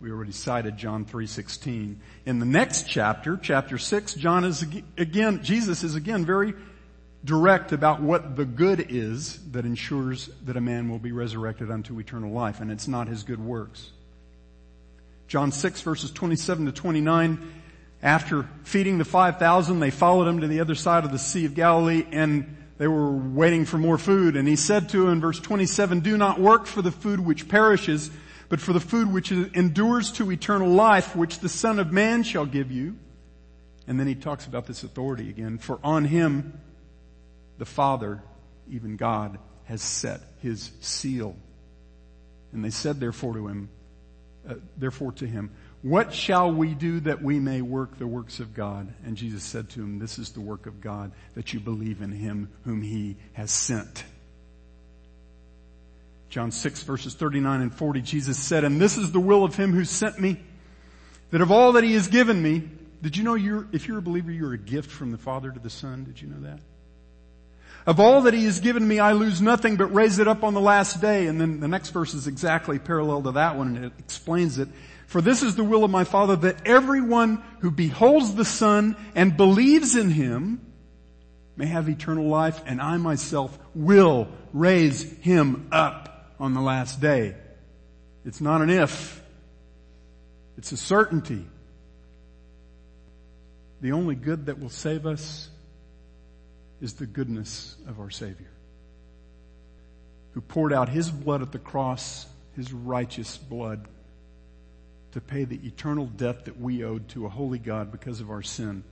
We 0.00 0.12
already 0.12 0.30
cited 0.30 0.76
John 0.76 1.04
3:16. 1.04 1.96
In 2.24 2.38
the 2.38 2.46
next 2.46 2.88
chapter, 2.88 3.36
chapter 3.36 3.76
6, 3.76 4.14
John 4.14 4.44
is 4.44 4.64
again 4.96 5.42
Jesus 5.42 5.82
is 5.82 5.96
again 5.96 6.24
very 6.24 6.54
direct 7.24 7.72
about 7.72 8.00
what 8.02 8.36
the 8.36 8.44
good 8.44 8.86
is 8.88 9.40
that 9.50 9.64
ensures 9.64 10.30
that 10.44 10.56
a 10.56 10.60
man 10.60 10.88
will 10.88 11.00
be 11.00 11.10
resurrected 11.10 11.72
unto 11.72 11.98
eternal 11.98 12.30
life 12.30 12.60
and 12.60 12.70
it's 12.70 12.86
not 12.86 13.08
his 13.08 13.24
good 13.24 13.40
works. 13.44 13.90
John 15.26 15.50
6 15.50 15.80
verses 15.80 16.12
27 16.12 16.66
to 16.66 16.72
29 16.72 17.61
after 18.02 18.48
feeding 18.64 18.98
the 18.98 19.04
5,000, 19.04 19.80
they 19.80 19.90
followed 19.90 20.26
him 20.26 20.40
to 20.40 20.48
the 20.48 20.60
other 20.60 20.74
side 20.74 21.04
of 21.04 21.12
the 21.12 21.18
Sea 21.18 21.44
of 21.46 21.54
Galilee 21.54 22.04
and 22.10 22.56
they 22.78 22.88
were 22.88 23.12
waiting 23.12 23.64
for 23.64 23.78
more 23.78 23.96
food. 23.98 24.34
And 24.34 24.48
he 24.48 24.56
said 24.56 24.88
to 24.88 25.04
him 25.04 25.12
in 25.12 25.20
verse 25.20 25.38
27, 25.38 26.00
do 26.00 26.16
not 26.16 26.40
work 26.40 26.66
for 26.66 26.82
the 26.82 26.90
food 26.90 27.20
which 27.20 27.48
perishes, 27.48 28.10
but 28.48 28.60
for 28.60 28.72
the 28.72 28.80
food 28.80 29.12
which 29.12 29.30
endures 29.30 30.10
to 30.12 30.32
eternal 30.32 30.68
life, 30.68 31.14
which 31.14 31.38
the 31.38 31.48
Son 31.48 31.78
of 31.78 31.92
Man 31.92 32.24
shall 32.24 32.44
give 32.44 32.72
you. 32.72 32.96
And 33.86 34.00
then 34.00 34.08
he 34.08 34.16
talks 34.16 34.46
about 34.46 34.66
this 34.66 34.82
authority 34.82 35.28
again. 35.28 35.58
For 35.58 35.78
on 35.84 36.04
him, 36.04 36.60
the 37.58 37.64
Father, 37.64 38.20
even 38.68 38.96
God, 38.96 39.38
has 39.64 39.80
set 39.80 40.20
his 40.40 40.72
seal. 40.80 41.36
And 42.52 42.64
they 42.64 42.70
said 42.70 42.98
therefore 42.98 43.34
to 43.34 43.46
him, 43.46 43.68
uh, 44.48 44.54
therefore 44.76 45.12
to 45.12 45.26
him, 45.26 45.52
what 45.82 46.14
shall 46.14 46.52
we 46.52 46.74
do 46.74 47.00
that 47.00 47.22
we 47.22 47.40
may 47.40 47.60
work 47.60 47.98
the 47.98 48.06
works 48.06 48.38
of 48.38 48.54
God? 48.54 48.92
And 49.04 49.16
Jesus 49.16 49.42
said 49.42 49.68
to 49.70 49.80
him, 49.80 49.98
this 49.98 50.18
is 50.18 50.30
the 50.30 50.40
work 50.40 50.66
of 50.66 50.80
God, 50.80 51.10
that 51.34 51.52
you 51.52 51.58
believe 51.60 52.00
in 52.00 52.12
him 52.12 52.50
whom 52.64 52.82
he 52.82 53.16
has 53.32 53.50
sent. 53.50 54.04
John 56.30 56.52
6 56.52 56.84
verses 56.84 57.14
39 57.14 57.60
and 57.60 57.74
40, 57.74 58.00
Jesus 58.00 58.38
said, 58.38 58.64
and 58.64 58.80
this 58.80 58.96
is 58.96 59.10
the 59.10 59.20
will 59.20 59.44
of 59.44 59.56
him 59.56 59.72
who 59.72 59.84
sent 59.84 60.20
me, 60.20 60.40
that 61.30 61.40
of 61.40 61.50
all 61.50 61.72
that 61.72 61.84
he 61.84 61.94
has 61.94 62.08
given 62.08 62.40
me, 62.40 62.62
did 63.02 63.16
you 63.16 63.24
know 63.24 63.34
you're, 63.34 63.66
if 63.72 63.88
you're 63.88 63.98
a 63.98 64.02
believer, 64.02 64.30
you're 64.30 64.52
a 64.52 64.58
gift 64.58 64.90
from 64.90 65.10
the 65.10 65.18
Father 65.18 65.50
to 65.50 65.58
the 65.58 65.68
Son? 65.68 66.04
Did 66.04 66.22
you 66.22 66.28
know 66.28 66.40
that? 66.42 66.60
Of 67.84 67.98
all 67.98 68.22
that 68.22 68.34
he 68.34 68.44
has 68.44 68.60
given 68.60 68.86
me, 68.86 69.00
I 69.00 69.12
lose 69.12 69.42
nothing 69.42 69.76
but 69.76 69.92
raise 69.92 70.20
it 70.20 70.28
up 70.28 70.44
on 70.44 70.54
the 70.54 70.60
last 70.60 71.00
day. 71.00 71.26
And 71.26 71.40
then 71.40 71.58
the 71.58 71.66
next 71.66 71.90
verse 71.90 72.14
is 72.14 72.28
exactly 72.28 72.78
parallel 72.78 73.22
to 73.22 73.32
that 73.32 73.56
one 73.56 73.76
and 73.76 73.84
it 73.86 73.92
explains 73.98 74.58
it. 74.58 74.68
For 75.12 75.20
this 75.20 75.42
is 75.42 75.56
the 75.56 75.62
will 75.62 75.84
of 75.84 75.90
my 75.90 76.04
Father 76.04 76.36
that 76.36 76.66
everyone 76.66 77.44
who 77.58 77.70
beholds 77.70 78.34
the 78.34 78.46
Son 78.46 78.96
and 79.14 79.36
believes 79.36 79.94
in 79.94 80.08
him 80.08 80.72
may 81.54 81.66
have 81.66 81.90
eternal 81.90 82.28
life 82.28 82.62
and 82.64 82.80
I 82.80 82.96
myself 82.96 83.58
will 83.74 84.28
raise 84.54 85.02
him 85.18 85.68
up 85.70 86.34
on 86.40 86.54
the 86.54 86.62
last 86.62 87.02
day. 87.02 87.34
It's 88.24 88.40
not 88.40 88.62
an 88.62 88.70
if. 88.70 89.22
It's 90.56 90.72
a 90.72 90.78
certainty. 90.78 91.44
The 93.82 93.92
only 93.92 94.14
good 94.14 94.46
that 94.46 94.58
will 94.58 94.70
save 94.70 95.04
us 95.04 95.50
is 96.80 96.94
the 96.94 97.06
goodness 97.06 97.76
of 97.86 98.00
our 98.00 98.08
Savior, 98.08 98.50
who 100.30 100.40
poured 100.40 100.72
out 100.72 100.88
His 100.88 101.10
blood 101.10 101.42
at 101.42 101.52
the 101.52 101.58
cross, 101.58 102.24
His 102.56 102.72
righteous 102.72 103.36
blood, 103.36 103.86
to 105.12 105.20
pay 105.20 105.44
the 105.44 105.60
eternal 105.66 106.06
debt 106.06 106.46
that 106.46 106.60
we 106.60 106.84
owed 106.84 107.08
to 107.10 107.26
a 107.26 107.28
holy 107.28 107.58
God 107.58 107.92
because 107.92 108.20
of 108.20 108.30
our 108.30 108.42
sin, 108.42 108.82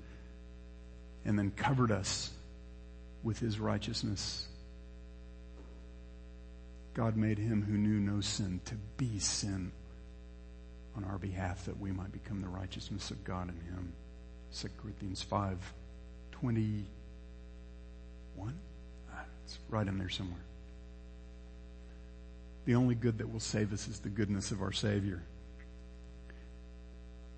and 1.24 1.38
then 1.38 1.50
covered 1.50 1.90
us 1.90 2.30
with 3.22 3.38
His 3.38 3.58
righteousness. 3.58 4.46
God 6.94 7.16
made 7.16 7.38
Him 7.38 7.62
who 7.62 7.76
knew 7.76 8.00
no 8.00 8.20
sin 8.20 8.60
to 8.66 8.74
be 8.96 9.18
sin 9.18 9.72
on 10.96 11.04
our 11.04 11.18
behalf 11.18 11.66
that 11.66 11.78
we 11.78 11.92
might 11.92 12.12
become 12.12 12.42
the 12.42 12.48
righteousness 12.48 13.10
of 13.10 13.22
God 13.24 13.48
in 13.48 13.74
Him. 13.74 13.92
2 14.54 14.68
Corinthians 14.82 15.22
5, 15.22 15.58
20, 16.32 16.84
one? 18.34 18.58
Ah, 19.12 19.22
it's 19.44 19.58
right 19.68 19.86
in 19.86 19.98
there 19.98 20.08
somewhere. 20.08 20.40
The 22.64 22.74
only 22.74 22.94
good 22.94 23.18
that 23.18 23.32
will 23.32 23.40
save 23.40 23.72
us 23.72 23.88
is 23.88 24.00
the 24.00 24.08
goodness 24.08 24.50
of 24.50 24.60
our 24.60 24.72
Savior. 24.72 25.22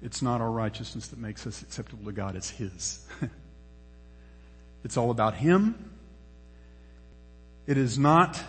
It's 0.02 0.20
not 0.20 0.40
our 0.40 0.50
righteousness 0.50 1.08
that 1.08 1.18
makes 1.18 1.46
us 1.46 1.62
acceptable 1.62 2.06
to 2.06 2.12
God, 2.12 2.34
it's 2.34 2.50
His. 2.50 3.06
it's 4.84 4.96
all 4.96 5.10
about 5.10 5.34
Him. 5.34 5.90
It 7.66 7.78
is 7.78 7.98
not 7.98 8.42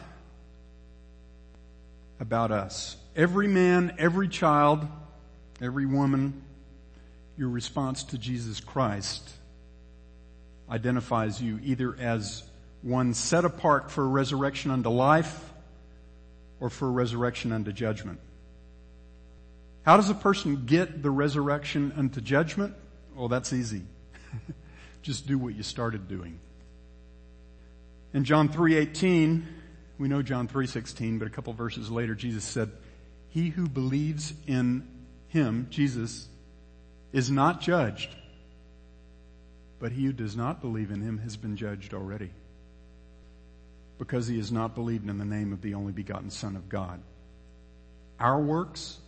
about 2.20 2.52
us. 2.52 2.98
Every 3.16 3.48
man, 3.48 3.96
every 4.00 4.28
child, 4.28 4.88
every 5.62 5.86
woman, 5.86 6.42
your 7.38 7.50
response 7.50 8.04
to 8.06 8.18
Jesus 8.18 8.60
Christ 8.60 9.30
identifies 10.70 11.42
you 11.42 11.60
either 11.64 11.96
as 12.00 12.44
one 12.82 13.14
set 13.14 13.46
apart 13.46 13.92
for 13.92 14.08
resurrection 14.08 14.72
unto 14.72 14.90
life 14.90 15.54
or 16.60 16.70
for 16.70 16.92
resurrection 16.92 17.52
unto 17.52 17.72
judgment. 17.72 18.20
How 19.84 19.98
does 19.98 20.10
a 20.10 20.16
person 20.16 20.66
get 20.66 21.04
the 21.04 21.12
resurrection 21.12 21.94
unto 21.98 22.22
judgment? 22.22 22.74
Well, 23.16 23.28
that's 23.28 23.54
easy. 23.54 23.84
Just 25.02 25.28
do 25.28 25.38
what 25.38 25.56
you 25.56 25.64
started 25.64 26.08
doing. 26.08 26.40
In 28.14 28.24
John 28.24 28.48
3:18, 28.50 29.44
we 29.98 30.08
know 30.08 30.22
John 30.22 30.48
3:16, 30.48 31.20
but 31.20 31.28
a 31.28 31.32
couple 31.32 31.54
verses 31.54 31.92
later 31.92 32.16
Jesus 32.16 32.46
said, 32.46 32.72
"He 33.30 33.50
who 33.50 33.68
believes 33.68 34.34
in 34.48 34.88
him, 35.28 35.68
Jesus, 35.70 36.28
is 37.12 37.30
not 37.30 37.60
judged." 37.60 38.16
But 39.80 39.92
he 39.92 40.06
who 40.06 40.14
does 40.14 40.38
not 40.38 40.62
believe 40.62 40.92
in 40.92 41.02
him 41.02 41.18
has 41.20 41.36
been 41.36 41.58
judged 41.58 41.94
already 41.94 42.32
because 43.98 44.28
he 44.28 44.38
has 44.38 44.52
not 44.52 44.76
believed 44.76 45.10
in 45.10 45.18
the 45.18 45.26
name 45.26 45.52
of 45.52 45.62
the 45.62 45.74
only 45.74 45.92
begotten 45.92 46.30
Son 46.30 46.56
of 46.56 46.70
God. 46.70 47.02
Our 48.20 48.40
works, 48.40 49.00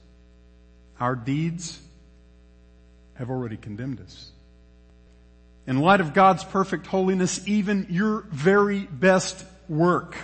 our 1.00 1.16
deeds 1.16 1.80
have 3.16 3.30
already 3.30 3.58
condemned 3.58 4.02
us. 4.02 4.32
In 5.68 5.80
light 5.80 6.02
of 6.02 6.14
God's 6.14 6.44
perfect 6.44 6.86
holiness, 6.88 7.46
even 7.48 7.88
your 7.90 8.22
very 8.30 8.82
best 8.82 9.44
work 9.68 10.16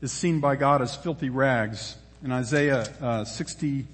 is 0.00 0.10
seen 0.10 0.40
by 0.40 0.56
God 0.56 0.82
as 0.82 0.96
filthy 0.96 1.30
rags. 1.30 1.96
In 2.24 2.32
Isaiah 2.32 2.82
uh, 3.00 3.24
60, 3.24 3.86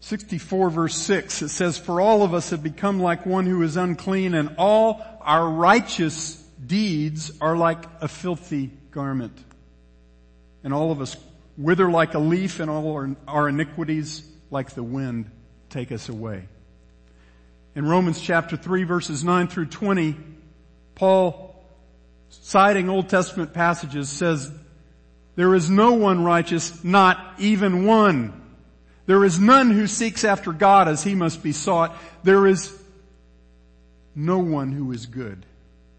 64 0.00 0.70
verse 0.70 0.94
6, 0.94 1.42
it 1.42 1.48
says, 1.48 1.78
For 1.78 2.00
all 2.00 2.22
of 2.22 2.32
us 2.32 2.50
have 2.50 2.62
become 2.62 3.00
like 3.00 3.26
one 3.26 3.46
who 3.46 3.62
is 3.62 3.76
unclean 3.76 4.34
and 4.34 4.54
all 4.56 5.04
our 5.20 5.48
righteous 5.48 6.36
deeds 6.64 7.32
are 7.40 7.56
like 7.56 7.84
a 8.00 8.08
filthy 8.08 8.70
garment. 8.92 9.36
And 10.62 10.72
all 10.72 10.92
of 10.92 11.00
us 11.00 11.16
wither 11.56 11.90
like 11.90 12.14
a 12.14 12.18
leaf 12.18 12.60
and 12.60 12.70
all 12.70 12.92
our, 12.92 13.16
our 13.26 13.48
iniquities 13.48 14.26
like 14.50 14.70
the 14.70 14.82
wind 14.82 15.30
take 15.70 15.92
us 15.92 16.08
away. 16.08 16.48
In 17.74 17.86
Romans 17.86 18.20
chapter 18.20 18.56
3 18.56 18.84
verses 18.84 19.24
9 19.24 19.48
through 19.48 19.66
20, 19.66 20.16
Paul, 20.94 21.64
citing 22.28 22.88
Old 22.88 23.08
Testament 23.08 23.52
passages 23.52 24.08
says, 24.08 24.50
there 25.36 25.54
is 25.54 25.68
no 25.68 25.92
one 25.92 26.24
righteous, 26.24 26.82
not 26.82 27.34
even 27.38 27.84
one. 27.84 28.42
There 29.04 29.24
is 29.24 29.38
none 29.38 29.70
who 29.70 29.86
seeks 29.86 30.24
after 30.24 30.50
God 30.50 30.88
as 30.88 31.04
he 31.04 31.14
must 31.14 31.42
be 31.42 31.52
sought. 31.52 31.94
There 32.24 32.46
is 32.46 32.76
no 34.14 34.38
one 34.38 34.72
who 34.72 34.90
is 34.92 35.06
good, 35.06 35.44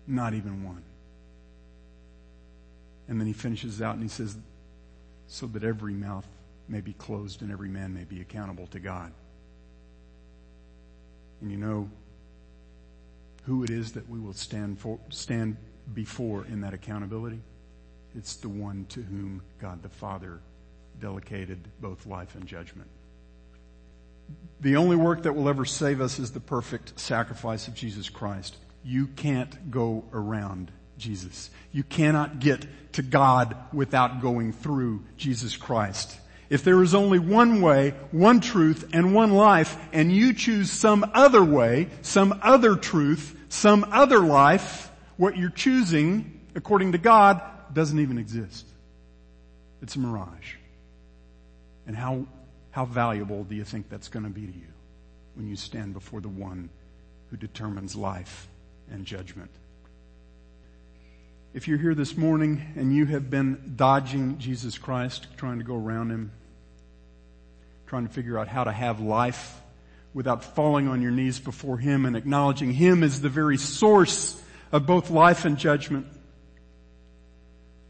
not 0.08 0.34
even 0.34 0.64
one. 0.64 0.82
And 3.08 3.20
then 3.20 3.28
he 3.28 3.34
finishes 3.34 3.82
out 3.82 3.94
and 3.94 4.04
he 4.04 4.10
says, 4.10 4.36
so 5.28 5.46
that 5.48 5.64
every 5.64 5.94
mouth 5.94 6.28
may 6.68 6.82
be 6.82 6.94
closed 6.94 7.42
and 7.42 7.52
every 7.52 7.70
man 7.70 7.94
may 7.94 8.04
be 8.04 8.22
accountable 8.22 8.68
to 8.68 8.80
God. 8.80 9.12
And 11.42 11.52
you 11.52 11.58
know 11.58 11.90
who 13.44 13.64
it 13.64 13.70
is 13.70 13.94
that 13.94 14.10
we 14.10 14.20
will 14.20 14.34
stand 14.34 14.80
for, 14.80 15.00
stand 15.10 15.58
before 15.94 16.46
in 16.46 16.62
that 16.62 16.74
accountability? 16.74 17.40
It's 18.16 18.36
the 18.38 18.50
one 18.50 18.86
to 18.90 19.02
whom 19.02 19.42
God 19.60 19.84
the 19.84 19.90
Father 19.90 20.40
delegated 21.00 21.60
both 21.80 22.06
life 22.06 22.36
and 22.36 22.46
judgment. 22.46 22.90
The 24.60 24.76
only 24.76 24.96
work 24.96 25.24
that 25.24 25.34
will 25.34 25.48
ever 25.48 25.66
save 25.66 26.02
us 26.02 26.20
is 26.20 26.32
the 26.32 26.40
perfect 26.40 27.00
sacrifice 27.00 27.68
of 27.68 27.76
Jesus 27.76 28.10
Christ. 28.10 28.58
You 28.84 29.08
can't 29.08 29.70
go 29.70 30.04
around 30.12 30.72
Jesus. 30.98 31.50
You 31.72 31.84
cannot 31.84 32.40
get 32.40 32.66
to 32.94 33.02
God 33.02 33.56
without 33.74 34.22
going 34.22 34.54
through 34.54 35.04
Jesus 35.18 35.56
Christ. 35.56 36.18
If 36.50 36.64
there 36.64 36.82
is 36.82 36.96
only 36.96 37.20
one 37.20 37.62
way, 37.62 37.94
one 38.12 38.40
truth, 38.40 38.90
and 38.94 39.14
one 39.14 39.34
life, 39.34 39.78
and 39.92 40.12
you 40.12 40.34
choose 40.34 40.72
some 40.72 41.10
other 41.14 41.44
way, 41.44 41.90
some 42.02 42.40
other 42.42 42.76
truth, 42.76 43.38
some 43.50 43.86
other 43.92 44.20
life, 44.20 44.90
what 45.18 45.36
you're 45.38 45.50
choosing, 45.50 46.40
according 46.56 46.94
to 46.94 46.98
God, 46.98 47.42
doesn't 47.74 48.00
even 48.00 48.18
exist. 48.18 48.66
It's 49.82 49.96
a 49.96 50.00
mirage. 50.00 50.56
And 51.86 51.96
how 51.96 52.26
how 52.72 52.86
valuable 52.86 53.44
do 53.44 53.56
you 53.56 53.64
think 53.64 53.90
that's 53.90 54.08
going 54.08 54.24
to 54.24 54.30
be 54.30 54.46
to 54.46 54.54
you 54.54 54.74
when 55.34 55.48
you 55.48 55.56
stand 55.56 55.94
before 55.94 56.22
the 56.22 56.30
one 56.30 56.70
who 57.32 57.38
determines 57.38 57.96
life 57.96 58.48
and 58.92 59.04
judgment? 59.04 59.50
If 61.58 61.68
you're 61.68 61.80
here 61.80 61.96
this 61.96 62.16
morning 62.16 62.62
and 62.76 62.96
you 62.96 63.08
have 63.08 63.32
been 63.32 63.74
dodging 63.76 64.38
Jesus 64.38 64.78
Christ, 64.78 65.26
trying 65.38 65.58
to 65.58 65.64
go 65.64 65.74
around 65.74 66.12
him, 66.12 66.32
trying 67.88 68.06
to 68.06 68.14
figure 68.14 68.38
out 68.38 68.48
how 68.48 68.64
to 68.64 68.72
have 68.72 69.00
life 69.00 69.60
without 70.14 70.44
falling 70.44 70.88
on 70.88 71.02
your 71.02 71.10
knees 71.10 71.40
before 71.40 71.80
him 71.80 72.06
and 72.06 72.16
acknowledging 72.16 72.74
him 72.74 73.02
as 73.02 73.22
the 73.22 73.30
very 73.30 73.58
source 73.58 74.40
of 74.72 74.86
both 74.86 75.10
life 75.10 75.46
and 75.46 75.58
judgment, 75.58 76.06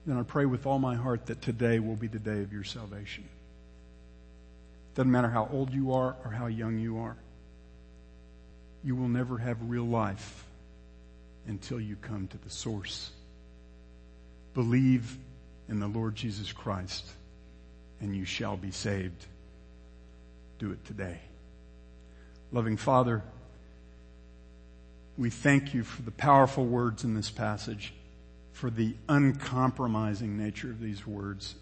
then 0.06 0.16
I 0.18 0.24
pray 0.24 0.46
with 0.46 0.66
all 0.66 0.80
my 0.80 0.96
heart 0.96 1.26
that 1.26 1.42
today 1.42 1.80
will 1.80 1.98
be 1.98 2.08
the 2.08 2.20
day 2.20 2.44
of 2.44 2.54
your 2.54 2.64
salvation. 2.64 3.26
Doesn't 4.96 5.12
matter 5.12 5.30
how 5.30 5.50
old 5.52 5.74
you 5.74 5.92
are 5.92 6.16
or 6.24 6.32
how 6.32 6.46
young 6.46 6.80
you 6.80 7.00
are. 7.00 7.18
You 8.86 8.96
will 8.96 9.10
never 9.10 9.38
have 9.38 9.58
real 9.64 9.84
life 9.84 10.46
until 11.48 11.82
you 11.82 11.98
come 11.98 12.30
to 12.30 12.38
the 12.38 12.50
source. 12.50 13.12
Believe 14.58 15.20
in 15.70 15.80
the 15.80 15.86
Lord 15.86 16.16
Jesus 16.16 16.52
Christ 16.52 17.06
and 18.02 18.16
you 18.16 18.26
shall 18.26 18.58
be 18.58 18.72
saved. 18.72 19.28
Do 20.58 20.72
it 20.72 20.84
today. 20.84 21.20
Loving 22.52 22.76
Father, 22.76 23.22
we 25.16 25.30
thank 25.30 25.76
you 25.76 25.84
for 25.84 26.02
the 26.02 26.10
powerful 26.10 26.66
words 26.66 27.04
in 27.04 27.14
this 27.14 27.30
passage, 27.30 27.94
for 28.52 28.72
the 28.72 28.96
uncompromising 29.08 30.40
nature 30.40 30.72
of 30.72 30.80
these 30.80 31.06
words, 31.06 31.54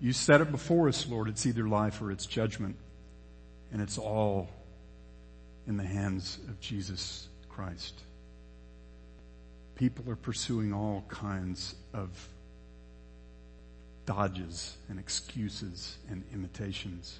you 0.00 0.14
set 0.14 0.40
it 0.40 0.50
before 0.50 0.88
us, 0.88 1.06
Lord. 1.06 1.28
It's 1.28 1.44
either 1.44 1.68
life 1.68 2.00
or 2.00 2.10
it's 2.10 2.24
judgment. 2.24 2.76
And 3.74 3.82
it's 3.82 3.98
all 3.98 4.48
in 5.66 5.76
the 5.76 5.84
hands 5.84 6.38
of 6.48 6.58
Jesus 6.62 7.28
Christ. 7.50 7.92
People 9.80 10.12
are 10.12 10.16
pursuing 10.16 10.74
all 10.74 11.02
kinds 11.08 11.74
of 11.94 12.10
dodges 14.04 14.76
and 14.90 14.98
excuses 14.98 15.96
and 16.10 16.22
imitations. 16.34 17.18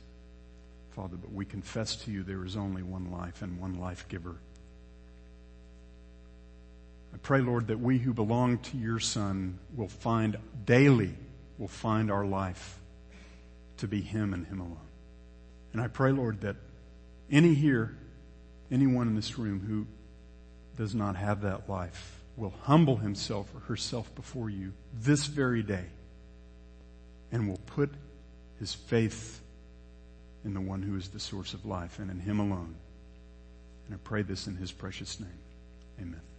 Father, 0.91 1.17
but 1.17 1.33
we 1.33 1.47
confess 1.47 1.97
to 1.97 2.11
you 2.11 2.23
there 2.23 2.45
is 2.45 2.59
only 2.59 2.83
one 2.83 3.11
life 3.11 3.41
and 3.41 3.59
one 3.59 3.81
life 3.81 4.07
giver. 4.11 4.37
I 7.15 7.17
pray, 7.23 7.41
Lord, 7.41 7.69
that 7.69 7.81
we 7.81 7.97
who 7.97 8.13
belong 8.13 8.59
to 8.59 8.77
your 8.77 9.01
Son 9.01 9.59
will 9.75 9.89
find 9.89 10.37
daily, 10.67 11.15
will 11.57 11.67
find 11.67 12.11
our 12.11 12.27
life 12.27 12.79
to 13.79 13.89
be 13.89 14.03
Him 14.03 14.35
and 14.35 14.47
Him 14.47 14.61
alone. 14.61 14.77
And 15.73 15.81
I 15.81 15.89
pray, 15.89 16.13
Lord, 16.13 16.43
that 16.43 16.57
any 17.31 17.55
here, 17.55 17.97
anyone 18.71 19.09
in 19.09 19.17
this 19.17 19.39
room 19.39 19.61
who 19.67 19.87
does 20.77 20.95
not 20.95 21.17
have 21.17 21.41
that 21.41 21.67
life 21.67 22.20
will 22.41 22.55
humble 22.63 22.97
himself 22.97 23.55
or 23.55 23.61
herself 23.61 24.13
before 24.15 24.49
you 24.49 24.73
this 24.95 25.27
very 25.27 25.63
day 25.63 25.85
and 27.31 27.47
will 27.47 27.61
put 27.67 27.91
his 28.59 28.73
faith 28.75 29.41
in 30.45 30.55
the 30.55 30.61
one 30.61 30.83
who 30.83 30.97
is 30.97 31.09
the 31.09 31.21
source 31.21 31.53
of 31.53 31.67
life 31.67 31.99
and 31.99 32.11
in 32.11 32.19
him 32.19 32.41
alone. 32.41 32.75
And 33.87 33.95
I 33.95 33.99
pray 34.03 34.23
this 34.23 34.47
in 34.47 34.57
his 34.57 34.73
precious 34.73 35.21
name. 35.21 35.29
Amen. 36.01 36.30